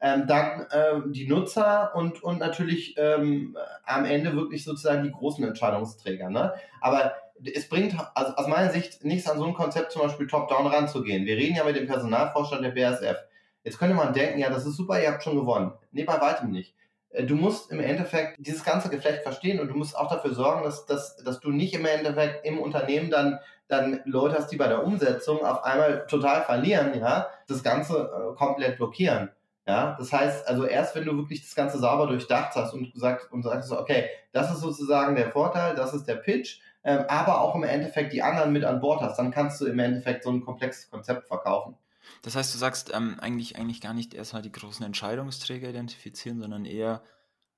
Ähm, 0.00 0.26
dann 0.26 0.66
äh, 0.70 1.00
die 1.06 1.26
Nutzer 1.26 1.92
und, 1.94 2.22
und 2.22 2.38
natürlich 2.38 2.94
ähm, 2.98 3.56
am 3.84 4.04
Ende 4.04 4.34
wirklich 4.34 4.64
sozusagen 4.64 5.04
die 5.04 5.10
großen 5.10 5.44
Entscheidungsträger. 5.44 6.30
Ne? 6.30 6.54
Aber 6.80 7.14
es 7.54 7.68
bringt 7.68 7.94
also 8.14 8.34
aus 8.34 8.46
meiner 8.46 8.70
Sicht 8.70 9.04
nichts 9.04 9.28
an 9.28 9.38
so 9.38 9.46
ein 9.46 9.54
Konzept 9.54 9.92
zum 9.92 10.02
Beispiel 10.02 10.26
top-down 10.26 10.66
ranzugehen. 10.66 11.26
Wir 11.26 11.36
reden 11.36 11.56
ja 11.56 11.64
mit 11.64 11.76
dem 11.76 11.86
Personalvorstand 11.86 12.64
der 12.64 12.70
BASF. 12.70 13.16
Jetzt 13.64 13.78
könnte 13.78 13.94
man 13.94 14.12
denken, 14.12 14.38
ja, 14.38 14.48
das 14.48 14.66
ist 14.66 14.76
super, 14.76 15.00
ihr 15.00 15.10
habt 15.10 15.22
schon 15.22 15.36
gewonnen. 15.36 15.72
Nee, 15.92 16.04
bei 16.04 16.20
weitem 16.20 16.50
nicht. 16.50 16.74
Äh, 17.10 17.24
du 17.24 17.34
musst 17.34 17.70
im 17.70 17.80
Endeffekt 17.80 18.36
dieses 18.38 18.64
ganze 18.64 18.88
Geflecht 18.88 19.22
verstehen 19.22 19.60
und 19.60 19.68
du 19.68 19.74
musst 19.74 19.96
auch 19.96 20.10
dafür 20.10 20.34
sorgen, 20.34 20.64
dass, 20.64 20.86
dass, 20.86 21.16
dass 21.16 21.40
du 21.40 21.50
nicht 21.50 21.74
im 21.74 21.86
Endeffekt 21.86 22.46
im 22.46 22.58
Unternehmen 22.58 23.10
dann, 23.10 23.40
dann 23.68 24.00
Leute 24.04 24.36
hast, 24.36 24.48
die 24.48 24.56
bei 24.56 24.68
der 24.68 24.84
Umsetzung 24.84 25.44
auf 25.44 25.64
einmal 25.64 26.06
total 26.06 26.42
verlieren, 26.42 26.98
ja, 26.98 27.28
das 27.48 27.62
Ganze 27.62 28.10
äh, 28.10 28.36
komplett 28.36 28.76
blockieren. 28.76 29.30
Ja, 29.66 29.96
das 29.98 30.12
heißt, 30.12 30.46
also 30.46 30.64
erst 30.64 30.94
wenn 30.94 31.04
du 31.04 31.16
wirklich 31.16 31.42
das 31.42 31.56
Ganze 31.56 31.78
sauber 31.78 32.06
durchdacht 32.06 32.54
hast 32.54 32.72
und 32.72 32.92
gesagt 32.92 33.32
und 33.32 33.42
sagst 33.42 33.72
okay, 33.72 34.08
das 34.32 34.52
ist 34.52 34.60
sozusagen 34.60 35.16
der 35.16 35.32
Vorteil, 35.32 35.74
das 35.74 35.92
ist 35.92 36.04
der 36.04 36.14
Pitch, 36.14 36.60
ähm, 36.84 37.04
aber 37.08 37.40
auch 37.40 37.56
im 37.56 37.64
Endeffekt 37.64 38.12
die 38.12 38.22
anderen 38.22 38.52
mit 38.52 38.62
an 38.62 38.80
Bord 38.80 39.00
hast, 39.00 39.18
dann 39.18 39.32
kannst 39.32 39.60
du 39.60 39.66
im 39.66 39.80
Endeffekt 39.80 40.22
so 40.22 40.30
ein 40.30 40.44
komplexes 40.44 40.88
Konzept 40.88 41.26
verkaufen. 41.26 41.76
Das 42.22 42.36
heißt, 42.36 42.54
du 42.54 42.58
sagst 42.58 42.92
ähm, 42.94 43.18
eigentlich, 43.18 43.56
eigentlich 43.56 43.80
gar 43.80 43.92
nicht 43.92 44.14
erstmal 44.14 44.42
die 44.42 44.52
großen 44.52 44.86
Entscheidungsträger 44.86 45.68
identifizieren, 45.68 46.40
sondern 46.40 46.64
eher, 46.64 47.02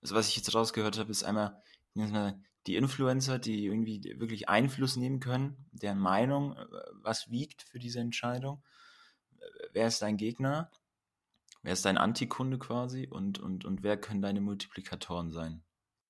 also 0.00 0.14
was 0.14 0.28
ich 0.28 0.36
jetzt 0.36 0.54
rausgehört 0.54 0.98
habe, 0.98 1.10
ist 1.10 1.24
einmal 1.24 1.60
die 2.66 2.76
Influencer, 2.76 3.38
die 3.38 3.66
irgendwie 3.66 4.02
wirklich 4.18 4.48
Einfluss 4.48 4.96
nehmen 4.96 5.20
können, 5.20 5.66
deren 5.72 5.98
Meinung, 5.98 6.56
äh, 6.56 6.64
was 7.02 7.30
wiegt 7.30 7.64
für 7.64 7.78
diese 7.78 8.00
Entscheidung, 8.00 8.62
wer 9.72 9.88
ist 9.88 10.00
dein 10.00 10.16
Gegner 10.16 10.70
Wer 11.62 11.72
ist 11.72 11.84
dein 11.84 11.98
Antikunde 11.98 12.58
quasi 12.58 13.06
und, 13.06 13.38
und, 13.38 13.64
und 13.64 13.82
wer 13.82 13.96
können 13.96 14.22
deine 14.22 14.40
Multiplikatoren 14.40 15.30
sein? 15.32 15.62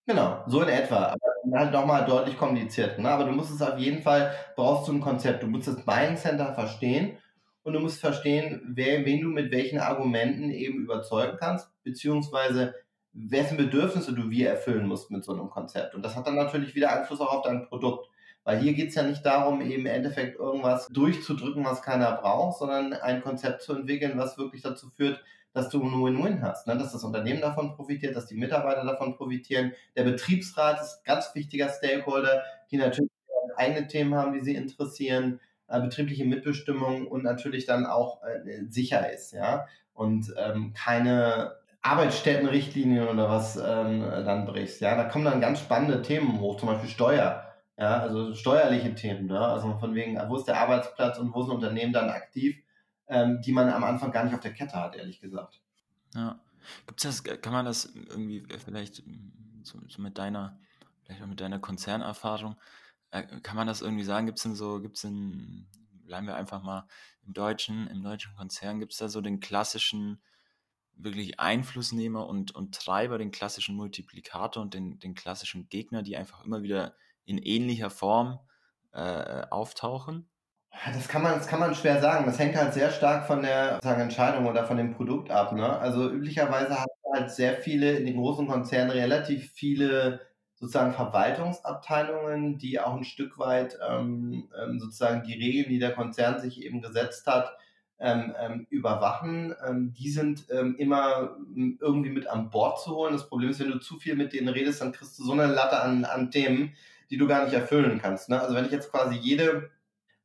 Genau, 0.06 0.42
so 0.46 0.62
in 0.62 0.68
etwa. 0.68 1.06
Aber 1.06 1.58
halt 1.58 1.72
nochmal 1.72 2.04
deutlich 2.06 2.36
kompliziert. 2.36 2.98
Ne? 2.98 3.08
Aber 3.08 3.24
du 3.24 3.32
musst 3.32 3.50
es 3.50 3.62
auf 3.62 3.78
jeden 3.78 4.02
Fall, 4.02 4.34
brauchst 4.56 4.88
du 4.88 4.92
ein 4.92 5.00
Konzept. 5.00 5.42
Du 5.42 5.46
musst 5.46 5.68
das 5.68 5.84
Buying 5.84 6.16
Center 6.16 6.54
verstehen 6.54 7.18
und 7.62 7.72
du 7.74 7.80
musst 7.80 8.00
verstehen, 8.00 8.62
wer, 8.66 9.04
wen 9.04 9.20
du 9.20 9.28
mit 9.28 9.50
welchen 9.52 9.78
Argumenten 9.78 10.50
eben 10.50 10.84
überzeugen 10.84 11.36
kannst, 11.38 11.70
beziehungsweise 11.82 12.74
wessen 13.12 13.56
Bedürfnisse 13.56 14.12
du 14.12 14.30
wie 14.30 14.44
erfüllen 14.44 14.86
musst 14.86 15.10
mit 15.10 15.24
so 15.24 15.32
einem 15.32 15.50
Konzept. 15.50 15.94
Und 15.94 16.04
das 16.04 16.16
hat 16.16 16.26
dann 16.26 16.36
natürlich 16.36 16.74
wieder 16.74 16.92
Einfluss 16.92 17.20
auch 17.20 17.32
auf 17.32 17.42
dein 17.42 17.66
Produkt. 17.66 18.08
Weil 18.44 18.60
hier 18.60 18.72
geht 18.72 18.88
es 18.88 18.94
ja 18.94 19.02
nicht 19.02 19.26
darum, 19.26 19.60
eben 19.60 19.80
im 19.80 19.86
Endeffekt 19.86 20.38
irgendwas 20.38 20.88
durchzudrücken, 20.88 21.64
was 21.66 21.82
keiner 21.82 22.12
braucht, 22.12 22.58
sondern 22.58 22.94
ein 22.94 23.22
Konzept 23.22 23.60
zu 23.60 23.74
entwickeln, 23.74 24.16
was 24.16 24.38
wirklich 24.38 24.62
dazu 24.62 24.88
führt, 24.88 25.22
dass 25.58 25.68
du 25.70 25.82
einen 25.82 26.02
Win-Win 26.02 26.42
hast, 26.42 26.66
ne? 26.66 26.78
dass 26.78 26.92
das 26.92 27.04
Unternehmen 27.04 27.40
davon 27.40 27.74
profitiert, 27.74 28.16
dass 28.16 28.26
die 28.26 28.36
Mitarbeiter 28.36 28.84
davon 28.84 29.16
profitieren. 29.16 29.72
Der 29.96 30.04
Betriebsrat 30.04 30.80
ist 30.80 31.00
ein 31.00 31.04
ganz 31.04 31.34
wichtiger 31.34 31.68
Stakeholder, 31.68 32.42
die 32.70 32.76
natürlich 32.76 33.10
eigene 33.56 33.88
Themen 33.88 34.14
haben, 34.14 34.32
die 34.32 34.40
sie 34.40 34.54
interessieren, 34.54 35.40
äh, 35.66 35.80
betriebliche 35.80 36.24
Mitbestimmung 36.24 37.06
und 37.06 37.24
natürlich 37.24 37.66
dann 37.66 37.86
auch 37.86 38.22
äh, 38.22 38.64
sicher 38.68 39.12
ist, 39.12 39.32
ja, 39.32 39.66
und 39.92 40.32
ähm, 40.38 40.72
keine 40.74 41.56
Arbeitsstättenrichtlinien 41.82 43.08
oder 43.08 43.28
was 43.28 43.56
ähm, 43.56 44.00
dann 44.00 44.46
brichst, 44.46 44.80
ja, 44.80 44.96
da 44.96 45.04
kommen 45.04 45.24
dann 45.24 45.40
ganz 45.40 45.58
spannende 45.58 46.02
Themen 46.02 46.40
hoch, 46.40 46.56
zum 46.58 46.68
Beispiel 46.68 46.88
Steuer, 46.88 47.44
ja, 47.76 48.00
also 48.00 48.34
steuerliche 48.34 48.94
Themen, 48.94 49.26
ne? 49.26 49.40
also 49.40 49.76
von 49.78 49.94
wegen, 49.94 50.20
wo 50.28 50.36
ist 50.36 50.46
der 50.46 50.60
Arbeitsplatz 50.60 51.18
und 51.18 51.34
wo 51.34 51.42
ist 51.42 51.48
ein 51.48 51.56
Unternehmen 51.56 51.92
dann 51.92 52.10
aktiv, 52.10 52.56
ähm, 53.08 53.40
die 53.42 53.52
man 53.52 53.68
am 53.68 53.84
Anfang 53.84 54.12
gar 54.12 54.24
nicht 54.24 54.34
auf 54.34 54.40
der 54.40 54.54
Kette 54.54 54.74
hat, 54.74 54.96
ehrlich 54.96 55.20
gesagt. 55.20 55.60
Ja. 56.14 56.40
Gibt's 56.86 57.04
das, 57.04 57.24
kann 57.24 57.52
man 57.52 57.64
das 57.64 57.86
irgendwie 57.86 58.44
vielleicht 58.64 59.02
so, 59.62 59.78
so 59.88 60.02
mit 60.02 60.18
deiner, 60.18 60.58
vielleicht 61.04 61.22
auch 61.22 61.26
mit 61.26 61.40
deiner 61.40 61.58
Konzernerfahrung, 61.58 62.56
äh, 63.10 63.22
kann 63.40 63.56
man 63.56 63.66
das 63.66 63.80
irgendwie 63.80 64.04
sagen? 64.04 64.26
Gibt 64.26 64.38
es 64.38 64.42
denn 64.42 64.54
so, 64.54 64.80
gibt 64.80 64.96
es 64.96 65.02
denn, 65.02 65.66
bleiben 66.04 66.26
wir 66.26 66.36
einfach 66.36 66.62
mal 66.62 66.86
im 67.26 67.32
deutschen, 67.32 67.86
im 67.88 68.02
deutschen 68.02 68.34
Konzern, 68.34 68.80
gibt 68.80 68.92
es 68.92 68.98
da 68.98 69.08
so 69.08 69.20
den 69.20 69.40
klassischen, 69.40 70.20
wirklich 70.94 71.38
Einflussnehmer 71.38 72.26
und, 72.26 72.54
und 72.54 72.74
Treiber, 72.74 73.18
den 73.18 73.30
klassischen 73.30 73.76
Multiplikator 73.76 74.62
und 74.62 74.74
den, 74.74 74.98
den 74.98 75.14
klassischen 75.14 75.68
Gegner, 75.68 76.02
die 76.02 76.16
einfach 76.16 76.44
immer 76.44 76.62
wieder 76.62 76.96
in 77.24 77.38
ähnlicher 77.38 77.90
Form 77.90 78.40
äh, 78.92 79.46
auftauchen? 79.50 80.28
Das 80.94 81.08
kann 81.08 81.22
man, 81.22 81.34
das 81.34 81.46
kann 81.46 81.60
man 81.60 81.74
schwer 81.74 82.00
sagen. 82.00 82.26
Das 82.26 82.38
hängt 82.38 82.56
halt 82.56 82.74
sehr 82.74 82.90
stark 82.90 83.26
von 83.26 83.42
der 83.42 83.80
sagen, 83.82 84.00
Entscheidung 84.00 84.46
oder 84.46 84.64
von 84.64 84.76
dem 84.76 84.94
Produkt 84.94 85.30
ab. 85.30 85.52
Ne? 85.52 85.78
Also 85.78 86.10
üblicherweise 86.10 86.80
hat 86.80 86.88
halt 87.12 87.30
sehr 87.30 87.56
viele 87.56 87.92
in 87.92 88.06
den 88.06 88.16
großen 88.16 88.46
Konzernen 88.46 88.90
relativ 88.90 89.50
viele 89.52 90.20
sozusagen 90.54 90.92
Verwaltungsabteilungen, 90.92 92.58
die 92.58 92.80
auch 92.80 92.96
ein 92.96 93.04
Stück 93.04 93.38
weit 93.38 93.78
ähm, 93.88 94.48
ähm, 94.60 94.80
sozusagen 94.80 95.22
die 95.22 95.34
Regeln, 95.34 95.68
die 95.68 95.78
der 95.78 95.92
Konzern 95.92 96.40
sich 96.40 96.62
eben 96.64 96.82
gesetzt 96.82 97.26
hat, 97.26 97.56
ähm, 98.00 98.34
ähm, 98.40 98.66
überwachen. 98.68 99.54
Ähm, 99.66 99.94
die 99.96 100.10
sind 100.10 100.46
ähm, 100.50 100.76
immer 100.76 101.36
irgendwie 101.54 102.10
mit 102.10 102.26
an 102.26 102.50
Bord 102.50 102.80
zu 102.80 102.94
holen. 102.94 103.12
Das 103.12 103.28
Problem 103.28 103.50
ist, 103.50 103.60
wenn 103.60 103.70
du 103.70 103.78
zu 103.78 103.98
viel 103.98 104.16
mit 104.16 104.32
denen 104.32 104.48
redest, 104.48 104.80
dann 104.80 104.92
kriegst 104.92 105.18
du 105.18 105.24
so 105.24 105.32
eine 105.32 105.46
Latte 105.46 105.80
an, 105.80 106.04
an 106.04 106.30
Themen, 106.30 106.72
die 107.10 107.16
du 107.16 107.26
gar 107.26 107.44
nicht 107.44 107.54
erfüllen 107.54 108.00
kannst. 108.02 108.28
Ne? 108.28 108.40
Also 108.40 108.54
wenn 108.54 108.66
ich 108.66 108.72
jetzt 108.72 108.90
quasi 108.90 109.14
jede 109.16 109.70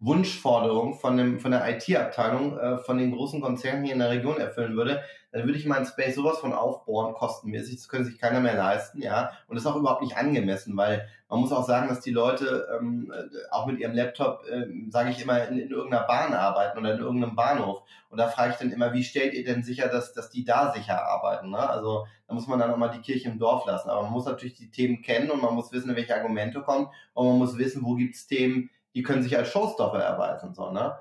Wunschforderung 0.04 0.96
von, 0.96 1.16
dem, 1.16 1.40
von 1.40 1.52
der 1.52 1.68
IT-Abteilung 1.70 2.58
äh, 2.58 2.78
von 2.78 2.98
den 2.98 3.12
großen 3.12 3.40
Konzernen 3.40 3.86
hier 3.86 3.94
in 3.94 4.00
der 4.00 4.10
Region 4.10 4.38
erfüllen 4.38 4.76
würde, 4.76 5.02
dann 5.32 5.46
würde 5.46 5.58
ich 5.58 5.66
meinen 5.66 5.86
Space 5.86 6.16
sowas 6.16 6.40
von 6.40 6.54
aufbohren, 6.54 7.14
kostenmäßig. 7.14 7.78
Das 7.78 7.88
könnte 7.88 8.10
sich 8.10 8.20
keiner 8.20 8.40
mehr 8.40 8.56
leisten, 8.56 9.02
ja. 9.02 9.32
Und 9.48 9.56
das 9.56 9.64
ist 9.64 9.72
auch 9.72 9.78
überhaupt 9.78 10.02
nicht 10.02 10.18
angemessen, 10.18 10.76
weil 10.78 11.08
man 11.30 11.40
muss 11.40 11.52
auch 11.52 11.66
sagen, 11.66 11.88
dass 11.88 12.02
die 12.02 12.12
Leute 12.12 12.68
ähm, 12.78 13.12
auch 13.50 13.66
mit 13.66 13.80
ihrem 13.80 13.96
Laptop, 13.96 14.44
äh, 14.48 14.68
sage 14.90 15.10
ich 15.10 15.22
immer, 15.22 15.48
in, 15.48 15.58
in 15.58 15.72
irgendeiner 15.72 16.04
Bahn 16.04 16.34
arbeiten 16.34 16.78
oder 16.78 16.94
in 16.94 17.00
irgendeinem 17.00 17.36
Bahnhof. 17.36 17.82
Und 18.10 18.20
da 18.20 18.28
frage 18.28 18.52
ich 18.52 18.58
dann 18.58 18.72
immer, 18.72 18.94
wie 18.94 19.04
stellt 19.04 19.34
ihr 19.34 19.44
denn 19.44 19.64
sicher, 19.64 19.88
dass, 19.88 20.14
dass 20.14 20.30
die 20.30 20.44
da 20.44 20.72
sicher 20.72 21.04
arbeiten? 21.04 21.50
Ne? 21.50 21.58
Also 21.58 22.06
da 22.28 22.36
muss 22.36 22.46
man 22.48 22.60
dann 22.60 22.72
auch 22.72 22.78
mal 22.78 22.90
die 22.90 23.02
Kirche 23.02 23.30
im 23.30 23.40
Dorf 23.40 23.66
lassen. 23.66 23.90
Aber 23.90 24.04
man 24.04 24.12
muss 24.12 24.26
natürlich 24.26 24.54
die 24.54 24.70
Themen 24.70 25.02
kennen 25.02 25.32
und 25.32 25.42
man 25.42 25.56
muss 25.56 25.72
wissen, 25.72 25.96
welche 25.96 26.16
Argumente 26.16 26.62
kommen. 26.62 26.90
Und 27.14 27.28
man 27.28 27.38
muss 27.40 27.58
wissen, 27.58 27.84
wo 27.84 27.96
gibt 27.96 28.14
es 28.14 28.28
Themen, 28.28 28.70
die 28.96 29.04
können 29.04 29.24
sich 29.24 29.38
als 29.38 29.50
Showstopper 29.50 30.00
erweisen. 30.00 30.54
So, 30.54 30.72
ne? 30.72 30.98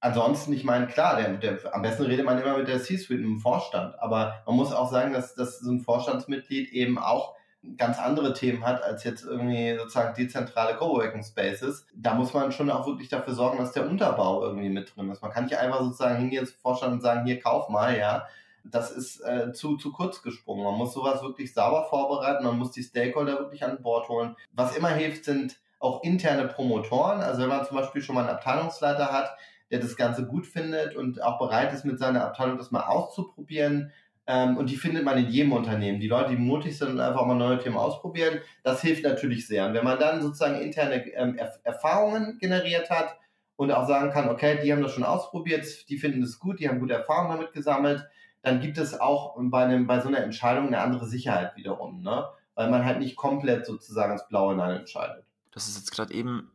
Ansonsten, 0.00 0.52
ich 0.52 0.64
meine, 0.64 0.88
klar, 0.88 1.16
der, 1.16 1.34
der, 1.34 1.74
am 1.74 1.82
besten 1.82 2.04
redet 2.04 2.26
man 2.26 2.40
immer 2.40 2.58
mit 2.58 2.66
der 2.66 2.82
C-Suite, 2.82 3.20
dem 3.20 3.38
Vorstand. 3.38 3.94
Aber 4.00 4.42
man 4.46 4.56
muss 4.56 4.72
auch 4.72 4.90
sagen, 4.90 5.12
dass, 5.12 5.34
dass 5.34 5.60
so 5.60 5.70
ein 5.70 5.80
Vorstandsmitglied 5.80 6.72
eben 6.72 6.98
auch 6.98 7.36
ganz 7.76 7.98
andere 7.98 8.34
Themen 8.34 8.66
hat 8.66 8.82
als 8.82 9.04
jetzt 9.04 9.24
irgendwie 9.24 9.76
sozusagen 9.76 10.14
dezentrale 10.14 10.76
Coworking 10.76 11.22
Spaces. 11.22 11.86
Da 11.94 12.14
muss 12.14 12.34
man 12.34 12.50
schon 12.50 12.70
auch 12.70 12.86
wirklich 12.86 13.08
dafür 13.08 13.34
sorgen, 13.34 13.58
dass 13.58 13.72
der 13.72 13.88
Unterbau 13.88 14.42
irgendwie 14.42 14.68
mit 14.68 14.96
drin 14.96 15.10
ist. 15.10 15.22
Man 15.22 15.30
kann 15.30 15.44
nicht 15.44 15.56
einfach 15.56 15.80
sozusagen 15.80 16.18
hingehen 16.18 16.46
zum 16.46 16.56
Vorstand 16.60 16.94
und 16.94 17.00
sagen, 17.02 17.24
hier 17.24 17.40
kauf 17.40 17.68
mal, 17.68 17.96
ja. 17.96 18.26
Das 18.64 18.90
ist 18.92 19.20
äh, 19.20 19.52
zu, 19.52 19.76
zu 19.76 19.92
kurz 19.92 20.22
gesprungen. 20.22 20.64
Man 20.64 20.74
muss 20.74 20.94
sowas 20.94 21.22
wirklich 21.22 21.52
sauber 21.52 21.84
vorbereiten, 21.88 22.44
man 22.44 22.58
muss 22.58 22.70
die 22.70 22.82
Stakeholder 22.82 23.38
wirklich 23.38 23.64
an 23.64 23.82
Bord 23.82 24.08
holen. 24.08 24.36
Was 24.52 24.76
immer 24.76 24.90
hilft, 24.90 25.24
sind 25.24 25.60
auch 25.82 26.02
interne 26.02 26.48
Promotoren. 26.48 27.20
Also 27.20 27.42
wenn 27.42 27.48
man 27.48 27.64
zum 27.64 27.76
Beispiel 27.76 28.02
schon 28.02 28.14
mal 28.14 28.22
einen 28.22 28.36
Abteilungsleiter 28.36 29.12
hat, 29.12 29.36
der 29.70 29.80
das 29.80 29.96
Ganze 29.96 30.26
gut 30.26 30.46
findet 30.46 30.94
und 30.94 31.22
auch 31.22 31.38
bereit 31.38 31.72
ist, 31.72 31.84
mit 31.84 31.98
seiner 31.98 32.24
Abteilung 32.24 32.58
das 32.58 32.70
mal 32.70 32.84
auszuprobieren. 32.84 33.90
Ähm, 34.26 34.56
und 34.56 34.70
die 34.70 34.76
findet 34.76 35.04
man 35.04 35.18
in 35.18 35.28
jedem 35.28 35.52
Unternehmen. 35.52 35.98
Die 35.98 36.08
Leute, 36.08 36.30
die 36.30 36.36
mutig 36.36 36.78
sind 36.78 36.90
und 36.90 37.00
einfach 37.00 37.26
mal 37.26 37.34
neue 37.34 37.58
Themen 37.58 37.76
ausprobieren, 37.76 38.38
das 38.62 38.82
hilft 38.82 39.02
natürlich 39.02 39.48
sehr. 39.48 39.66
Und 39.66 39.74
wenn 39.74 39.84
man 39.84 39.98
dann 39.98 40.22
sozusagen 40.22 40.60
interne 40.60 41.06
ähm, 41.14 41.36
Erf 41.36 41.58
Erfahrungen 41.64 42.38
generiert 42.38 42.90
hat 42.90 43.16
und 43.56 43.72
auch 43.72 43.88
sagen 43.88 44.10
kann, 44.10 44.28
okay, 44.28 44.58
die 44.62 44.72
haben 44.72 44.82
das 44.82 44.92
schon 44.92 45.04
ausprobiert, 45.04 45.88
die 45.88 45.96
finden 45.96 46.20
das 46.20 46.38
gut, 46.38 46.60
die 46.60 46.68
haben 46.68 46.78
gute 46.78 46.94
Erfahrungen 46.94 47.36
damit 47.36 47.52
gesammelt, 47.52 48.06
dann 48.42 48.60
gibt 48.60 48.78
es 48.78 49.00
auch 49.00 49.36
bei, 49.38 49.64
einem, 49.64 49.86
bei 49.86 50.00
so 50.00 50.08
einer 50.08 50.22
Entscheidung 50.22 50.68
eine 50.68 50.80
andere 50.80 51.06
Sicherheit 51.06 51.56
wiederum, 51.56 52.02
ne? 52.02 52.26
weil 52.54 52.70
man 52.70 52.84
halt 52.84 52.98
nicht 52.98 53.16
komplett 53.16 53.66
sozusagen 53.66 54.12
ins 54.12 54.28
Blaue 54.28 54.52
hinein 54.52 54.80
entscheidet. 54.80 55.24
Das 55.52 55.68
ist 55.68 55.76
jetzt 55.76 55.92
gerade 55.92 56.12
eben 56.12 56.50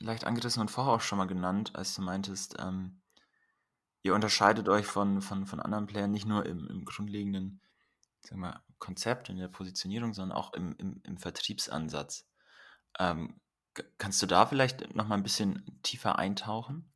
leicht 0.00 0.24
angerissen 0.24 0.60
und 0.60 0.70
vorher 0.70 0.94
auch 0.94 1.00
schon 1.00 1.18
mal 1.18 1.26
genannt, 1.26 1.72
als 1.74 1.94
du 1.94 2.02
meintest, 2.02 2.56
ähm, 2.58 3.02
ihr 4.02 4.14
unterscheidet 4.14 4.68
euch 4.68 4.86
von, 4.86 5.20
von, 5.20 5.46
von 5.46 5.60
anderen 5.60 5.86
Playern 5.86 6.10
nicht 6.10 6.26
nur 6.26 6.46
im, 6.46 6.66
im 6.68 6.84
grundlegenden 6.84 7.60
sagen 8.26 8.40
wir, 8.40 8.60
Konzept, 8.78 9.28
in 9.28 9.38
der 9.38 9.48
Positionierung, 9.48 10.12
sondern 10.12 10.36
auch 10.36 10.52
im, 10.52 10.74
im, 10.78 11.00
im 11.04 11.18
Vertriebsansatz. 11.18 12.26
Ähm, 12.98 13.40
kannst 13.98 14.22
du 14.22 14.26
da 14.26 14.46
vielleicht 14.46 14.94
noch 14.94 15.06
mal 15.06 15.16
ein 15.16 15.22
bisschen 15.22 15.80
tiefer 15.82 16.18
eintauchen? 16.18 16.90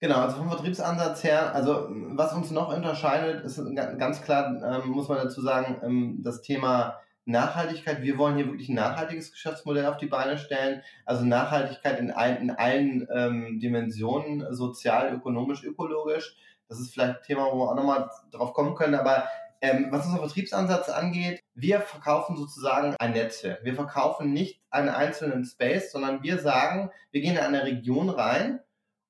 Genau, 0.00 0.16
also 0.16 0.36
vom 0.36 0.48
Vertriebsansatz 0.48 1.24
her, 1.24 1.54
also 1.54 1.88
was 1.90 2.32
uns 2.32 2.50
noch 2.50 2.74
unterscheidet, 2.74 3.44
ist 3.44 3.60
ganz 3.74 4.22
klar, 4.22 4.62
ähm, 4.62 4.90
muss 4.90 5.08
man 5.08 5.18
dazu 5.18 5.42
sagen, 5.42 5.80
ähm, 5.82 6.22
das 6.22 6.40
Thema 6.40 7.00
Nachhaltigkeit, 7.28 8.02
wir 8.02 8.16
wollen 8.16 8.36
hier 8.36 8.46
wirklich 8.46 8.70
ein 8.70 8.74
nachhaltiges 8.74 9.32
Geschäftsmodell 9.32 9.86
auf 9.86 9.98
die 9.98 10.06
Beine 10.06 10.38
stellen. 10.38 10.82
Also 11.04 11.24
Nachhaltigkeit 11.24 11.98
in, 12.00 12.10
ein, 12.10 12.36
in 12.38 12.50
allen 12.50 13.06
ähm, 13.14 13.60
Dimensionen, 13.60 14.54
sozial, 14.54 15.12
ökonomisch, 15.14 15.62
ökologisch. 15.62 16.36
Das 16.68 16.80
ist 16.80 16.92
vielleicht 16.92 17.18
ein 17.18 17.22
Thema, 17.26 17.46
wo 17.52 17.58
wir 17.58 17.70
auch 17.70 17.74
nochmal 17.74 18.10
drauf 18.30 18.54
kommen 18.54 18.74
können. 18.74 18.94
Aber 18.94 19.28
ähm, 19.60 19.88
was 19.90 20.06
unseren 20.06 20.20
Vertriebsansatz 20.20 20.88
angeht, 20.88 21.42
wir 21.54 21.80
verkaufen 21.80 22.36
sozusagen 22.36 22.96
ein 22.98 23.12
Netzwerk. 23.12 23.62
Wir 23.62 23.74
verkaufen 23.74 24.32
nicht 24.32 24.62
einen 24.70 24.88
einzelnen 24.88 25.44
Space, 25.44 25.92
sondern 25.92 26.22
wir 26.22 26.38
sagen, 26.38 26.90
wir 27.10 27.20
gehen 27.20 27.36
in 27.36 27.42
eine 27.42 27.64
Region 27.64 28.08
rein 28.08 28.60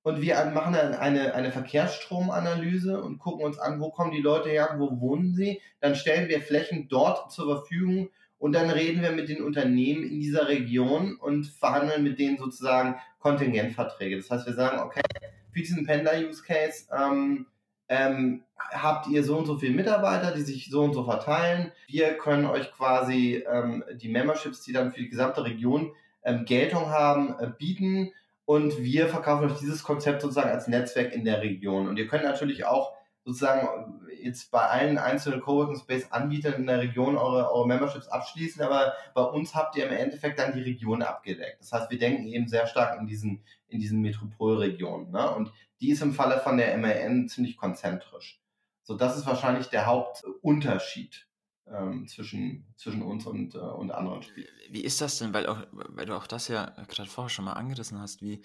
und 0.03 0.23
wir 0.23 0.43
machen 0.55 0.75
dann 0.75 0.95
eine, 0.95 1.35
eine 1.35 1.51
Verkehrsstromanalyse 1.51 3.03
und 3.03 3.19
gucken 3.19 3.45
uns 3.45 3.59
an, 3.59 3.81
wo 3.81 3.91
kommen 3.91 4.13
die 4.13 4.23
Leute 4.23 4.49
her, 4.49 4.77
wo 4.79 5.01
wohnen 5.01 5.35
sie. 5.35 5.61
Dann 5.81 5.97
stellen 5.97 6.29
wir 6.29 6.41
Flächen 6.41 6.89
dort 6.89 7.33
zur 7.33 7.59
Verfügung 7.59 8.11
und 8.39 8.53
dann 8.53 8.71
reden 8.71 9.03
wir 9.03 9.11
mit 9.11 9.29
den 9.29 9.43
Unternehmen 9.43 10.05
in 10.05 10.21
dieser 10.21 10.49
Region 10.49 11.17
und 11.17 11.47
verhandeln 11.47 12.05
mit 12.05 12.19
denen 12.19 12.39
sozusagen 12.39 12.95
Kontingentverträge. 13.19 14.17
Das 14.17 14.31
heißt, 14.31 14.47
wir 14.47 14.55
sagen, 14.55 14.79
okay, 14.79 15.03
für 15.51 15.61
diesen 15.61 15.85
Pendler-Use-Case 15.85 16.87
ähm, 16.97 17.47
ähm, 17.89 18.45
habt 18.71 19.09
ihr 19.09 19.25
so 19.25 19.37
und 19.37 19.47
so 19.47 19.59
viele 19.59 19.75
Mitarbeiter, 19.75 20.33
die 20.33 20.43
sich 20.43 20.71
so 20.71 20.83
und 20.83 20.95
so 20.95 21.05
verteilen. 21.05 21.73
Wir 21.89 22.17
können 22.17 22.47
euch 22.47 22.71
quasi 22.73 23.45
ähm, 23.51 23.83
die 23.95 24.09
Memberships, 24.09 24.63
die 24.63 24.73
dann 24.73 24.93
für 24.93 25.01
die 25.01 25.09
gesamte 25.09 25.45
Region 25.45 25.93
ähm, 26.23 26.45
Geltung 26.45 26.91
haben, 26.91 27.35
äh, 27.41 27.51
bieten 27.59 28.13
und 28.49 28.83
wir 28.83 29.09
verkaufen 29.09 29.51
euch 29.51 29.59
dieses 29.59 29.83
Konzept 29.83 30.23
sozusagen 30.23 30.49
als 30.49 30.69
Netzwerk 30.69 31.13
in 31.13 31.27
der 31.27 31.43
Region. 31.43 31.87
Und 31.87 31.99
ihr 31.99 32.07
könnt 32.07 32.25
natürlich 32.25 32.65
auch 32.65 32.95
sozusagen 33.23 34.01
jetzt 34.23 34.51
bei 34.51 34.63
allen 34.63 34.97
einzelnen 34.97 35.43
Coworking 35.43 35.79
Space 35.79 36.11
Anbietern 36.11 36.55
in 36.55 36.67
der 36.67 36.81
Region 36.81 37.19
eure, 37.19 37.53
eure 37.53 37.69
Memberships 37.69 38.09
abschließen, 38.09 38.63
aber 38.63 38.95
bei 39.13 39.21
uns 39.21 39.55
habt 39.55 39.77
ihr 39.77 39.87
im 39.87 39.93
Endeffekt 39.93 40.39
dann 40.39 40.55
die 40.55 40.63
Region 40.63 41.03
abgedeckt. 41.03 41.61
Das 41.61 41.73
heißt, 41.73 41.91
wir 41.91 41.99
denken 41.99 42.27
eben 42.27 42.49
sehr 42.49 42.67
stark 42.67 42.99
in 42.99 43.07
diesen, 43.07 43.45
in 43.67 43.81
diesen 43.81 44.01
Metropolregionen. 44.01 45.11
Ne? 45.11 45.31
Und 45.31 45.53
die 45.83 45.91
ist 45.91 46.01
im 46.01 46.15
Falle 46.15 46.41
von 46.41 46.57
der 46.57 46.75
MAN 46.79 47.29
ziemlich 47.29 47.59
konzentrisch. 47.59 48.41
So, 48.83 48.95
das 48.95 49.19
ist 49.19 49.27
wahrscheinlich 49.27 49.67
der 49.67 49.85
Hauptunterschied 49.85 51.28
ähm, 51.70 52.07
zwischen, 52.07 52.66
zwischen 52.76 53.02
uns 53.02 53.26
und, 53.26 53.54
äh, 53.54 53.59
und 53.59 53.90
anderen 53.90 54.22
Spielen. 54.22 54.48
Wie 54.70 54.85
ist 54.85 55.00
das 55.00 55.18
denn, 55.18 55.33
weil, 55.33 55.46
auch, 55.46 55.66
weil 55.72 56.07
du 56.07 56.16
auch 56.16 56.26
das 56.26 56.48
ja 56.48 56.70
gerade 56.88 57.09
vorher 57.09 57.31
schon 57.31 57.44
mal 57.44 57.54
angerissen 57.54 57.98
hast, 57.98 58.22
wie, 58.22 58.42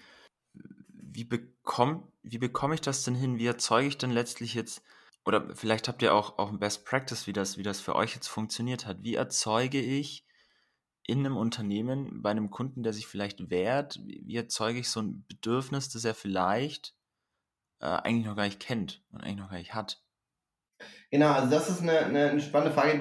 wie, 0.88 1.24
bekomm, 1.24 2.12
wie 2.22 2.38
bekomme 2.38 2.74
ich 2.74 2.80
das 2.80 3.02
denn 3.04 3.14
hin? 3.14 3.38
Wie 3.38 3.46
erzeuge 3.46 3.88
ich 3.88 3.98
denn 3.98 4.10
letztlich 4.10 4.54
jetzt, 4.54 4.82
oder 5.24 5.54
vielleicht 5.54 5.88
habt 5.88 6.02
ihr 6.02 6.14
auch, 6.14 6.38
auch 6.38 6.50
ein 6.50 6.58
Best 6.58 6.84
Practice, 6.84 7.26
wie 7.26 7.32
das, 7.32 7.56
wie 7.56 7.62
das 7.62 7.80
für 7.80 7.96
euch 7.96 8.14
jetzt 8.14 8.28
funktioniert 8.28 8.86
hat. 8.86 9.02
Wie 9.02 9.14
erzeuge 9.14 9.80
ich 9.80 10.26
in 11.06 11.20
einem 11.20 11.36
Unternehmen, 11.36 12.22
bei 12.22 12.30
einem 12.30 12.50
Kunden, 12.50 12.82
der 12.82 12.92
sich 12.92 13.06
vielleicht 13.06 13.50
wehrt, 13.50 14.00
wie 14.04 14.36
erzeuge 14.36 14.80
ich 14.80 14.88
so 14.88 15.00
ein 15.00 15.24
Bedürfnis, 15.26 15.90
das 15.90 16.04
er 16.04 16.14
vielleicht 16.14 16.94
äh, 17.80 17.86
eigentlich 17.86 18.26
noch 18.26 18.36
gar 18.36 18.44
nicht 18.44 18.60
kennt 18.60 19.02
und 19.10 19.20
eigentlich 19.22 19.36
noch 19.36 19.50
gar 19.50 19.58
nicht 19.58 19.74
hat? 19.74 20.03
Genau, 21.10 21.32
also 21.32 21.50
das 21.50 21.68
ist 21.68 21.82
eine, 21.82 22.06
eine 22.06 22.40
spannende 22.40 22.74
Frage. 22.74 23.00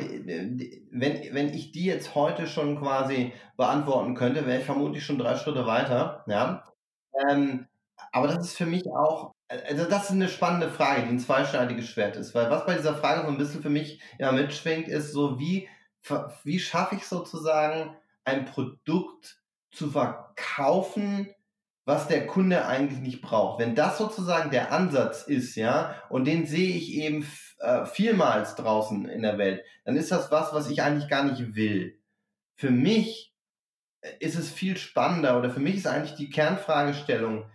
Wenn, 0.92 1.34
wenn 1.34 1.50
ich 1.54 1.72
die 1.72 1.86
jetzt 1.86 2.14
heute 2.16 2.46
schon 2.48 2.80
quasi 2.80 3.34
beantworten 3.58 4.14
könnte, 4.14 4.46
wäre 4.46 4.60
ich 4.60 4.66
vermutlich 4.66 5.04
schon 5.04 5.18
drei 5.18 5.36
Schritte 5.36 5.66
weiter. 5.66 6.24
Ja? 6.28 6.64
Ähm, 7.28 7.68
aber 8.12 8.28
das 8.28 8.46
ist 8.46 8.58
für 8.58 8.66
mich 8.66 8.84
auch, 8.88 9.34
also 9.48 9.86
das 9.86 10.06
ist 10.06 10.12
eine 10.12 10.30
spannende 10.30 10.70
Frage, 10.70 11.04
die 11.04 11.10
ein 11.10 11.20
zweischneidiges 11.20 11.88
Schwert 11.88 12.16
ist. 12.16 12.36
Weil 12.36 12.52
was 12.52 12.66
bei 12.66 12.76
dieser 12.76 12.96
Frage 12.96 13.24
so 13.24 13.28
ein 13.28 13.38
bisschen 13.38 13.62
für 13.64 13.70
mich 13.70 14.00
immer 14.20 14.32
mitschwingt, 14.32 14.88
ist 14.88 15.12
so, 15.12 15.40
wie, 15.40 15.68
wie 16.44 16.60
schaffe 16.60 16.96
ich 16.96 17.08
sozusagen 17.08 17.96
ein 18.26 18.46
Produkt 18.46 19.42
zu 19.72 19.90
verkaufen, 19.90 21.34
was 21.86 22.08
der 22.08 22.28
Kunde 22.28 22.66
eigentlich 22.66 23.00
nicht 23.00 23.22
braucht. 23.22 23.60
Wenn 23.60 23.76
das 23.76 23.98
sozusagen 23.98 24.52
der 24.52 24.72
Ansatz 24.72 25.24
ist, 25.24 25.56
ja, 25.56 26.02
und 26.10 26.26
den 26.26 26.46
sehe 26.46 26.76
ich 26.76 26.94
eben 26.94 27.28
äh, 27.60 27.86
vielmals 27.86 28.56
draußen 28.56 29.08
in 29.08 29.22
der 29.22 29.38
Welt, 29.38 29.64
dann 29.84 29.98
ist 29.98 30.12
das 30.12 30.32
was, 30.32 30.54
was 30.54 30.70
ich 30.70 30.82
eigentlich 30.82 31.10
gar 31.10 31.24
nicht 31.24 31.56
will. 31.56 32.02
Für 32.56 32.72
mich 32.72 33.36
äh, 34.02 34.12
ist 34.20 34.36
es 34.36 34.52
viel 34.52 34.78
spannender 34.78 35.38
oder 35.38 35.50
für 35.50 35.60
mich 35.60 35.76
ist 35.76 35.88
eigentlich 35.88 36.16
die 36.16 36.30
Kernfragestellung, 36.30 37.50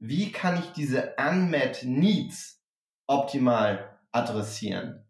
wie 0.00 0.32
kann 0.32 0.58
ich 0.58 0.72
diese 0.72 1.14
unmet 1.18 1.82
needs 1.84 2.62
optimal 3.06 3.98
adressieren? 4.12 5.04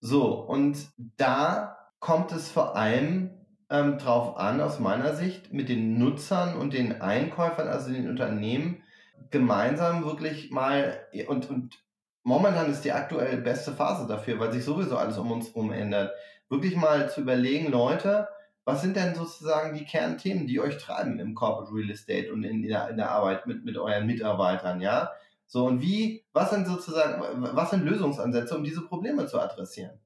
So, 0.00 0.40
und 0.40 0.88
da 1.16 1.78
kommt 1.98 2.30
es 2.32 2.50
vor 2.50 2.76
allem 2.76 3.45
ähm, 3.70 3.98
drauf 3.98 4.36
an, 4.36 4.60
aus 4.60 4.78
meiner 4.78 5.14
Sicht, 5.14 5.52
mit 5.52 5.68
den 5.68 5.98
Nutzern 5.98 6.56
und 6.56 6.72
den 6.72 7.00
Einkäufern, 7.00 7.68
also 7.68 7.92
den 7.92 8.08
Unternehmen, 8.08 8.82
gemeinsam 9.30 10.04
wirklich 10.04 10.50
mal 10.50 10.98
und, 11.26 11.50
und 11.50 11.74
momentan 12.22 12.70
ist 12.70 12.82
die 12.82 12.92
aktuell 12.92 13.38
beste 13.38 13.72
Phase 13.72 14.06
dafür, 14.06 14.38
weil 14.38 14.52
sich 14.52 14.64
sowieso 14.64 14.96
alles 14.96 15.18
um 15.18 15.32
uns 15.32 15.48
herum 15.48 15.72
ändert. 15.72 16.12
Wirklich 16.48 16.76
mal 16.76 17.10
zu 17.10 17.22
überlegen, 17.22 17.70
Leute, 17.70 18.28
was 18.64 18.82
sind 18.82 18.96
denn 18.96 19.14
sozusagen 19.14 19.76
die 19.76 19.84
Kernthemen, 19.84 20.46
die 20.46 20.60
euch 20.60 20.78
treiben 20.78 21.18
im 21.18 21.34
Corporate 21.34 21.74
Real 21.74 21.90
Estate 21.90 22.32
und 22.32 22.44
in, 22.44 22.62
der, 22.62 22.88
in 22.90 22.96
der 22.96 23.10
Arbeit 23.10 23.46
mit, 23.46 23.64
mit 23.64 23.76
euren 23.76 24.06
Mitarbeitern, 24.06 24.80
ja? 24.80 25.10
So, 25.46 25.64
und 25.64 25.80
wie, 25.80 26.24
was 26.32 26.50
sind 26.50 26.66
sozusagen, 26.66 27.22
was 27.54 27.70
sind 27.70 27.84
Lösungsansätze, 27.84 28.56
um 28.56 28.64
diese 28.64 28.82
Probleme 28.82 29.26
zu 29.26 29.40
adressieren? 29.40 29.98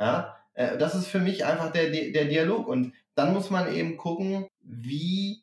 Ja? 0.00 0.36
Äh, 0.54 0.78
das 0.78 0.94
ist 0.94 1.06
für 1.06 1.18
mich 1.18 1.44
einfach 1.44 1.70
der, 1.70 1.90
der 1.90 2.24
Dialog. 2.24 2.66
Und 2.66 2.92
dann 3.16 3.32
muss 3.32 3.50
man 3.50 3.72
eben 3.72 3.96
gucken, 3.96 4.46
wie 4.60 5.42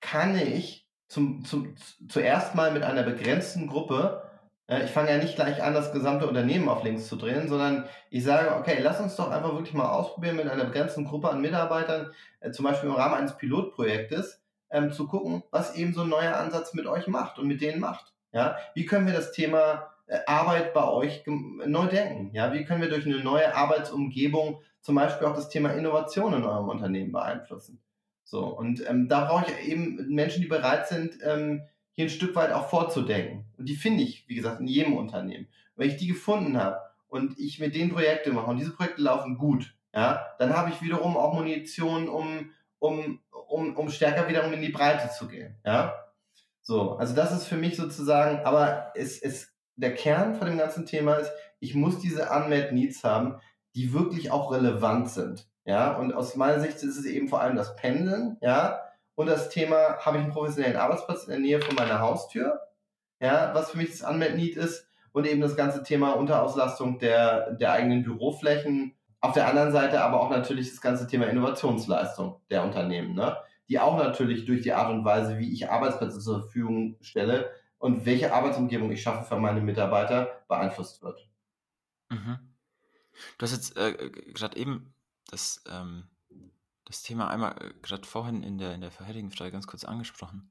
kann 0.00 0.36
ich 0.36 0.86
zum, 1.06 1.44
zum, 1.44 1.74
zuerst 2.08 2.54
mal 2.54 2.72
mit 2.72 2.82
einer 2.82 3.02
begrenzten 3.02 3.68
Gruppe. 3.68 4.28
Äh, 4.66 4.84
ich 4.84 4.90
fange 4.90 5.10
ja 5.10 5.18
nicht 5.18 5.36
gleich 5.36 5.62
an, 5.62 5.72
das 5.72 5.92
gesamte 5.92 6.26
Unternehmen 6.26 6.68
auf 6.68 6.84
links 6.84 7.08
zu 7.08 7.16
drehen, 7.16 7.48
sondern 7.48 7.88
ich 8.10 8.24
sage, 8.24 8.54
okay, 8.56 8.78
lass 8.82 9.00
uns 9.00 9.16
doch 9.16 9.30
einfach 9.30 9.54
wirklich 9.54 9.74
mal 9.74 9.88
ausprobieren 9.88 10.36
mit 10.36 10.48
einer 10.48 10.66
begrenzten 10.66 11.04
Gruppe 11.04 11.30
an 11.30 11.40
Mitarbeitern, 11.40 12.12
äh, 12.40 12.50
zum 12.50 12.64
Beispiel 12.64 12.90
im 12.90 12.96
Rahmen 12.96 13.14
eines 13.14 13.36
Pilotprojektes, 13.36 14.42
ähm, 14.70 14.92
zu 14.92 15.06
gucken, 15.06 15.42
was 15.50 15.76
eben 15.76 15.94
so 15.94 16.02
ein 16.02 16.10
neuer 16.10 16.36
Ansatz 16.36 16.74
mit 16.74 16.86
euch 16.86 17.06
macht 17.06 17.38
und 17.38 17.46
mit 17.48 17.62
denen 17.62 17.80
macht. 17.80 18.12
Ja, 18.32 18.58
wie 18.74 18.84
können 18.84 19.06
wir 19.06 19.14
das 19.14 19.32
Thema 19.32 19.94
äh, 20.06 20.18
Arbeit 20.26 20.74
bei 20.74 20.86
euch 20.86 21.22
neu 21.26 21.86
denken? 21.86 22.34
Ja, 22.34 22.52
wie 22.52 22.64
können 22.64 22.82
wir 22.82 22.90
durch 22.90 23.06
eine 23.06 23.22
neue 23.22 23.54
Arbeitsumgebung 23.54 24.60
zum 24.88 24.94
Beispiel 24.94 25.26
auch 25.26 25.34
das 25.34 25.50
Thema 25.50 25.74
Innovation 25.74 26.32
in 26.32 26.44
eurem 26.44 26.70
Unternehmen 26.70 27.12
beeinflussen? 27.12 27.78
So, 28.24 28.46
und 28.46 28.82
ähm, 28.88 29.06
da 29.06 29.26
brauche 29.26 29.44
ich 29.44 29.68
eben 29.68 30.08
Menschen, 30.08 30.40
die 30.40 30.48
bereit 30.48 30.88
sind, 30.88 31.18
ähm, 31.22 31.60
hier 31.92 32.06
ein 32.06 32.08
Stück 32.08 32.34
weit 32.34 32.52
auch 32.52 32.70
vorzudenken. 32.70 33.44
Und 33.58 33.68
die 33.68 33.76
finde 33.76 34.02
ich, 34.02 34.26
wie 34.30 34.34
gesagt, 34.34 34.60
in 34.60 34.66
jedem 34.66 34.96
Unternehmen. 34.96 35.46
Wenn 35.76 35.90
ich 35.90 35.98
die 35.98 36.06
gefunden 36.06 36.56
habe 36.56 36.80
und 37.06 37.38
ich 37.38 37.60
mit 37.60 37.74
denen 37.74 37.92
Projekte 37.92 38.32
mache 38.32 38.46
und 38.46 38.56
diese 38.56 38.70
Projekte 38.70 39.02
laufen 39.02 39.36
gut, 39.36 39.74
ja, 39.94 40.24
dann 40.38 40.56
habe 40.56 40.70
ich 40.70 40.80
wiederum 40.80 41.18
auch 41.18 41.34
Munition, 41.34 42.08
um, 42.08 42.50
um, 42.78 43.20
um, 43.30 43.76
um 43.76 43.90
stärker 43.90 44.26
wiederum 44.26 44.54
in 44.54 44.62
die 44.62 44.72
Breite 44.72 45.10
zu 45.10 45.28
gehen. 45.28 45.56
Ja. 45.66 46.02
So, 46.62 46.92
also 46.96 47.14
das 47.14 47.32
ist 47.32 47.44
für 47.44 47.58
mich 47.58 47.76
sozusagen, 47.76 48.38
aber 48.46 48.90
es, 48.94 49.20
es, 49.20 49.52
der 49.76 49.94
Kern 49.94 50.34
von 50.34 50.46
dem 50.46 50.56
ganzen 50.56 50.86
Thema 50.86 51.16
ist, 51.16 51.30
ich 51.60 51.74
muss 51.74 51.98
diese 51.98 52.30
Unmet 52.30 52.72
Needs 52.72 53.04
haben, 53.04 53.38
die 53.78 53.92
wirklich 53.92 54.32
auch 54.32 54.50
relevant 54.50 55.08
sind. 55.08 55.46
Ja, 55.64 55.96
und 55.96 56.12
aus 56.12 56.34
meiner 56.34 56.58
Sicht 56.58 56.82
ist 56.82 56.96
es 56.96 57.04
eben 57.04 57.28
vor 57.28 57.40
allem 57.40 57.54
das 57.54 57.76
Pendeln, 57.76 58.36
ja, 58.40 58.80
und 59.14 59.26
das 59.26 59.50
Thema, 59.50 59.98
habe 59.98 60.16
ich 60.16 60.24
einen 60.24 60.32
professionellen 60.32 60.76
Arbeitsplatz 60.76 61.24
in 61.24 61.30
der 61.30 61.38
Nähe 61.38 61.60
von 61.60 61.76
meiner 61.76 62.00
Haustür, 62.00 62.60
ja, 63.20 63.54
was 63.54 63.70
für 63.70 63.78
mich 63.78 63.90
das 63.90 64.08
Unmet 64.08 64.34
Need 64.36 64.56
ist, 64.56 64.88
und 65.12 65.26
eben 65.26 65.40
das 65.40 65.56
ganze 65.56 65.82
Thema 65.84 66.12
Unterauslastung 66.12 66.98
der, 66.98 67.52
der 67.52 67.72
eigenen 67.72 68.02
Büroflächen. 68.02 68.94
Auf 69.20 69.32
der 69.32 69.48
anderen 69.48 69.72
Seite 69.72 70.02
aber 70.02 70.20
auch 70.20 70.30
natürlich 70.30 70.70
das 70.70 70.80
ganze 70.80 71.06
Thema 71.06 71.26
Innovationsleistung 71.26 72.40
der 72.50 72.64
Unternehmen, 72.64 73.14
ne? 73.14 73.36
die 73.68 73.78
auch 73.78 73.96
natürlich 73.96 74.44
durch 74.44 74.62
die 74.62 74.72
Art 74.72 74.90
und 74.90 75.04
Weise, 75.04 75.38
wie 75.38 75.52
ich 75.52 75.70
Arbeitsplätze 75.70 76.18
zur 76.18 76.40
Verfügung 76.40 76.96
stelle 77.00 77.50
und 77.78 78.06
welche 78.06 78.32
Arbeitsumgebung 78.32 78.90
ich 78.90 79.02
schaffe 79.02 79.24
für 79.24 79.40
meine 79.40 79.60
Mitarbeiter, 79.60 80.42
beeinflusst 80.48 81.02
wird. 81.02 81.28
Mhm. 82.10 82.38
Du 83.36 83.44
hast 83.44 83.52
jetzt 83.52 83.76
äh, 83.76 84.10
gerade 84.10 84.56
eben 84.56 84.94
das, 85.26 85.62
ähm, 85.68 86.08
das 86.84 87.02
Thema 87.02 87.28
einmal 87.28 87.52
äh, 87.62 87.74
gerade 87.82 88.06
vorhin 88.06 88.42
in 88.42 88.58
der, 88.58 88.74
in 88.74 88.80
der 88.80 88.90
vorherigen 88.90 89.30
Frage 89.30 89.52
ganz 89.52 89.66
kurz 89.66 89.84
angesprochen 89.84 90.50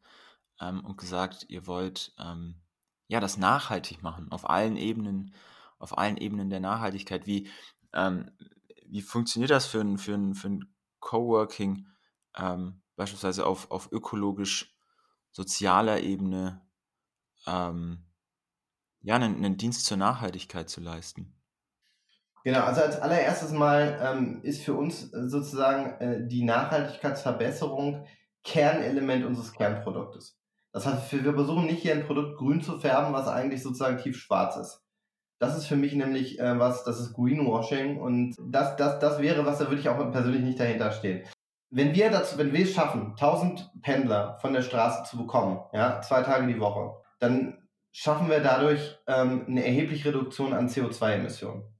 ähm, 0.61 0.85
und 0.85 0.97
gesagt, 0.97 1.45
ihr 1.49 1.67
wollt 1.67 2.13
ähm, 2.19 2.61
ja 3.07 3.19
das 3.19 3.37
nachhaltig 3.37 4.03
machen, 4.03 4.31
auf 4.31 4.49
allen 4.49 4.77
Ebenen, 4.77 5.33
auf 5.79 5.97
allen 5.97 6.17
Ebenen 6.17 6.49
der 6.49 6.59
Nachhaltigkeit. 6.59 7.25
Wie, 7.27 7.49
ähm, 7.93 8.31
wie 8.85 9.01
funktioniert 9.01 9.51
das 9.51 9.65
für 9.65 9.81
ein, 9.81 9.97
für 9.97 10.13
ein, 10.13 10.35
für 10.35 10.49
ein 10.49 10.73
Coworking, 10.99 11.87
ähm, 12.35 12.81
beispielsweise 12.95 13.45
auf, 13.45 13.71
auf 13.71 13.91
ökologisch-sozialer 13.91 16.01
Ebene, 16.01 16.61
ähm, 17.45 18.05
ja, 19.01 19.15
einen, 19.15 19.35
einen 19.35 19.57
Dienst 19.57 19.85
zur 19.85 19.97
Nachhaltigkeit 19.97 20.69
zu 20.69 20.81
leisten? 20.81 21.36
Genau, 22.47 22.61
also 22.61 22.79
als 22.79 23.01
allererstes 23.01 23.51
mal 23.51 23.99
ähm, 24.01 24.39
ist 24.41 24.63
für 24.63 24.73
uns 24.73 25.11
äh, 25.13 25.27
sozusagen 25.27 25.99
äh, 25.99 26.27
die 26.29 26.45
Nachhaltigkeitsverbesserung 26.45 28.05
Kernelement 28.41 29.25
unseres 29.25 29.51
Kernproduktes. 29.51 30.39
Das 30.71 30.85
heißt, 30.85 31.11
wir 31.25 31.33
versuchen 31.33 31.65
nicht 31.65 31.81
hier 31.81 31.91
ein 31.91 32.05
Produkt 32.05 32.37
grün 32.37 32.61
zu 32.61 32.79
färben, 32.79 33.11
was 33.11 33.27
eigentlich 33.27 33.61
sozusagen 33.61 33.97
tief 33.97 34.17
schwarz 34.17 34.55
ist. 34.55 34.81
Das 35.39 35.57
ist 35.57 35.65
für 35.65 35.75
mich 35.75 35.91
nämlich 35.91 36.39
äh, 36.39 36.57
was, 36.57 36.85
das 36.85 37.01
ist 37.01 37.15
Greenwashing 37.15 37.99
und 37.99 38.37
das, 38.39 38.77
das, 38.77 38.97
das 38.99 39.21
wäre 39.21 39.45
was, 39.45 39.57
da 39.57 39.67
würde 39.67 39.81
ich 39.81 39.89
auch 39.89 39.97
persönlich 40.13 40.43
nicht 40.43 40.61
dahinter 40.61 40.91
stehen. 40.91 41.27
Wenn 41.69 41.93
wir 41.95 42.09
dazu, 42.11 42.37
wenn 42.37 42.53
wir 42.53 42.63
es 42.63 42.73
schaffen, 42.73 43.09
1000 43.19 43.71
Pendler 43.81 44.37
von 44.39 44.53
der 44.53 44.61
Straße 44.61 45.03
zu 45.03 45.17
bekommen, 45.17 45.59
ja, 45.73 45.99
zwei 45.99 46.21
Tage 46.21 46.47
die 46.47 46.61
Woche, 46.61 46.95
dann 47.19 47.67
schaffen 47.91 48.29
wir 48.29 48.39
dadurch 48.39 48.97
ähm, 49.05 49.43
eine 49.49 49.65
erhebliche 49.65 50.07
Reduktion 50.07 50.53
an 50.53 50.69
CO2-Emissionen. 50.69 51.76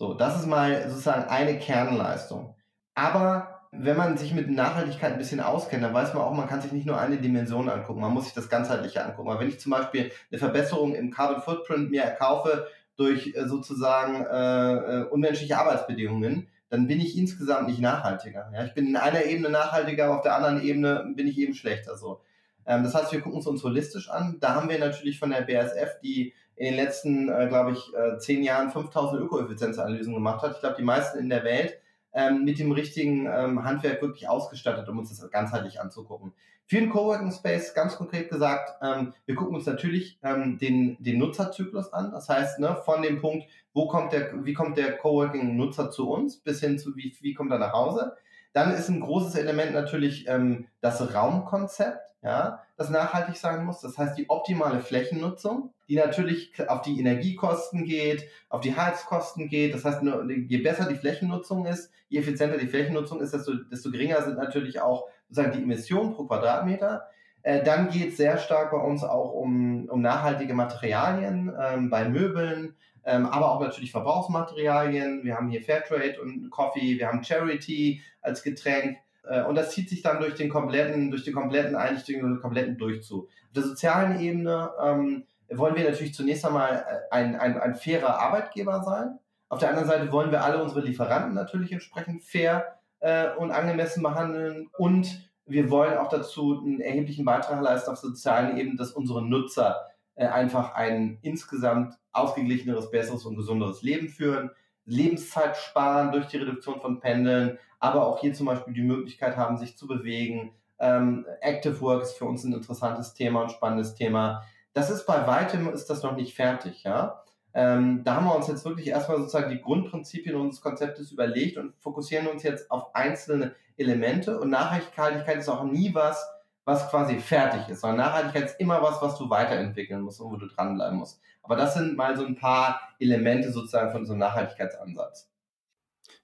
So, 0.00 0.14
das 0.14 0.40
ist 0.40 0.46
mal 0.46 0.88
sozusagen 0.88 1.28
eine 1.28 1.58
Kernleistung. 1.58 2.54
Aber 2.94 3.66
wenn 3.70 3.98
man 3.98 4.16
sich 4.16 4.32
mit 4.32 4.50
Nachhaltigkeit 4.50 5.12
ein 5.12 5.18
bisschen 5.18 5.40
auskennt, 5.40 5.84
dann 5.84 5.92
weiß 5.92 6.14
man 6.14 6.22
auch, 6.22 6.32
man 6.32 6.48
kann 6.48 6.62
sich 6.62 6.72
nicht 6.72 6.86
nur 6.86 6.98
eine 6.98 7.18
Dimension 7.18 7.68
angucken, 7.68 8.00
man 8.00 8.14
muss 8.14 8.24
sich 8.24 8.32
das 8.32 8.48
ganzheitliche 8.48 9.04
angucken. 9.04 9.28
Weil 9.28 9.40
wenn 9.40 9.50
ich 9.50 9.60
zum 9.60 9.72
Beispiel 9.72 10.10
eine 10.30 10.38
Verbesserung 10.38 10.94
im 10.94 11.10
Carbon 11.10 11.42
Footprint 11.42 11.90
mir 11.90 12.00
erkaufe 12.02 12.66
durch 12.96 13.34
äh, 13.36 13.46
sozusagen 13.46 14.24
äh, 14.24 15.00
äh, 15.00 15.04
unmenschliche 15.10 15.58
Arbeitsbedingungen, 15.58 16.48
dann 16.70 16.86
bin 16.86 16.98
ich 16.98 17.18
insgesamt 17.18 17.68
nicht 17.68 17.82
nachhaltiger. 17.82 18.50
Ja? 18.54 18.64
Ich 18.64 18.72
bin 18.72 18.86
in 18.86 18.96
einer 18.96 19.26
Ebene 19.26 19.50
nachhaltiger, 19.50 20.16
auf 20.16 20.22
der 20.22 20.34
anderen 20.34 20.62
Ebene 20.62 21.12
bin 21.14 21.26
ich 21.26 21.36
eben 21.36 21.52
schlechter. 21.52 21.98
So. 21.98 22.22
Ähm, 22.64 22.84
das 22.84 22.94
heißt, 22.94 23.12
wir 23.12 23.20
gucken 23.20 23.40
es 23.40 23.46
uns 23.46 23.62
holistisch 23.62 24.08
an. 24.08 24.38
Da 24.40 24.54
haben 24.54 24.70
wir 24.70 24.78
natürlich 24.78 25.18
von 25.18 25.28
der 25.28 25.42
BASF, 25.42 26.00
die 26.02 26.32
in 26.60 26.66
den 26.66 26.74
letzten, 26.74 27.30
äh, 27.30 27.46
glaube 27.48 27.72
ich, 27.72 27.94
äh, 27.94 28.18
zehn 28.18 28.42
Jahren 28.42 28.70
5000 28.70 29.22
Ökoeffizienzanalysen 29.22 30.12
gemacht 30.12 30.42
hat. 30.42 30.52
Ich 30.52 30.60
glaube, 30.60 30.76
die 30.76 30.84
meisten 30.84 31.18
in 31.18 31.30
der 31.30 31.42
Welt 31.42 31.80
ähm, 32.12 32.44
mit 32.44 32.58
dem 32.58 32.70
richtigen 32.70 33.26
ähm, 33.26 33.64
Handwerk 33.64 34.02
wirklich 34.02 34.28
ausgestattet, 34.28 34.86
um 34.90 34.98
uns 34.98 35.08
das 35.08 35.30
ganzheitlich 35.30 35.80
anzugucken. 35.80 36.34
Für 36.66 36.76
den 36.76 36.90
Coworking 36.90 37.32
Space, 37.32 37.72
ganz 37.72 37.96
konkret 37.96 38.28
gesagt, 38.28 38.74
ähm, 38.82 39.14
wir 39.24 39.36
gucken 39.36 39.54
uns 39.54 39.64
natürlich 39.64 40.18
ähm, 40.22 40.58
den, 40.58 41.02
den 41.02 41.18
Nutzerzyklus 41.18 41.94
an. 41.94 42.10
Das 42.10 42.28
heißt, 42.28 42.58
ne, 42.58 42.76
von 42.84 43.00
dem 43.00 43.22
Punkt, 43.22 43.46
wo 43.72 43.88
kommt 43.88 44.12
der, 44.12 44.44
wie 44.44 44.52
kommt 44.52 44.76
der 44.76 44.98
Coworking-Nutzer 44.98 45.90
zu 45.90 46.10
uns, 46.10 46.36
bis 46.40 46.60
hin 46.60 46.78
zu, 46.78 46.94
wie, 46.94 47.16
wie 47.22 47.32
kommt 47.32 47.52
er 47.52 47.58
nach 47.58 47.72
Hause. 47.72 48.16
Dann 48.52 48.74
ist 48.74 48.90
ein 48.90 49.00
großes 49.00 49.34
Element 49.36 49.72
natürlich 49.72 50.28
ähm, 50.28 50.66
das 50.82 51.14
Raumkonzept 51.14 52.10
ja, 52.22 52.62
das 52.76 52.90
nachhaltig 52.90 53.36
sein 53.36 53.64
muss. 53.64 53.80
Das 53.80 53.96
heißt, 53.96 54.18
die 54.18 54.28
optimale 54.28 54.80
Flächennutzung, 54.80 55.72
die 55.90 55.96
natürlich 55.96 56.52
auf 56.68 56.82
die 56.82 57.00
Energiekosten 57.00 57.84
geht, 57.84 58.28
auf 58.48 58.60
die 58.60 58.76
Heizkosten 58.76 59.48
geht. 59.48 59.74
Das 59.74 59.84
heißt, 59.84 60.02
je 60.46 60.58
besser 60.58 60.88
die 60.88 60.94
Flächennutzung 60.94 61.66
ist, 61.66 61.90
je 62.08 62.20
effizienter 62.20 62.58
die 62.58 62.68
Flächennutzung 62.68 63.20
ist, 63.20 63.34
desto, 63.34 63.54
desto 63.54 63.90
geringer 63.90 64.22
sind 64.22 64.38
natürlich 64.38 64.80
auch 64.80 65.08
sozusagen 65.28 65.56
die 65.56 65.64
Emissionen 65.64 66.14
pro 66.14 66.26
Quadratmeter. 66.26 67.08
Äh, 67.42 67.64
dann 67.64 67.90
geht 67.90 68.10
es 68.10 68.18
sehr 68.18 68.38
stark 68.38 68.70
bei 68.70 68.76
uns 68.76 69.02
auch 69.02 69.32
um, 69.32 69.88
um 69.88 70.00
nachhaltige 70.00 70.54
Materialien 70.54 71.52
ähm, 71.60 71.90
bei 71.90 72.08
Möbeln, 72.08 72.76
ähm, 73.04 73.26
aber 73.26 73.50
auch 73.50 73.60
natürlich 73.60 73.90
Verbrauchsmaterialien. 73.90 75.24
Wir 75.24 75.34
haben 75.34 75.48
hier 75.48 75.62
Fairtrade 75.62 76.20
und 76.22 76.50
Coffee, 76.50 76.98
wir 77.00 77.08
haben 77.08 77.24
Charity 77.24 78.00
als 78.22 78.44
Getränk. 78.44 78.98
Äh, 79.24 79.42
und 79.42 79.56
das 79.56 79.70
zieht 79.70 79.88
sich 79.88 80.02
dann 80.02 80.20
durch 80.20 80.34
den 80.34 80.50
kompletten, 80.50 81.10
durch 81.10 81.24
die 81.24 81.32
kompletten 81.32 81.74
Einrichtungen 81.74 82.22
und 82.22 82.30
den 82.34 82.40
kompletten 82.40 82.78
Durchzug. 82.78 83.24
Auf 83.24 83.52
der 83.56 83.62
sozialen 83.64 84.20
Ebene 84.20 84.70
ähm, 84.80 85.24
wollen 85.52 85.76
wir 85.76 85.84
natürlich 85.84 86.14
zunächst 86.14 86.44
einmal 86.44 86.84
äh, 86.86 87.14
ein, 87.14 87.36
ein, 87.36 87.60
ein 87.60 87.74
fairer 87.74 88.18
Arbeitgeber 88.20 88.82
sein. 88.82 89.18
Auf 89.48 89.58
der 89.58 89.70
anderen 89.70 89.88
Seite 89.88 90.12
wollen 90.12 90.30
wir 90.30 90.44
alle 90.44 90.62
unsere 90.62 90.80
Lieferanten 90.80 91.34
natürlich 91.34 91.72
entsprechend 91.72 92.22
fair 92.22 92.78
äh, 93.00 93.30
und 93.36 93.50
angemessen 93.50 94.02
behandeln. 94.02 94.68
Und 94.78 95.30
wir 95.44 95.70
wollen 95.70 95.98
auch 95.98 96.08
dazu 96.08 96.60
einen 96.64 96.80
erheblichen 96.80 97.24
Beitrag 97.24 97.60
leisten 97.60 97.90
auf 97.90 97.98
sozialen 97.98 98.56
Ebene, 98.56 98.76
dass 98.76 98.92
unsere 98.92 99.26
Nutzer 99.26 99.88
äh, 100.14 100.26
einfach 100.26 100.74
ein 100.74 101.18
insgesamt 101.22 101.98
ausgeglicheneres, 102.12 102.90
besseres 102.90 103.24
und 103.24 103.36
gesunderes 103.36 103.82
Leben 103.82 104.08
führen. 104.08 104.50
Lebenszeit 104.84 105.56
sparen 105.56 106.12
durch 106.12 106.26
die 106.26 106.38
Reduktion 106.38 106.80
von 106.80 107.00
Pendeln, 107.00 107.58
aber 107.78 108.06
auch 108.06 108.20
hier 108.20 108.32
zum 108.34 108.46
Beispiel 108.46 108.74
die 108.74 108.82
Möglichkeit 108.82 109.36
haben, 109.36 109.56
sich 109.58 109.76
zu 109.76 109.86
bewegen. 109.86 110.52
Ähm, 110.78 111.26
Active 111.40 111.80
Work 111.80 112.02
ist 112.02 112.18
für 112.18 112.24
uns 112.24 112.44
ein 112.44 112.52
interessantes 112.52 113.14
Thema 113.14 113.42
und 113.42 113.52
spannendes 113.52 113.94
Thema. 113.94 114.42
Das 114.72 114.90
ist 114.90 115.06
bei 115.06 115.26
weitem 115.26 115.68
ist 115.72 115.86
das 115.86 116.02
noch 116.02 116.14
nicht 116.14 116.34
fertig, 116.34 116.84
ja. 116.84 117.24
Ähm, 117.52 118.04
da 118.04 118.16
haben 118.16 118.26
wir 118.26 118.36
uns 118.36 118.46
jetzt 118.46 118.64
wirklich 118.64 118.88
erstmal 118.88 119.18
sozusagen 119.18 119.50
die 119.50 119.60
Grundprinzipien 119.60 120.36
unseres 120.36 120.60
Konzeptes 120.60 121.10
überlegt 121.10 121.56
und 121.56 121.74
fokussieren 121.80 122.28
uns 122.28 122.44
jetzt 122.44 122.70
auf 122.70 122.94
einzelne 122.94 123.56
Elemente. 123.76 124.38
Und 124.38 124.50
Nachhaltigkeit 124.50 125.38
ist 125.38 125.48
auch 125.48 125.64
nie 125.64 125.92
was, 125.92 126.24
was 126.64 126.88
quasi 126.90 127.18
fertig 127.18 127.68
ist, 127.68 127.80
sondern 127.80 128.06
Nachhaltigkeit 128.06 128.44
ist 128.44 128.60
immer 128.60 128.80
was, 128.82 129.02
was 129.02 129.18
du 129.18 129.28
weiterentwickeln 129.28 130.02
musst 130.02 130.20
und 130.20 130.30
wo 130.30 130.36
du 130.36 130.46
dranbleiben 130.46 130.98
musst. 130.98 131.20
Aber 131.42 131.56
das 131.56 131.74
sind 131.74 131.96
mal 131.96 132.16
so 132.16 132.24
ein 132.24 132.36
paar 132.36 132.80
Elemente 133.00 133.50
sozusagen 133.50 133.90
von 133.90 134.06
so 134.06 134.12
einem 134.12 134.20
Nachhaltigkeitsansatz. 134.20 135.28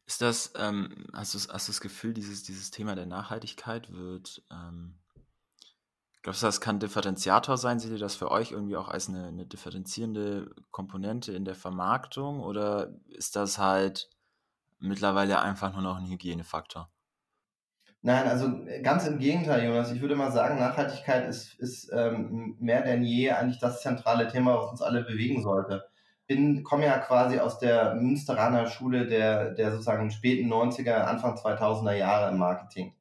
Ist 0.07 0.23
das, 0.23 0.53
ähm, 0.57 1.07
hast, 1.13 1.35
du, 1.35 1.53
hast 1.53 1.69
das 1.69 1.81
Gefühl, 1.81 2.15
dieses, 2.15 2.45
dieses 2.45 2.71
Thema 2.71 2.95
der 2.95 3.07
Nachhaltigkeit 3.07 3.93
wird, 3.93 4.45
ähm, 4.53 4.95
glaubst 6.27 6.43
du, 6.43 6.47
das 6.47 6.61
kann 6.61 6.81
Differenziator 6.81 7.57
sein? 7.57 7.79
Seht 7.79 7.93
ihr 7.93 8.01
das 8.01 8.17
für 8.17 8.33
euch 8.33 8.51
irgendwie 8.51 8.75
auch 8.77 8.89
als 8.89 9.09
eine, 9.09 9.29
eine 9.29 9.47
differenzierende 9.47 10.51
Komponente 10.73 11.33
in 11.33 11.45
der 11.45 11.55
Vermarktung 11.55 12.41
oder 12.41 12.91
ist 13.07 13.37
das 13.37 13.59
halt 13.59 14.11
mittlerweile 14.81 15.41
einfach 15.41 15.73
nur 15.73 15.83
noch 15.83 15.99
ein 15.99 16.09
Hygienefaktor? 16.09 16.91
Nein, 18.03 18.27
also 18.27 18.51
ganz 18.83 19.07
im 19.07 19.21
Gegenteil, 19.21 19.67
Jonas. 19.69 19.93
Ich 19.93 20.01
würde 20.01 20.17
mal 20.17 20.33
sagen, 20.33 20.59
Nachhaltigkeit 20.59 21.29
ist, 21.29 21.55
ist 21.61 21.93
ähm, 21.93 22.57
mehr 22.59 22.83
denn 22.83 23.05
je 23.05 23.31
eigentlich 23.31 23.61
das 23.61 23.81
zentrale 23.81 24.27
Thema, 24.27 24.59
was 24.59 24.73
uns 24.73 24.83
alle 24.83 25.05
bewegen 25.05 25.45
sollte. 25.45 25.85
Ich 26.27 26.65
komme 26.65 26.87
ja 26.87 26.99
quasi 26.99 27.39
aus 27.39 27.61
der 27.61 27.95
Münsteraner 27.95 28.67
Schule 28.67 29.07
der, 29.07 29.53
der 29.53 29.71
sozusagen 29.71 30.11
späten 30.11 30.53
90er, 30.53 31.05
Anfang 31.05 31.37
2000er 31.37 31.95
Jahre 31.95 32.33
im 32.33 32.39
Marketing. 32.39 32.97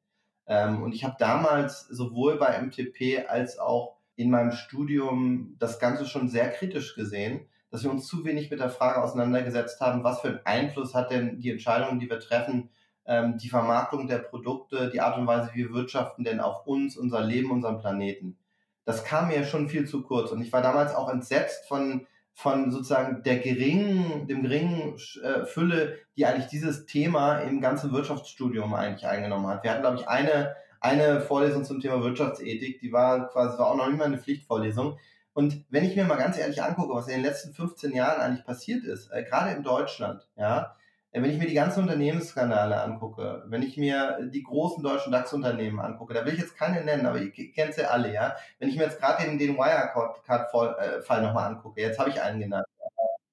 Ähm, 0.46 0.82
und 0.82 0.94
ich 0.94 1.04
habe 1.04 1.16
damals 1.18 1.86
sowohl 1.88 2.38
bei 2.38 2.60
MTP 2.60 3.28
als 3.28 3.58
auch 3.58 3.96
in 4.16 4.30
meinem 4.30 4.52
Studium 4.52 5.56
das 5.58 5.78
Ganze 5.78 6.06
schon 6.06 6.28
sehr 6.28 6.50
kritisch 6.50 6.94
gesehen, 6.94 7.46
dass 7.70 7.82
wir 7.82 7.90
uns 7.90 8.06
zu 8.06 8.24
wenig 8.24 8.50
mit 8.50 8.60
der 8.60 8.70
Frage 8.70 9.02
auseinandergesetzt 9.02 9.80
haben, 9.80 10.04
was 10.04 10.20
für 10.20 10.28
einen 10.28 10.46
Einfluss 10.46 10.94
hat 10.94 11.10
denn 11.10 11.38
die 11.40 11.50
Entscheidungen, 11.50 11.98
die 11.98 12.08
wir 12.08 12.20
treffen, 12.20 12.70
ähm, 13.06 13.38
die 13.38 13.48
Vermarktung 13.48 14.08
der 14.08 14.18
Produkte, 14.18 14.90
die 14.90 15.00
Art 15.00 15.18
und 15.18 15.26
Weise, 15.26 15.50
wie 15.52 15.64
wir 15.64 15.74
wirtschaften, 15.74 16.24
denn 16.24 16.40
auf 16.40 16.66
uns, 16.66 16.96
unser 16.96 17.20
Leben, 17.20 17.50
unseren 17.50 17.78
Planeten. 17.78 18.38
Das 18.84 19.04
kam 19.04 19.28
mir 19.28 19.44
schon 19.44 19.68
viel 19.68 19.86
zu 19.86 20.02
kurz 20.02 20.30
und 20.30 20.40
ich 20.40 20.52
war 20.52 20.62
damals 20.62 20.94
auch 20.94 21.10
entsetzt 21.10 21.66
von 21.66 22.06
von 22.36 22.70
sozusagen 22.70 23.22
der 23.22 23.38
geringen, 23.38 24.28
dem 24.28 24.42
geringen 24.42 24.98
äh, 25.22 25.46
Fülle, 25.46 25.96
die 26.18 26.26
eigentlich 26.26 26.48
dieses 26.48 26.84
Thema 26.84 27.38
im 27.38 27.62
ganzen 27.62 27.92
Wirtschaftsstudium 27.92 28.74
eigentlich 28.74 29.06
eingenommen 29.06 29.46
hat. 29.46 29.64
Wir 29.64 29.70
hatten, 29.70 29.80
glaube 29.80 29.96
ich, 29.96 30.06
eine, 30.06 30.54
eine 30.78 31.22
Vorlesung 31.22 31.64
zum 31.64 31.80
Thema 31.80 32.02
Wirtschaftsethik, 32.02 32.78
die 32.80 32.92
war 32.92 33.30
quasi, 33.30 33.58
war 33.58 33.68
auch 33.68 33.76
noch 33.76 33.88
nicht 33.88 33.96
mal 33.96 34.04
eine 34.04 34.18
Pflichtvorlesung. 34.18 34.98
Und 35.32 35.64
wenn 35.70 35.84
ich 35.84 35.96
mir 35.96 36.04
mal 36.04 36.16
ganz 36.16 36.36
ehrlich 36.36 36.62
angucke, 36.62 36.94
was 36.94 37.08
in 37.08 37.14
den 37.14 37.22
letzten 37.22 37.54
15 37.54 37.94
Jahren 37.94 38.20
eigentlich 38.20 38.44
passiert 38.44 38.84
ist, 38.84 39.10
äh, 39.12 39.22
gerade 39.22 39.52
in 39.52 39.62
Deutschland, 39.62 40.28
ja, 40.36 40.76
wenn 41.22 41.30
ich 41.30 41.38
mir 41.38 41.46
die 41.46 41.54
ganzen 41.54 41.82
Unternehmensskandale 41.84 42.80
angucke, 42.80 43.44
wenn 43.46 43.62
ich 43.62 43.76
mir 43.76 44.18
die 44.32 44.42
großen 44.42 44.82
deutschen 44.82 45.12
DAX-Unternehmen 45.12 45.80
angucke, 45.80 46.14
da 46.14 46.24
will 46.24 46.34
ich 46.34 46.40
jetzt 46.40 46.56
keine 46.56 46.84
nennen, 46.84 47.06
aber 47.06 47.18
ihr 47.18 47.32
kennt 47.52 47.74
sie 47.74 47.90
alle, 47.90 48.12
ja. 48.12 48.36
Wenn 48.58 48.68
ich 48.68 48.76
mir 48.76 48.84
jetzt 48.84 49.00
gerade 49.00 49.24
den, 49.24 49.38
den 49.38 49.56
Wirecard-Fall 49.56 51.22
nochmal 51.22 51.52
angucke, 51.52 51.80
jetzt 51.80 51.98
habe 51.98 52.10
ich 52.10 52.20
einen 52.20 52.40
genannt. 52.40 52.66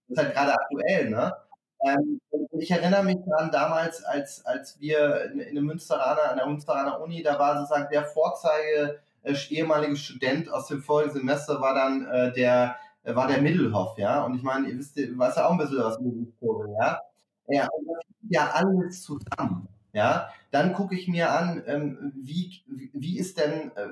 Das 0.08 0.18
ist 0.18 0.24
halt 0.24 0.34
gerade 0.34 0.54
aktuell, 0.54 1.10
ne? 1.10 1.36
Ähm, 1.86 2.22
ich 2.52 2.72
erinnere 2.72 3.04
mich 3.04 3.18
daran 3.26 3.52
damals, 3.52 4.04
als, 4.04 4.46
als 4.46 4.80
wir 4.80 5.32
in, 5.32 5.56
der 5.56 5.64
Münsteraner, 5.64 6.32
an 6.32 6.38
der 6.38 6.48
Münsteraner 6.48 7.02
Uni, 7.02 7.22
da 7.24 7.38
war 7.38 7.58
sozusagen 7.58 7.90
der 7.92 8.06
Vorzeige 8.06 9.00
äh, 9.24 9.34
ehemalige 9.50 9.96
Student 9.98 10.52
aus 10.52 10.68
dem 10.68 10.82
vorigen 10.82 11.12
Semester 11.12 11.60
war 11.60 11.74
dann 11.74 12.06
äh, 12.08 12.32
der 12.32 12.78
äh, 13.04 13.16
war 13.16 13.28
der 13.28 13.42
Mittelhoff, 13.42 13.98
ja. 13.98 14.24
Und 14.24 14.36
ich 14.36 14.44
meine, 14.44 14.70
ihr 14.70 14.78
wisst, 14.78 14.96
ihr 14.98 15.18
weißt 15.18 15.38
ja 15.38 15.48
auch 15.48 15.52
ein 15.52 15.58
bisschen 15.58 15.84
was 15.84 16.00
mit 16.00 16.14
Historie, 16.16 16.72
ja. 16.80 17.00
Ja, 17.48 17.68
ja 18.30 18.52
alles 18.52 19.04
zusammen. 19.04 19.68
Ja, 19.94 20.30
dann 20.50 20.74
gucke 20.74 20.96
ich 20.96 21.08
mir 21.08 21.32
an, 21.32 21.62
ähm, 21.68 22.14
wie, 22.16 22.64
wie 22.94 23.20
ist 23.20 23.38
denn, 23.38 23.72
äh, 23.76 23.90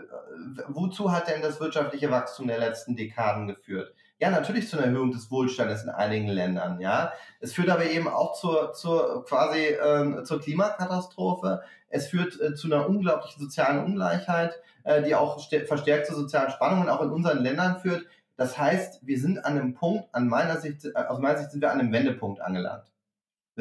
wozu 0.67 1.11
hat 1.11 1.27
denn 1.27 1.43
das 1.43 1.59
wirtschaftliche 1.59 2.09
Wachstum 2.09 2.47
der 2.47 2.57
letzten 2.57 2.95
Dekaden 2.95 3.47
geführt? 3.47 3.93
Ja, 4.19 4.31
natürlich 4.31 4.67
zu 4.67 4.77
einer 4.77 4.87
Erhöhung 4.87 5.11
des 5.11 5.29
Wohlstandes 5.29 5.83
in 5.83 5.89
einigen 5.89 6.27
Ländern, 6.27 6.79
ja. 6.79 7.13
Es 7.39 7.53
führt 7.53 7.69
aber 7.69 7.85
eben 7.85 8.07
auch 8.07 8.33
zur, 8.33 8.73
zur 8.73 9.25
quasi 9.25 9.59
äh, 9.59 10.23
zur 10.23 10.41
Klimakatastrophe. 10.41 11.61
Es 11.89 12.07
führt 12.07 12.39
äh, 12.39 12.55
zu 12.55 12.67
einer 12.67 12.87
unglaublichen 12.87 13.41
sozialen 13.41 13.83
Ungleichheit, 13.83 14.59
äh, 14.83 15.03
die 15.03 15.13
auch 15.13 15.39
verstärkt 15.67 16.07
zu 16.07 16.15
sozialen 16.15 16.51
Spannungen 16.51 16.89
auch 16.89 17.01
in 17.01 17.11
unseren 17.11 17.43
Ländern 17.43 17.79
führt. 17.79 18.05
Das 18.37 18.57
heißt, 18.57 19.05
wir 19.05 19.19
sind 19.19 19.45
an 19.45 19.57
einem 19.57 19.73
Punkt, 19.75 20.13
an 20.13 20.27
meiner 20.27 20.57
Sicht, 20.57 20.85
äh, 20.85 20.93
aus 20.95 21.19
meiner 21.19 21.37
Sicht 21.37 21.51
sind 21.51 21.61
wir 21.61 21.71
an 21.71 21.79
einem 21.79 21.91
Wendepunkt 21.91 22.41
angelangt. 22.41 22.90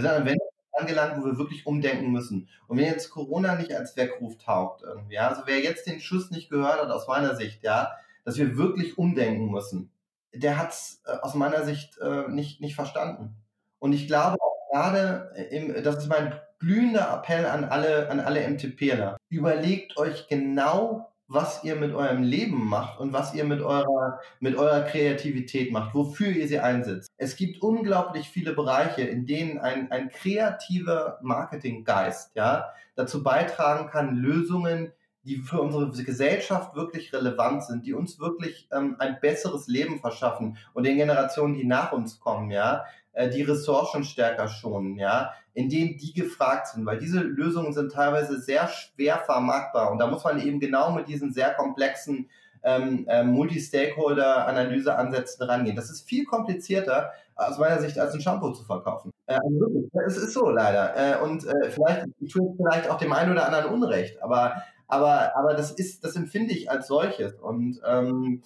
Wir 0.03 0.09
sind 0.09 0.16
an 0.18 0.28
einem 0.28 0.38
angelangt, 0.72 1.20
wo 1.20 1.26
wir 1.26 1.36
wirklich 1.36 1.66
umdenken 1.66 2.11
müssen. 2.11 2.48
Und 2.68 2.78
wenn 2.78 2.86
jetzt 2.86 3.11
Corona 3.11 3.57
nicht 3.57 3.74
als 3.74 3.96
Weckruf 3.96 4.38
taugt, 4.38 4.82
irgendwie, 4.82 5.14
ja, 5.14 5.28
also 5.28 5.42
wer 5.44 5.61
jetzt 5.61 5.86
den 5.86 6.01
Schuss 6.01 6.30
nicht 6.30 6.48
gehört 6.48 6.80
hat, 6.80 6.90
aus 6.90 7.07
meiner 7.07 7.36
Sicht, 7.36 7.62
ja, 7.62 7.92
dass 8.24 8.38
wir 8.38 8.57
wirklich 8.57 8.96
umdenken 8.96 9.51
müssen, 9.51 9.90
der 10.32 10.57
hat 10.57 10.70
es 10.70 11.03
äh, 11.05 11.16
aus 11.22 11.34
meiner 11.34 11.64
Sicht 11.64 11.98
äh, 11.98 12.28
nicht, 12.28 12.61
nicht 12.61 12.74
verstanden. 12.74 13.36
Und 13.78 13.92
ich 13.92 14.07
glaube 14.07 14.38
auch 14.40 14.70
gerade, 14.72 15.32
im, 15.51 15.82
das 15.82 15.98
ist 15.98 16.09
mein 16.09 16.32
glühender 16.59 17.12
Appell 17.12 17.46
an 17.46 17.64
alle, 17.64 18.09
an 18.11 18.20
alle 18.20 18.48
MTPler, 18.48 19.16
überlegt 19.28 19.96
euch 19.96 20.28
genau, 20.28 21.09
was 21.31 21.62
ihr 21.62 21.76
mit 21.76 21.95
eurem 21.95 22.24
Leben 22.24 22.66
macht 22.66 22.99
und 22.99 23.12
was 23.12 23.35
ihr 23.35 23.45
mit 23.45 23.61
eurer, 23.62 24.18
mit 24.41 24.57
eurer 24.57 24.83
Kreativität 24.83 25.70
macht, 25.70 25.95
wofür 25.95 26.28
ihr 26.28 26.49
sie 26.49 26.59
einsetzt. 26.59 27.09
Es 27.16 27.37
gibt 27.37 27.62
unglaublich 27.62 28.28
viele 28.28 28.53
Bereiche, 28.53 29.03
in 29.03 29.26
denen 29.26 29.59
ein, 29.59 29.93
ein 29.93 30.11
kreativer 30.11 31.20
Marketinggeist 31.22 32.35
ja, 32.35 32.72
dazu 32.97 33.22
beitragen 33.22 33.89
kann, 33.89 34.16
Lösungen, 34.16 34.93
die 35.31 35.39
für 35.39 35.61
unsere 35.61 36.05
Gesellschaft 36.05 36.74
wirklich 36.74 37.12
relevant 37.12 37.64
sind, 37.64 37.87
die 37.87 37.95
uns 37.95 38.18
wirklich 38.18 38.68
ähm, 38.72 38.97
ein 38.99 39.18
besseres 39.20 39.68
Leben 39.68 40.01
verschaffen 40.01 40.59
und 40.74 40.85
den 40.85 40.97
Generationen, 40.97 41.55
die 41.55 41.64
nach 41.64 41.93
uns 41.93 42.18
kommen, 42.18 42.51
ja, 42.51 42.85
äh, 43.12 43.31
die 43.31 43.43
Ressourcen 43.43 44.03
stärker 44.03 44.49
schonen, 44.49 44.97
ja, 44.97 45.33
in 45.55 45.68
denen 45.68 45.99
die 45.99 46.12
gefragt 46.12 46.66
sind, 46.66 46.85
weil 46.85 46.99
diese 46.99 47.20
Lösungen 47.20 47.72
sind 47.72 47.93
teilweise 47.93 48.41
sehr 48.41 48.66
schwer 48.66 49.18
vermarktbar 49.18 49.93
und 49.93 49.99
da 49.99 50.09
muss 50.09 50.24
man 50.24 50.41
eben 50.41 50.59
genau 50.59 50.91
mit 50.91 51.07
diesen 51.07 51.33
sehr 51.33 51.55
komplexen 51.55 52.28
ähm, 52.62 53.07
äh, 53.09 53.22
Multi-Stakeholder-Analyse-Ansätzen 53.22 55.45
rangehen. 55.45 55.76
Das 55.76 55.91
ist 55.91 56.09
viel 56.09 56.24
komplizierter 56.24 57.12
aus 57.37 57.59
meiner 57.59 57.78
Sicht 57.81 57.97
als 57.99 58.14
ein 58.14 58.20
Shampoo 58.20 58.51
zu 58.51 58.64
verkaufen. 58.64 59.12
Äh, 59.26 59.37
also 59.37 59.89
es 60.07 60.16
ist 60.16 60.33
so 60.35 60.51
leider. 60.51 60.97
Äh, 60.97 61.18
und 61.22 61.47
äh, 61.47 61.70
vielleicht, 61.70 62.07
ich 62.18 62.33
tue 62.33 62.55
vielleicht 62.57 62.91
auch 62.91 62.99
dem 62.99 63.12
einen 63.12 63.31
oder 63.33 63.47
anderen 63.47 63.72
Unrecht, 63.72 64.20
aber, 64.22 64.62
aber, 64.91 65.36
aber 65.36 65.55
das 65.55 65.70
ist, 65.72 66.05
das 66.05 66.16
empfinde 66.16 66.53
ich 66.53 66.70
als 66.70 66.86
solches. 66.88 67.34
Und, 67.34 67.80
ähm, 67.86 68.43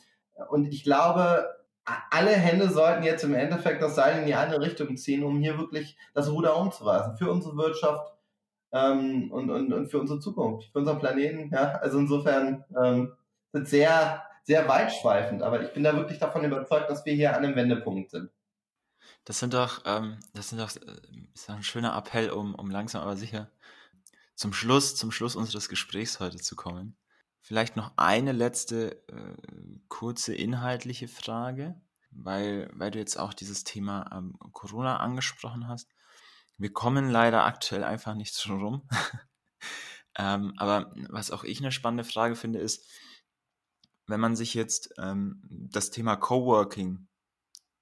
und 0.49 0.67
ich 0.67 0.85
glaube, 0.85 1.47
alle 2.11 2.31
Hände 2.31 2.71
sollten 2.71 3.03
jetzt 3.03 3.25
im 3.25 3.35
Endeffekt 3.35 3.83
das 3.83 3.95
Seil 3.95 4.21
in 4.21 4.27
die 4.27 4.35
andere 4.35 4.61
Richtung 4.61 4.97
ziehen, 4.97 5.23
um 5.23 5.39
hier 5.41 5.59
wirklich 5.59 5.97
das 6.15 6.31
Ruder 6.31 6.57
umzureißen. 6.57 7.17
Für 7.17 7.31
unsere 7.31 7.57
Wirtschaft 7.57 8.15
ähm, 8.73 9.31
und, 9.31 9.51
und, 9.51 9.73
und 9.73 9.89
für 9.89 10.01
unsere 10.01 10.21
Zukunft, 10.21 10.71
für 10.73 10.79
unseren 10.79 10.99
Planeten. 10.99 11.51
Ja? 11.53 11.73
Also 11.83 11.99
insofern 11.99 12.65
ähm, 12.83 13.13
sind 13.53 13.69
sehr, 13.69 14.23
sehr 14.43 14.69
weitschweifend, 14.69 15.43
aber 15.43 15.63
ich 15.63 15.73
bin 15.73 15.85
da 15.85 15.95
wirklich 15.95 16.19
davon 16.19 16.45
überzeugt, 16.45 16.91
dass 16.91 17.05
wir 17.05 17.15
hier 17.15 17.37
an 17.37 17.45
einem 17.45 17.57
Wendepunkt 17.57 18.11
sind. 18.11 18.31
Das 19.25 19.39
sind 19.39 19.55
doch, 19.55 19.83
ähm, 19.87 20.19
das 20.35 20.51
sind 20.51 20.61
doch, 20.61 20.75
äh, 20.77 21.01
ist 21.35 21.49
ein 21.51 21.63
schöner 21.63 21.97
Appell, 21.97 22.31
um, 22.31 22.55
um 22.55 22.71
langsam 22.71 23.03
aber 23.03 23.17
sicher 23.17 23.49
zum 24.35 24.53
Schluss, 24.53 24.97
zum 24.97 25.11
Schluss 25.11 25.37
unseres 25.37 25.69
Gesprächs 25.69 26.21
heute 26.21 26.39
zu 26.39 26.57
kommen. 26.57 26.97
Vielleicht 27.41 27.77
noch 27.77 27.93
eine 27.97 28.33
letzte 28.33 29.07
äh, 29.09 29.37
kurze 29.89 30.35
inhaltliche 30.35 31.09
Frage, 31.09 31.81
weil, 32.11 32.71
weil 32.73 32.91
du 32.91 32.99
jetzt 32.99 33.19
auch 33.19 33.35
dieses 33.35 33.65
Thema 33.65 34.11
ähm, 34.13 34.39
Corona 34.53 34.97
angesprochen 34.99 35.69
hast. 35.69 35.91
Wir 36.57 36.73
kommen 36.73 37.11
leider 37.11 37.45
aktuell 37.45 37.85
einfach 37.85 38.15
nicht 38.15 38.35
drum 38.45 38.63
rum. 38.63 38.89
ähm, 40.19 40.55
aber 40.57 40.95
was 41.11 41.31
auch 41.31 41.45
ich 41.45 41.61
eine 41.61 41.73
spannende 41.73 42.05
Frage 42.05 42.37
finde, 42.37 42.61
ist, 42.61 42.89
wenn 44.07 44.21
man 44.21 44.37
sich 44.37 44.55
jetzt 44.55 44.95
ähm, 44.99 45.43
das 45.51 45.91
Thema 45.91 46.17
Coworking 46.17 47.09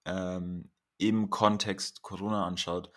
ähm, 0.04 0.70
im 0.98 1.30
Kontext 1.30 2.02
Corona 2.02 2.46
anschaut, 2.46 2.92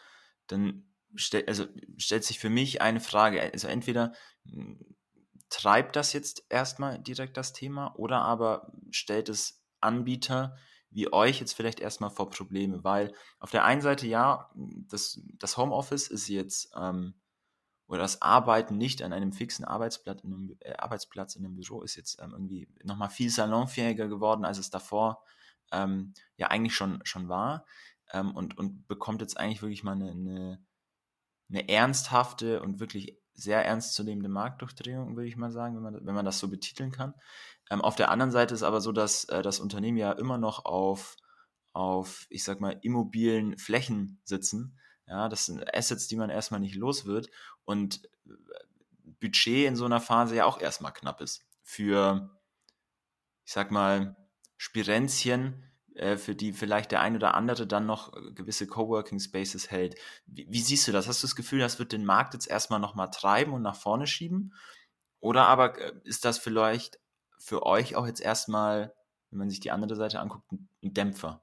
dann 0.48 0.95
stell, 1.16 1.44
also 1.48 1.66
stellt 1.98 2.24
sich 2.24 2.40
für 2.40 2.50
mich 2.50 2.82
eine 2.82 3.00
Frage. 3.00 3.42
Also 3.42 3.68
entweder 3.68 4.14
treibt 5.50 5.96
das 5.96 6.14
jetzt 6.14 6.46
erstmal 6.50 7.00
direkt 7.00 7.38
das 7.38 7.54
Thema 7.54 7.96
oder 7.96 8.22
aber 8.22 8.72
stellt 8.92 9.30
es 9.30 9.64
Anbieter 9.80 10.56
wie 10.96 11.12
euch 11.12 11.42
jetzt 11.42 11.54
vielleicht 11.54 11.82
erstmal 11.82 12.10
vor 12.10 12.30
Probleme, 12.30 12.86
weil 12.86 13.14
auf 13.40 13.52
der 13.52 13.66
einen 13.66 13.82
Seite 13.82 14.08
ja, 14.08 14.50
das, 14.56 15.20
das 15.34 15.58
Homeoffice 15.58 16.08
ist 16.08 16.30
jetzt 16.30 16.72
ähm, 16.74 17.16
oder 17.88 18.00
das 18.00 18.22
Arbeiten 18.22 18.78
nicht 18.78 19.04
an 19.04 19.12
einem 19.12 19.34
fixen 19.34 19.66
Arbeitsplatz 19.66 20.24
in 20.24 20.34
einem, 20.34 20.58
äh, 20.62 20.74
Arbeitsplatz 20.78 21.36
in 21.36 21.46
einem 21.46 21.56
Büro 21.56 21.82
ist 21.82 21.96
jetzt 21.96 22.20
ähm, 22.22 22.32
irgendwie 22.32 22.70
nochmal 22.84 23.10
viel 23.10 23.30
salonfähiger 23.30 24.08
geworden, 24.08 24.46
als 24.46 24.58
es 24.58 24.70
davor 24.70 25.22
ähm, 25.74 26.14
ja 26.38 26.48
eigentlich 26.48 26.76
schon, 26.76 27.02
schon 27.04 27.28
war 27.28 27.66
ähm, 28.14 28.34
und, 28.34 28.58
und 28.58 28.88
bekommt 28.88 29.22
jetzt 29.22 29.38
eigentlich 29.38 29.62
wirklich 29.62 29.84
mal 29.84 29.94
eine, 29.94 30.12
eine, 30.12 30.66
eine 31.50 31.70
ernsthafte 31.70 32.62
und 32.62 32.80
wirklich 32.80 33.18
sehr 33.34 33.66
ernstzunehmende 33.66 34.30
Marktdurchdrehung, 34.30 35.16
würde 35.16 35.28
ich 35.28 35.36
mal 35.36 35.52
sagen, 35.52 35.76
wenn 35.76 35.84
man, 35.84 36.06
wenn 36.06 36.16
man 36.16 36.26
das 36.26 36.40
so 36.40 36.48
betiteln 36.48 36.92
kann. 36.92 37.14
Ähm, 37.70 37.82
auf 37.82 37.96
der 37.96 38.10
anderen 38.10 38.32
Seite 38.32 38.54
ist 38.54 38.64
aber 38.64 38.82
so, 38.82 38.92
dass 38.92 39.26
äh, 39.26 39.42
das 39.42 39.60
Unternehmen 39.60 39.98
ja 39.98 40.12
immer 40.14 40.38
noch 40.38 40.66
auf, 40.66 41.18
auf, 41.74 42.28
ich 42.30 42.44
sag 42.44 42.62
mal, 42.62 42.80
immobilen 42.82 43.58
Flächen 43.58 44.20
sitzen. 44.24 44.80
Ja, 45.08 45.30
das 45.30 45.46
sind 45.46 45.76
Assets, 45.76 46.08
die 46.08 46.16
man 46.16 46.30
erstmal 46.30 46.60
nicht 46.60 46.76
los 46.76 47.06
wird 47.06 47.30
und 47.66 48.06
äh, 48.26 48.32
Budget 49.20 49.68
in 49.68 49.76
so 49.76 49.86
einer 49.86 50.02
Phase 50.02 50.36
ja 50.36 50.46
auch 50.46 50.60
erstmal 50.60 50.94
knapp 50.94 51.22
ist. 51.22 51.46
Für, 51.62 52.40
ich 53.44 53.54
sag 53.54 53.72
mal, 53.72 54.16
Spirenzchen 54.58 55.64
äh, 55.96 56.18
für 56.18 56.36
die 56.36 56.54
vielleicht 56.54 56.92
der 56.92 57.02
ein 57.02 57.16
oder 57.16 57.36
andere 57.36 57.68
dann 57.68 57.86
noch 57.86 58.12
gewisse 58.34 58.68
Coworking 58.68 59.20
Spaces 59.20 59.72
hält. 59.72 59.96
Wie, 60.26 60.46
wie, 60.50 60.62
siehst 60.62 60.88
du 60.88 60.92
das? 60.92 61.08
Hast 61.08 61.24
du 61.24 61.28
das 61.28 61.36
Gefühl, 61.36 61.60
das 61.60 61.80
wird 61.80 61.92
den 61.92 62.06
Markt 62.06 62.34
jetzt 62.34 62.50
erstmal 62.50 62.80
nochmal 62.80 63.10
treiben 63.12 63.54
und 63.54 63.62
nach 63.62 63.76
vorne 63.76 64.06
schieben? 64.06 64.54
Oder 65.20 65.48
aber 65.48 65.80
äh, 65.80 65.94
ist 66.04 66.26
das 66.26 66.38
vielleicht 66.38 67.00
für 67.38 67.66
euch 67.66 67.96
auch 67.96 68.08
jetzt 68.08 68.22
erstmal, 68.22 68.94
wenn 69.30 69.40
man 69.40 69.50
sich 69.50 69.60
die 69.60 69.72
andere 69.72 69.96
Seite 69.96 70.20
anguckt, 70.20 70.52
ein 70.52 70.94
Dämpfer? 70.94 71.42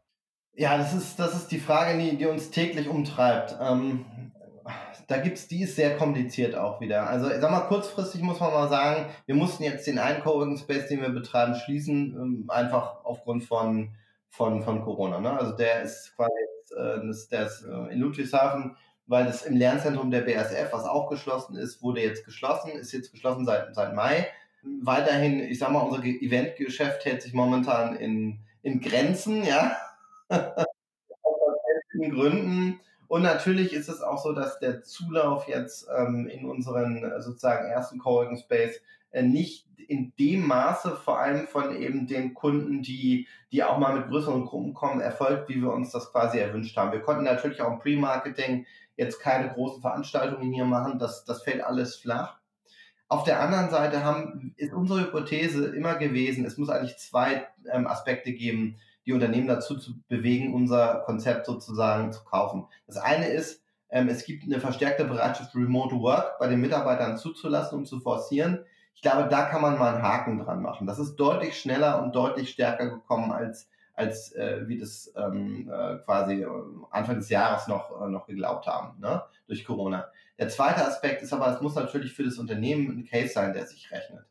Ja, 0.55 0.77
das 0.77 0.93
ist, 0.93 1.19
das 1.19 1.35
ist 1.35 1.49
die 1.49 1.59
Frage, 1.59 1.99
die, 1.99 2.19
die 2.19 2.27
uns 2.27 2.51
täglich 2.51 2.89
umtreibt. 2.89 3.57
Ähm, 3.59 4.05
da 5.09 5.17
gibt's, 5.17 5.49
die 5.49 5.63
ist 5.63 5.77
sehr 5.77 5.97
kompliziert 5.97 6.55
auch 6.55 6.81
wieder. 6.81 7.07
Also, 7.09 7.29
sag 7.29 7.51
mal, 7.51 7.69
kurzfristig 7.69 8.21
muss 8.21 8.39
man 8.39 8.53
mal 8.53 8.69
sagen, 8.69 9.07
wir 9.27 9.35
mussten 9.35 9.63
jetzt 9.63 9.87
den 9.87 9.99
einen 9.99 10.23
Coworking 10.23 10.59
Space, 10.59 10.89
den 10.89 11.01
wir 11.01 11.09
betreiben, 11.09 11.55
schließen, 11.55 12.15
ähm, 12.15 12.45
einfach 12.49 13.05
aufgrund 13.05 13.45
von, 13.45 13.97
von, 14.33 14.63
von 14.63 14.83
Corona. 14.83 15.21
Ne? 15.21 15.31
Also, 15.31 15.53
der 15.53 15.83
ist 15.83 16.15
quasi, 16.17 16.33
äh, 16.77 17.01
der 17.31 17.47
ist 17.47 17.65
äh, 17.65 17.93
in 17.93 18.01
Ludwigshafen, 18.01 18.77
weil 19.07 19.27
das 19.27 19.43
im 19.43 19.57
Lernzentrum 19.57 20.11
der 20.11 20.23
BSF, 20.23 20.73
was 20.73 20.85
auch 20.85 21.09
geschlossen 21.09 21.57
ist, 21.57 21.83
wurde 21.83 22.01
jetzt 22.01 22.25
geschlossen, 22.25 22.73
ist 22.73 22.93
jetzt 22.93 23.13
geschlossen 23.13 23.45
seit, 23.45 23.75
seit 23.75 23.95
Mai. 23.95 24.29
Weiterhin, 24.83 25.41
ich 25.41 25.59
sag 25.59 25.71
mal, 25.71 25.81
unser 25.81 26.05
Eventgeschäft 26.05 27.05
hält 27.05 27.23
sich 27.23 27.35
momentan 27.35 27.97
in, 27.97 28.41
in 28.63 28.81
Grenzen, 28.81 29.45
ja. 29.45 29.77
Aus 30.29 30.59
Gründen 32.11 32.81
und 33.13 33.21
natürlich 33.21 33.75
ist 33.75 33.91
es 33.91 34.01
auch 34.01 34.17
so, 34.17 34.33
dass 34.33 34.59
der 34.59 34.85
Zulauf 34.85 35.47
jetzt 35.47 35.87
ähm, 35.95 36.27
in 36.29 36.47
unseren 36.49 37.05
äh, 37.05 37.21
sozusagen 37.21 37.69
ersten 37.69 37.99
Coworking 37.99 38.39
Space 38.39 38.81
nicht 39.21 39.67
in 39.89 40.13
dem 40.19 40.47
Maße, 40.47 40.97
vor 40.97 41.19
allem 41.19 41.47
von 41.47 41.77
eben 41.77 42.07
den 42.07 42.33
Kunden, 42.33 42.83
die, 42.83 43.29
die 43.51 43.63
auch 43.63 43.79
mal 43.79 43.95
mit 43.95 44.09
größeren 44.09 44.47
Gruppen 44.47 44.73
kommen, 44.73 45.01
erfolgt, 45.01 45.49
wie 45.51 45.61
wir 45.61 45.73
uns 45.73 45.91
das 45.91 46.11
quasi 46.11 46.39
erwünscht 46.39 46.77
haben. 46.77 46.93
Wir 46.93 47.01
konnten 47.01 47.25
natürlich 47.25 47.61
auch 47.61 47.73
im 47.73 47.79
Pre-Marketing 47.79 48.67
jetzt 48.97 49.21
keine 49.21 49.53
großen 49.53 49.83
Veranstaltungen 49.83 50.53
hier 50.53 50.65
machen. 50.65 50.99
Das, 50.99 51.25
das 51.25 51.43
fällt 51.43 51.63
alles 51.63 51.97
flach. 51.97 52.39
Auf 53.09 53.25
der 53.25 53.41
anderen 53.41 53.69
Seite 53.69 54.05
haben, 54.05 54.55
ist 54.57 54.73
unsere 54.73 55.03
Hypothese 55.03 55.67
immer 55.77 55.97
gewesen, 55.97 56.47
es 56.47 56.57
muss 56.57 56.71
eigentlich 56.71 56.97
zwei 56.97 57.47
ähm, 57.71 57.87
Aspekte 57.87 58.33
geben, 58.33 58.77
die 59.05 59.13
Unternehmen 59.13 59.49
dazu 59.49 59.77
zu 59.77 60.01
bewegen, 60.09 60.55
unser 60.55 61.03
Konzept 61.05 61.45
sozusagen 61.45 62.13
zu 62.13 62.25
kaufen. 62.25 62.67
Das 62.87 62.97
eine 62.97 63.27
ist, 63.27 63.63
ähm, 63.91 64.09
es 64.09 64.25
gibt 64.25 64.45
eine 64.45 64.61
verstärkte 64.61 65.05
Bereitschaft, 65.05 65.55
Remote 65.55 65.97
Work 65.97 66.39
bei 66.39 66.49
den 66.49 66.63
Mitarbeitern 66.63 67.19
zuzulassen 67.19 67.79
und 67.79 67.87
zu 67.87 68.01
forcieren. 68.01 68.65
Ich 68.95 69.03
glaube, 69.03 69.29
da 69.29 69.47
kann 69.47 69.63
man 69.63 69.79
mal 69.79 69.95
einen 69.95 70.03
Haken 70.03 70.39
dran 70.39 70.63
machen. 70.63 70.87
Das 70.87 70.99
ist 70.99 71.17
deutlich 71.17 71.59
schneller 71.59 72.03
und 72.03 72.15
deutlich 72.15 72.51
stärker 72.51 72.89
gekommen, 72.89 73.33
als, 73.33 73.69
als 73.95 74.33
äh, 74.33 74.69
wie 74.69 74.79
das 74.79 75.13
ähm, 75.17 75.71
äh, 75.73 75.97
quasi 76.05 76.43
äh, 76.43 76.49
Anfang 76.91 77.17
des 77.17 77.29
Jahres 77.29 77.69
noch, 77.69 78.01
äh, 78.01 78.09
noch 78.09 78.27
geglaubt 78.27 78.67
haben, 78.67 79.01
ne? 79.01 79.23
durch 79.47 79.65
Corona. 79.65 80.09
Der 80.39 80.49
zweite 80.49 80.87
Aspekt 80.87 81.23
ist 81.23 81.33
aber, 81.33 81.49
es 81.55 81.61
muss 81.61 81.75
natürlich 81.75 82.13
für 82.15 82.25
das 82.25 82.39
Unternehmen 82.39 82.89
ein 82.91 83.05
Case 83.05 83.33
sein, 83.33 83.53
der 83.53 83.67
sich 83.67 83.91
rechnet. 83.91 84.25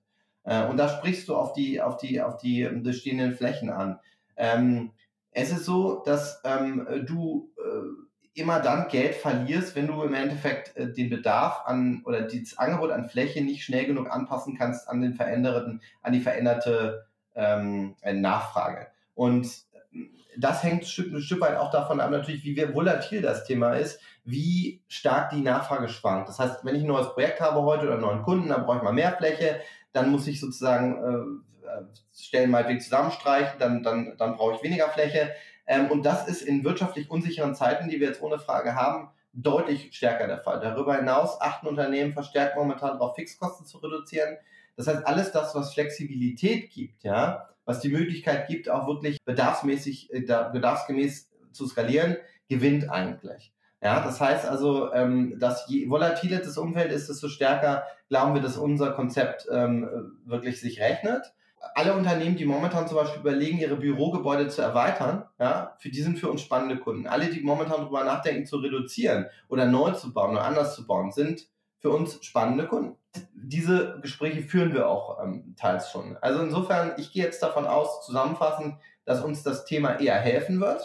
Äh, 0.43 0.65
und 0.67 0.77
da 0.77 0.87
sprichst 0.89 1.27
du 1.27 1.35
auf 1.35 1.53
die, 1.53 1.81
auf 1.81 1.97
die, 1.97 2.21
auf 2.21 2.37
die 2.37 2.63
bestehenden 2.63 3.35
Flächen 3.35 3.69
an. 3.69 3.99
Ähm, 4.37 4.91
es 5.31 5.51
ist 5.51 5.65
so, 5.65 6.01
dass 6.03 6.41
ähm, 6.43 6.87
du 7.05 7.51
äh, 7.57 8.10
immer 8.33 8.59
dann 8.59 8.87
Geld 8.87 9.15
verlierst, 9.15 9.75
wenn 9.75 9.87
du 9.87 10.01
im 10.03 10.13
Endeffekt 10.13 10.75
äh, 10.77 10.91
den 10.91 11.09
Bedarf 11.09 11.63
an 11.65 12.01
oder 12.05 12.21
das 12.21 12.57
Angebot 12.57 12.91
an 12.91 13.09
Fläche 13.09 13.43
nicht 13.43 13.63
schnell 13.63 13.85
genug 13.85 14.09
anpassen 14.09 14.57
kannst 14.57 14.87
an 14.87 15.01
den 15.01 15.13
veränderten, 15.13 15.81
an 16.01 16.13
die 16.13 16.21
veränderte 16.21 17.05
ähm, 17.35 17.95
Nachfrage. 18.03 18.87
Und 19.15 19.47
das 20.37 20.63
hängt 20.63 20.83
ein 20.83 20.85
Stück, 20.85 21.11
ein 21.11 21.21
Stück 21.21 21.41
weit 21.41 21.57
auch 21.57 21.71
davon 21.71 21.99
ab, 21.99 22.11
natürlich, 22.11 22.43
wie 22.43 22.73
volatil 22.73 23.21
das 23.21 23.45
Thema 23.45 23.73
ist, 23.73 23.99
wie 24.23 24.81
stark 24.87 25.31
die 25.31 25.41
Nachfrage 25.41 25.89
schwankt. 25.89 26.29
Das 26.29 26.39
heißt, 26.39 26.63
wenn 26.63 26.75
ich 26.75 26.83
ein 26.83 26.87
neues 26.87 27.13
Projekt 27.13 27.41
habe 27.41 27.61
heute 27.61 27.83
oder 27.83 27.93
einen 27.93 28.01
neuen 28.01 28.23
Kunden, 28.23 28.49
dann 28.49 28.65
brauche 28.65 28.77
ich 28.77 28.83
mal 28.83 28.93
mehr 28.93 29.13
Fläche, 29.13 29.59
dann 29.93 30.09
muss 30.09 30.27
ich 30.27 30.39
sozusagen 30.39 31.41
äh, 31.63 31.67
äh, 31.67 31.83
Stellen 32.13 32.51
meinetwegen 32.51 32.79
zusammenstreichen, 32.79 33.59
dann, 33.59 33.83
dann, 33.83 34.15
dann 34.17 34.35
brauche 34.35 34.55
ich 34.55 34.63
weniger 34.63 34.89
Fläche. 34.89 35.31
Ähm, 35.67 35.89
und 35.91 36.05
das 36.05 36.27
ist 36.27 36.41
in 36.41 36.63
wirtschaftlich 36.63 37.09
unsicheren 37.09 37.55
Zeiten, 37.55 37.89
die 37.89 37.99
wir 37.99 38.07
jetzt 38.07 38.21
ohne 38.21 38.39
Frage 38.39 38.75
haben, 38.75 39.09
deutlich 39.33 39.95
stärker 39.95 40.27
der 40.27 40.39
Fall. 40.39 40.59
Darüber 40.59 40.95
hinaus 40.95 41.39
achten 41.39 41.67
Unternehmen 41.67 42.13
verstärkt 42.13 42.55
momentan 42.55 42.99
darauf, 42.99 43.15
Fixkosten 43.15 43.65
zu 43.65 43.77
reduzieren. 43.77 44.37
Das 44.75 44.87
heißt, 44.87 45.05
alles 45.05 45.31
das, 45.31 45.55
was 45.55 45.73
Flexibilität 45.73 46.69
gibt, 46.71 47.03
ja, 47.03 47.49
was 47.65 47.79
die 47.79 47.89
Möglichkeit 47.89 48.47
gibt, 48.47 48.69
auch 48.69 48.87
wirklich 48.87 49.17
bedarfsmäßig, 49.23 50.13
äh, 50.13 50.21
bedarfsgemäß 50.21 51.29
zu 51.51 51.67
skalieren, 51.67 52.17
gewinnt 52.49 52.89
eigentlich. 52.89 53.53
Ja, 53.83 54.03
das 54.03 54.19
heißt 54.19 54.45
also, 54.45 54.93
ähm, 54.93 55.39
dass 55.39 55.67
je 55.67 55.89
volatiler 55.89 56.39
das 56.39 56.57
Umfeld 56.57 56.91
ist, 56.91 57.09
desto 57.09 57.29
stärker 57.29 57.83
glauben 58.09 58.35
wir, 58.35 58.41
dass 58.41 58.57
unser 58.57 58.91
Konzept 58.91 59.47
ähm, 59.51 60.19
wirklich 60.25 60.59
sich 60.59 60.79
rechnet 60.79 61.33
alle 61.75 61.93
Unternehmen, 61.93 62.35
die 62.35 62.45
momentan 62.45 62.87
zum 62.87 62.97
Beispiel 62.97 63.21
überlegen, 63.21 63.59
ihre 63.59 63.75
Bürogebäude 63.75 64.47
zu 64.47 64.61
erweitern, 64.61 65.25
ja, 65.39 65.75
für 65.79 65.89
die 65.89 66.01
sind 66.01 66.19
für 66.19 66.29
uns 66.29 66.41
spannende 66.41 66.77
Kunden. 66.77 67.07
Alle, 67.07 67.27
die 67.27 67.41
momentan 67.41 67.81
darüber 67.81 68.03
nachdenken, 68.03 68.45
zu 68.45 68.57
reduzieren 68.57 69.27
oder 69.47 69.65
neu 69.65 69.91
zu 69.91 70.13
bauen 70.13 70.31
oder 70.31 70.43
anders 70.43 70.75
zu 70.75 70.85
bauen, 70.85 71.11
sind 71.11 71.47
für 71.79 71.89
uns 71.89 72.23
spannende 72.23 72.67
Kunden. 72.67 72.97
Diese 73.33 73.99
Gespräche 74.01 74.41
führen 74.41 74.73
wir 74.73 74.87
auch 74.87 75.21
ähm, 75.21 75.55
teils 75.57 75.91
schon. 75.91 76.17
Also 76.21 76.41
insofern, 76.41 76.93
ich 76.97 77.11
gehe 77.11 77.23
jetzt 77.23 77.43
davon 77.43 77.65
aus, 77.65 78.05
zusammenfassend, 78.05 78.75
dass 79.05 79.23
uns 79.23 79.43
das 79.43 79.65
Thema 79.65 79.99
eher 79.99 80.15
helfen 80.15 80.61
wird. 80.61 80.81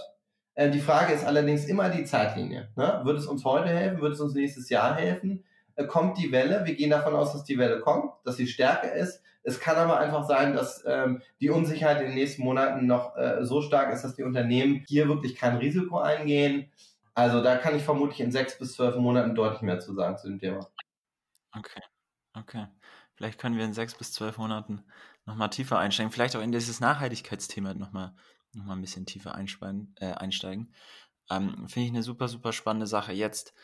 Äh, 0.54 0.70
die 0.70 0.80
Frage 0.80 1.12
ist 1.12 1.24
allerdings 1.24 1.66
immer 1.66 1.90
die 1.90 2.04
Zeitlinie. 2.04 2.68
Ne? 2.76 3.00
Wird 3.04 3.18
es 3.18 3.26
uns 3.26 3.44
heute 3.44 3.68
helfen? 3.68 4.00
Wird 4.00 4.14
es 4.14 4.20
uns 4.20 4.34
nächstes 4.34 4.68
Jahr 4.70 4.96
helfen? 4.96 5.44
Äh, 5.76 5.84
kommt 5.84 6.18
die 6.18 6.32
Welle? 6.32 6.64
Wir 6.64 6.74
gehen 6.74 6.90
davon 6.90 7.14
aus, 7.14 7.32
dass 7.32 7.44
die 7.44 7.58
Welle 7.58 7.80
kommt, 7.80 8.12
dass 8.24 8.36
sie 8.36 8.48
stärker 8.48 8.92
ist 8.92 9.22
es 9.46 9.60
kann 9.60 9.76
aber 9.76 9.98
einfach 9.98 10.26
sein, 10.26 10.54
dass 10.54 10.82
ähm, 10.86 11.22
die 11.40 11.50
Unsicherheit 11.50 12.00
in 12.00 12.08
den 12.08 12.16
nächsten 12.16 12.42
Monaten 12.42 12.86
noch 12.86 13.16
äh, 13.16 13.44
so 13.44 13.62
stark 13.62 13.92
ist, 13.92 14.02
dass 14.02 14.16
die 14.16 14.24
Unternehmen 14.24 14.84
hier 14.88 15.06
wirklich 15.06 15.36
kein 15.36 15.56
Risiko 15.56 15.98
eingehen. 16.00 16.72
Also 17.14 17.40
da 17.42 17.56
kann 17.56 17.76
ich 17.76 17.84
vermutlich 17.84 18.20
in 18.20 18.32
sechs 18.32 18.58
bis 18.58 18.74
zwölf 18.74 18.96
Monaten 18.96 19.36
deutlich 19.36 19.62
mehr 19.62 19.78
zu 19.78 19.94
sagen 19.94 20.18
zu 20.18 20.26
dem 20.26 20.40
Thema. 20.40 20.68
Okay, 21.56 21.80
okay. 22.34 22.66
Vielleicht 23.14 23.38
können 23.38 23.56
wir 23.56 23.64
in 23.64 23.72
sechs 23.72 23.94
bis 23.94 24.12
zwölf 24.12 24.36
Monaten 24.36 24.82
nochmal 25.26 25.50
tiefer 25.50 25.78
einsteigen. 25.78 26.10
Vielleicht 26.10 26.34
auch 26.34 26.42
in 26.42 26.50
dieses 26.50 26.80
Nachhaltigkeitsthema 26.80 27.72
nochmal 27.74 28.14
noch 28.52 28.64
mal 28.64 28.74
ein 28.74 28.80
bisschen 28.80 29.06
tiefer 29.06 29.30
äh, 29.30 30.12
einsteigen. 30.12 30.74
Ähm, 31.30 31.68
Finde 31.68 31.86
ich 31.86 31.92
eine 31.92 32.02
super, 32.02 32.26
super 32.26 32.52
spannende 32.52 32.88
Sache. 32.88 33.12
Jetzt 33.12 33.54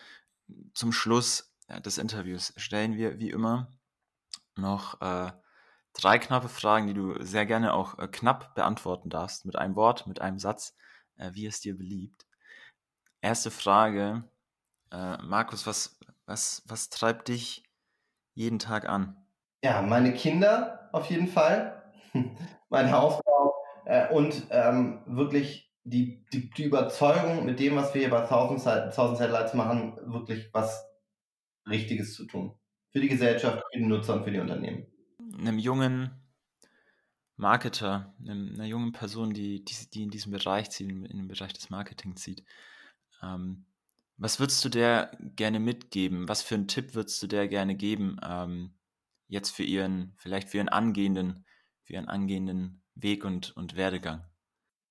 zum 0.75 0.93
Schluss 0.93 1.57
des 1.85 1.99
Interviews 1.99 2.53
stellen 2.57 2.97
wir 2.97 3.19
wie 3.19 3.31
immer 3.31 3.69
noch 4.55 5.01
äh, 5.01 5.33
drei 5.93 6.19
knappe 6.19 6.49
Fragen, 6.49 6.87
die 6.87 6.95
du 6.95 7.23
sehr 7.23 7.47
gerne 7.47 7.75
auch 7.75 7.99
äh, 7.99 8.09
knapp 8.09 8.55
beantworten 8.55 9.11
darfst, 9.11 9.45
mit 9.45 9.57
einem 9.57 9.77
Wort, 9.77 10.07
mit 10.07 10.21
einem 10.21 10.39
Satz, 10.39 10.77
äh, 11.17 11.31
wie 11.35 11.47
es 11.47 11.61
dir 11.61 11.77
beliebt. 11.77 12.27
Erste 13.21 13.51
Frage, 13.51 14.25
äh, 14.91 15.19
Markus, 15.23 15.67
was, 15.67 15.99
was, 16.27 16.63
was 16.67 16.89
treibt 16.89 17.29
dich 17.29 17.65
jeden 18.35 18.59
Tag 18.59 18.89
an? 18.89 19.17
Ja, 19.63 19.83
meine 19.83 20.13
Kinder 20.15 20.89
auf 20.93 21.07
jeden 21.07 21.29
Fall, 21.29 21.83
mein 22.69 22.91
Hausbau 22.91 23.55
äh, 23.85 24.13
und 24.13 24.47
ähm, 24.51 25.03
wirklich 25.07 25.71
die, 25.85 26.25
die, 26.33 26.51
die 26.51 26.65
Überzeugung, 26.65 27.45
mit 27.45 27.59
dem, 27.59 27.77
was 27.77 27.93
wir 27.95 28.03
hier 28.03 28.11
bei 28.11 28.25
Thousand, 28.27 28.63
Thousand 28.95 29.19
Satellites 29.19 29.55
machen, 29.55 29.97
wirklich 30.05 30.53
was 30.53 30.89
Richtiges 31.69 32.15
zu 32.15 32.27
tun. 32.27 32.55
Für 32.91 33.01
die 33.01 33.09
Gesellschaft, 33.09 33.63
für 33.73 33.79
die 33.79 33.87
Nutzer 33.87 34.15
und 34.15 34.25
für 34.25 34.31
die 34.31 34.39
Unternehmen 34.39 34.92
einem 35.39 35.59
jungen 35.59 36.11
Marketer, 37.37 38.15
einem, 38.21 38.55
einer 38.55 38.67
jungen 38.67 38.93
Person, 38.93 39.33
die, 39.33 39.65
die, 39.65 39.91
die 39.91 40.03
in 40.03 40.11
diesem 40.11 40.33
Bereich 40.33 40.71
zieht, 40.71 40.89
in 40.89 41.05
dem 41.05 41.29
Bereich 41.29 41.53
des 41.53 41.71
Marketing 41.71 42.17
zieht, 42.17 42.45
ähm, 43.23 43.67
was 44.17 44.39
würdest 44.39 44.65
du 44.65 44.69
der 44.69 45.11
gerne 45.21 45.59
mitgeben? 45.59 46.29
Was 46.29 46.43
für 46.43 46.55
einen 46.55 46.69
Tipp 46.69 46.95
würdest 46.95 47.23
du 47.23 47.27
der 47.27 47.49
gerne 47.49 47.75
geben, 47.75 48.19
ähm, 48.25 48.75
jetzt 49.27 49.51
für 49.51 49.65
ihren, 49.65 50.15
vielleicht 50.17 50.51
für 50.51 50.59
ihren 50.59 50.69
angehenden, 50.69 51.45
für 51.83 51.95
ihren 51.95 52.09
angehenden 52.09 52.83
Weg 52.95 53.25
und, 53.25 53.57
und 53.57 53.77
Werdegang? 53.77 54.25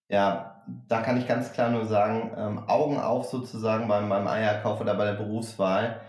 Ja, 0.10 0.66
da 0.88 1.02
kann 1.02 1.16
ich 1.16 1.28
ganz 1.28 1.54
klar 1.54 1.70
nur 1.70 1.86
sagen, 1.86 2.34
ähm, 2.36 2.60
Augen 2.68 3.00
auf 3.00 3.30
sozusagen 3.30 3.88
beim, 3.88 4.10
beim 4.10 4.28
Eierkauf 4.28 4.82
oder 4.82 4.96
bei 4.96 5.06
der 5.06 5.14
Berufswahl 5.14 6.02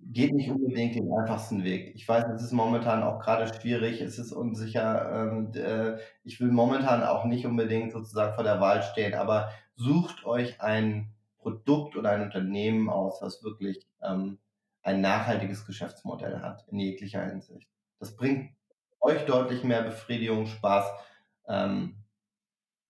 geht 0.00 0.32
nicht 0.32 0.50
unbedingt 0.50 0.94
den 0.94 1.12
einfachsten 1.12 1.64
Weg. 1.64 1.94
Ich 1.94 2.08
weiß, 2.08 2.24
es 2.34 2.42
ist 2.42 2.52
momentan 2.52 3.02
auch 3.02 3.18
gerade 3.20 3.52
schwierig, 3.52 4.00
es 4.00 4.18
ist 4.18 4.32
unsicher. 4.32 5.12
Ähm, 5.12 5.52
äh, 5.54 5.98
ich 6.24 6.40
will 6.40 6.50
momentan 6.50 7.02
auch 7.02 7.24
nicht 7.24 7.46
unbedingt 7.46 7.92
sozusagen 7.92 8.34
vor 8.34 8.44
der 8.44 8.60
Wahl 8.60 8.82
stehen, 8.82 9.14
aber 9.14 9.50
sucht 9.76 10.24
euch 10.24 10.60
ein 10.60 11.12
Produkt 11.38 11.96
oder 11.96 12.10
ein 12.10 12.22
Unternehmen 12.22 12.88
aus, 12.88 13.20
was 13.22 13.42
wirklich 13.42 13.86
ähm, 14.02 14.38
ein 14.82 15.00
nachhaltiges 15.00 15.66
Geschäftsmodell 15.66 16.40
hat, 16.40 16.66
in 16.68 16.78
jeglicher 16.78 17.24
Hinsicht. 17.24 17.68
Das 17.98 18.16
bringt 18.16 18.52
euch 19.00 19.24
deutlich 19.26 19.64
mehr 19.64 19.82
Befriedigung, 19.82 20.46
Spaß. 20.46 20.86
Ähm, 21.48 21.98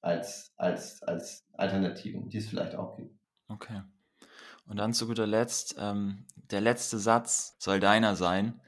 als, 0.01 0.53
als, 0.57 1.03
als 1.03 1.47
Alternativen, 1.55 2.29
die 2.29 2.39
es 2.39 2.49
vielleicht 2.49 2.75
auch 2.75 2.97
gibt. 2.97 3.19
Okay. 3.49 3.83
Und 4.69 4.77
dann 4.77 4.93
zu 4.93 5.07
guter 5.07 5.27
Letzt, 5.27 5.77
ähm, 5.79 6.27
der 6.51 6.61
letzte 6.61 6.99
Satz 6.99 7.57
soll 7.59 7.81
deiner 7.81 8.17
sein. 8.17 8.61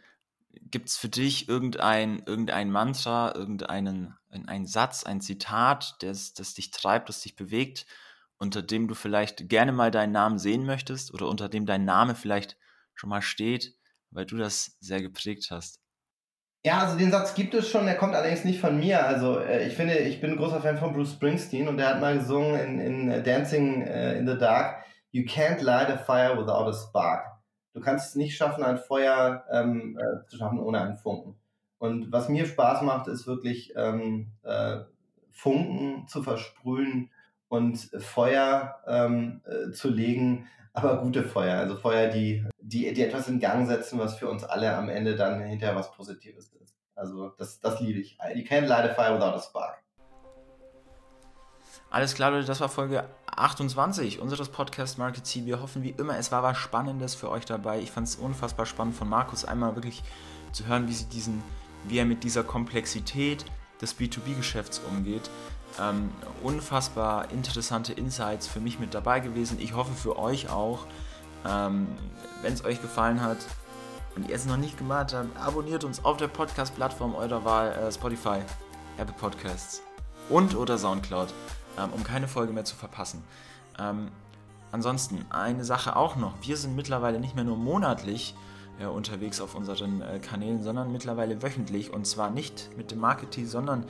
Gibt 0.70 0.88
es 0.88 0.96
für 0.96 1.08
dich 1.08 1.48
irgendein, 1.48 2.22
irgendein 2.26 2.70
Mantra, 2.70 3.34
irgendeinen 3.34 4.16
ein 4.30 4.66
Satz, 4.66 5.04
ein 5.04 5.20
Zitat, 5.20 5.96
das, 6.00 6.34
das 6.34 6.54
dich 6.54 6.70
treibt, 6.70 7.08
das 7.08 7.20
dich 7.20 7.36
bewegt, 7.36 7.86
unter 8.38 8.62
dem 8.62 8.88
du 8.88 8.94
vielleicht 8.94 9.48
gerne 9.48 9.72
mal 9.72 9.90
deinen 9.90 10.12
Namen 10.12 10.38
sehen 10.38 10.64
möchtest 10.64 11.12
oder 11.12 11.28
unter 11.28 11.48
dem 11.48 11.66
dein 11.66 11.84
Name 11.84 12.14
vielleicht 12.14 12.56
schon 12.94 13.10
mal 13.10 13.22
steht, 13.22 13.74
weil 14.10 14.26
du 14.26 14.36
das 14.36 14.76
sehr 14.80 15.02
geprägt 15.02 15.48
hast? 15.50 15.80
Ja, 16.64 16.80
also 16.80 16.98
den 16.98 17.10
Satz 17.10 17.34
gibt 17.34 17.54
es 17.54 17.70
schon, 17.70 17.86
der 17.86 17.96
kommt 17.96 18.14
allerdings 18.14 18.44
nicht 18.44 18.60
von 18.60 18.78
mir. 18.78 19.06
Also 19.06 19.38
äh, 19.38 19.66
ich 19.66 19.74
finde, 19.74 19.98
ich 19.98 20.20
bin 20.20 20.32
ein 20.32 20.36
großer 20.36 20.60
Fan 20.60 20.78
von 20.78 20.92
Bruce 20.92 21.12
Springsteen 21.12 21.68
und 21.68 21.78
der 21.78 21.88
hat 21.88 22.00
mal 22.00 22.18
gesungen 22.18 22.54
in, 22.60 22.80
in 23.08 23.24
Dancing 23.24 23.82
äh, 23.82 24.18
in 24.18 24.26
the 24.26 24.36
Dark, 24.36 24.84
You 25.12 25.24
can't 25.24 25.60
light 25.62 25.90
a 25.90 25.98
fire 25.98 26.38
without 26.38 26.68
a 26.68 26.72
spark. 26.72 27.26
Du 27.72 27.80
kannst 27.80 28.10
es 28.10 28.14
nicht 28.14 28.36
schaffen, 28.36 28.64
ein 28.64 28.78
Feuer 28.78 29.44
ähm, 29.50 29.98
äh, 29.98 30.26
zu 30.28 30.36
schaffen 30.36 30.60
ohne 30.60 30.80
einen 30.80 30.96
Funken. 30.96 31.36
Und 31.78 32.12
was 32.12 32.28
mir 32.28 32.46
Spaß 32.46 32.82
macht, 32.82 33.08
ist 33.08 33.26
wirklich 33.26 33.72
ähm, 33.76 34.32
äh, 34.42 34.80
Funken 35.30 36.06
zu 36.06 36.22
versprühen 36.22 37.10
und 37.48 37.78
Feuer 37.98 38.76
ähm, 38.86 39.40
äh, 39.46 39.72
zu 39.72 39.88
legen, 39.88 40.48
aber 40.72 41.00
gute 41.00 41.24
Feuer, 41.24 41.58
also 41.58 41.76
Feuer, 41.76 42.08
die, 42.08 42.44
die, 42.60 42.92
die 42.92 43.04
etwas 43.04 43.28
in 43.28 43.40
Gang 43.40 43.66
setzen, 43.66 43.98
was 43.98 44.16
für 44.16 44.28
uns 44.28 44.44
alle 44.44 44.76
am 44.76 44.88
Ende 44.88 45.16
dann 45.16 45.40
hinterher 45.42 45.74
was 45.74 45.90
Positives 45.92 46.52
ist. 46.52 46.76
Also 46.94 47.30
das, 47.30 47.60
das 47.60 47.80
liebe 47.80 47.98
ich. 47.98 48.18
You 48.34 48.42
can't 48.42 48.66
light 48.66 48.88
a 48.88 48.94
fire 48.94 49.14
without 49.14 49.34
a 49.34 49.40
spark. 49.40 49.82
Alles 51.90 52.14
klar, 52.14 52.30
Leute, 52.30 52.46
das 52.46 52.60
war 52.60 52.68
Folge 52.68 53.02
28 53.36 54.20
unseres 54.20 54.48
Podcast 54.48 54.98
Market 54.98 55.26
C. 55.26 55.44
Wir 55.46 55.60
hoffen 55.60 55.82
wie 55.82 55.90
immer, 55.90 56.18
es 56.18 56.32
war 56.32 56.42
was 56.42 56.58
Spannendes 56.58 57.14
für 57.14 57.30
euch 57.30 57.44
dabei. 57.44 57.80
Ich 57.80 57.90
fand 57.90 58.08
es 58.08 58.16
unfassbar 58.16 58.66
spannend 58.66 58.96
von 58.96 59.08
Markus 59.08 59.44
einmal 59.44 59.74
wirklich 59.76 60.02
zu 60.52 60.66
hören, 60.66 60.88
wie, 60.88 60.92
sie 60.92 61.06
diesen, 61.06 61.42
wie 61.84 61.98
er 61.98 62.04
mit 62.04 62.24
dieser 62.24 62.44
Komplexität 62.44 63.44
des 63.80 63.98
B2B-Geschäfts 63.98 64.80
umgeht. 64.90 65.30
Ähm, 65.80 66.10
unfassbar 66.42 67.30
interessante 67.30 67.92
Insights 67.92 68.46
für 68.46 68.60
mich 68.60 68.78
mit 68.78 68.94
dabei 68.94 69.20
gewesen. 69.20 69.58
Ich 69.60 69.74
hoffe 69.74 69.92
für 69.92 70.18
euch 70.18 70.50
auch. 70.50 70.86
Ähm, 71.46 71.86
Wenn 72.42 72.52
es 72.52 72.64
euch 72.64 72.82
gefallen 72.82 73.22
hat 73.22 73.38
und 74.16 74.28
ihr 74.28 74.34
es 74.34 74.44
noch 74.44 74.56
nicht 74.56 74.76
gemacht 74.76 75.14
habt, 75.14 75.36
abonniert 75.38 75.84
uns 75.84 76.04
auf 76.04 76.16
der 76.16 76.28
Podcast-Plattform 76.28 77.14
eurer 77.14 77.44
Wahl, 77.44 77.72
äh, 77.72 77.92
Spotify, 77.92 78.40
Apple 78.98 79.14
Podcasts 79.18 79.82
und 80.28 80.54
oder 80.54 80.76
Soundcloud 80.76 81.32
ähm, 81.78 81.90
um 81.92 82.04
keine 82.04 82.28
Folge 82.28 82.52
mehr 82.52 82.64
zu 82.64 82.76
verpassen. 82.76 83.22
Ähm, 83.78 84.08
ansonsten 84.72 85.24
eine 85.30 85.64
Sache 85.64 85.96
auch 85.96 86.16
noch. 86.16 86.34
Wir 86.42 86.56
sind 86.56 86.76
mittlerweile 86.76 87.20
nicht 87.20 87.34
mehr 87.34 87.44
nur 87.44 87.56
monatlich 87.56 88.34
äh, 88.80 88.86
unterwegs 88.86 89.40
auf 89.40 89.54
unseren 89.54 90.02
äh, 90.02 90.18
Kanälen, 90.18 90.62
sondern 90.62 90.92
mittlerweile 90.92 91.42
wöchentlich. 91.42 91.92
Und 91.92 92.06
zwar 92.06 92.30
nicht 92.30 92.70
mit 92.76 92.90
dem 92.90 92.98
Marketing, 92.98 93.46
sondern 93.46 93.84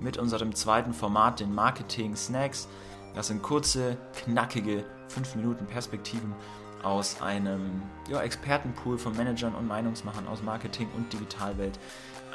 mit 0.00 0.18
unserem 0.18 0.54
zweiten 0.54 0.92
Format, 0.92 1.40
den 1.40 1.54
Marketing 1.54 2.16
Snacks. 2.16 2.68
Das 3.14 3.28
sind 3.28 3.42
kurze, 3.42 3.96
knackige 4.14 4.84
5 5.08 5.36
Minuten 5.36 5.66
Perspektiven 5.66 6.34
aus 6.82 7.20
einem 7.22 7.82
ja, 8.08 8.20
Expertenpool 8.20 8.98
von 8.98 9.16
Managern 9.16 9.54
und 9.54 9.66
Meinungsmachern 9.66 10.28
aus 10.28 10.42
Marketing 10.42 10.88
und 10.96 11.12
Digitalwelt, 11.12 11.78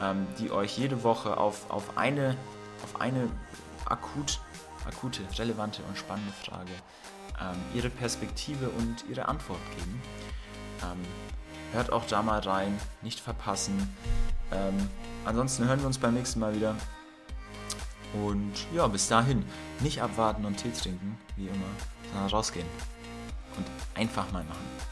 ähm, 0.02 0.26
die 0.39 0.52
euch 0.52 0.78
jede 0.78 1.04
Woche 1.04 1.38
auf, 1.38 1.70
auf, 1.70 1.97
eine, 1.97 2.36
auf 2.84 2.99
eine 2.99 3.30
akut 3.86 4.39
akute, 4.88 5.21
relevante 5.38 5.84
und 5.84 5.97
spannende 5.97 6.34
Frage 6.34 6.71
ähm, 7.39 7.57
Ihre 7.73 7.89
Perspektive 7.89 8.69
und 8.69 9.05
Ihre 9.09 9.27
Antwort 9.27 9.59
geben. 9.77 10.01
Ähm, 10.84 10.99
hört 11.73 11.91
auch 11.91 12.05
da 12.05 12.21
mal 12.21 12.39
rein, 12.39 12.77
nicht 13.01 13.19
verpassen. 13.19 13.95
Ähm, 14.51 14.89
ansonsten 15.25 15.67
hören 15.67 15.79
wir 15.79 15.88
uns 15.88 15.97
beim 15.97 16.13
nächsten 16.13 16.39
Mal 16.39 16.55
wieder. 16.55 16.75
Und 18.13 18.53
ja, 18.73 18.88
bis 18.88 19.07
dahin, 19.07 19.45
nicht 19.79 20.01
abwarten 20.01 20.45
und 20.45 20.57
Tee 20.57 20.71
trinken, 20.71 21.17
wie 21.38 21.47
immer, 21.47 21.71
sondern 22.11 22.29
rausgehen 22.29 22.67
und 23.55 23.65
einfach 23.95 24.29
mal 24.32 24.43
machen. 24.43 24.90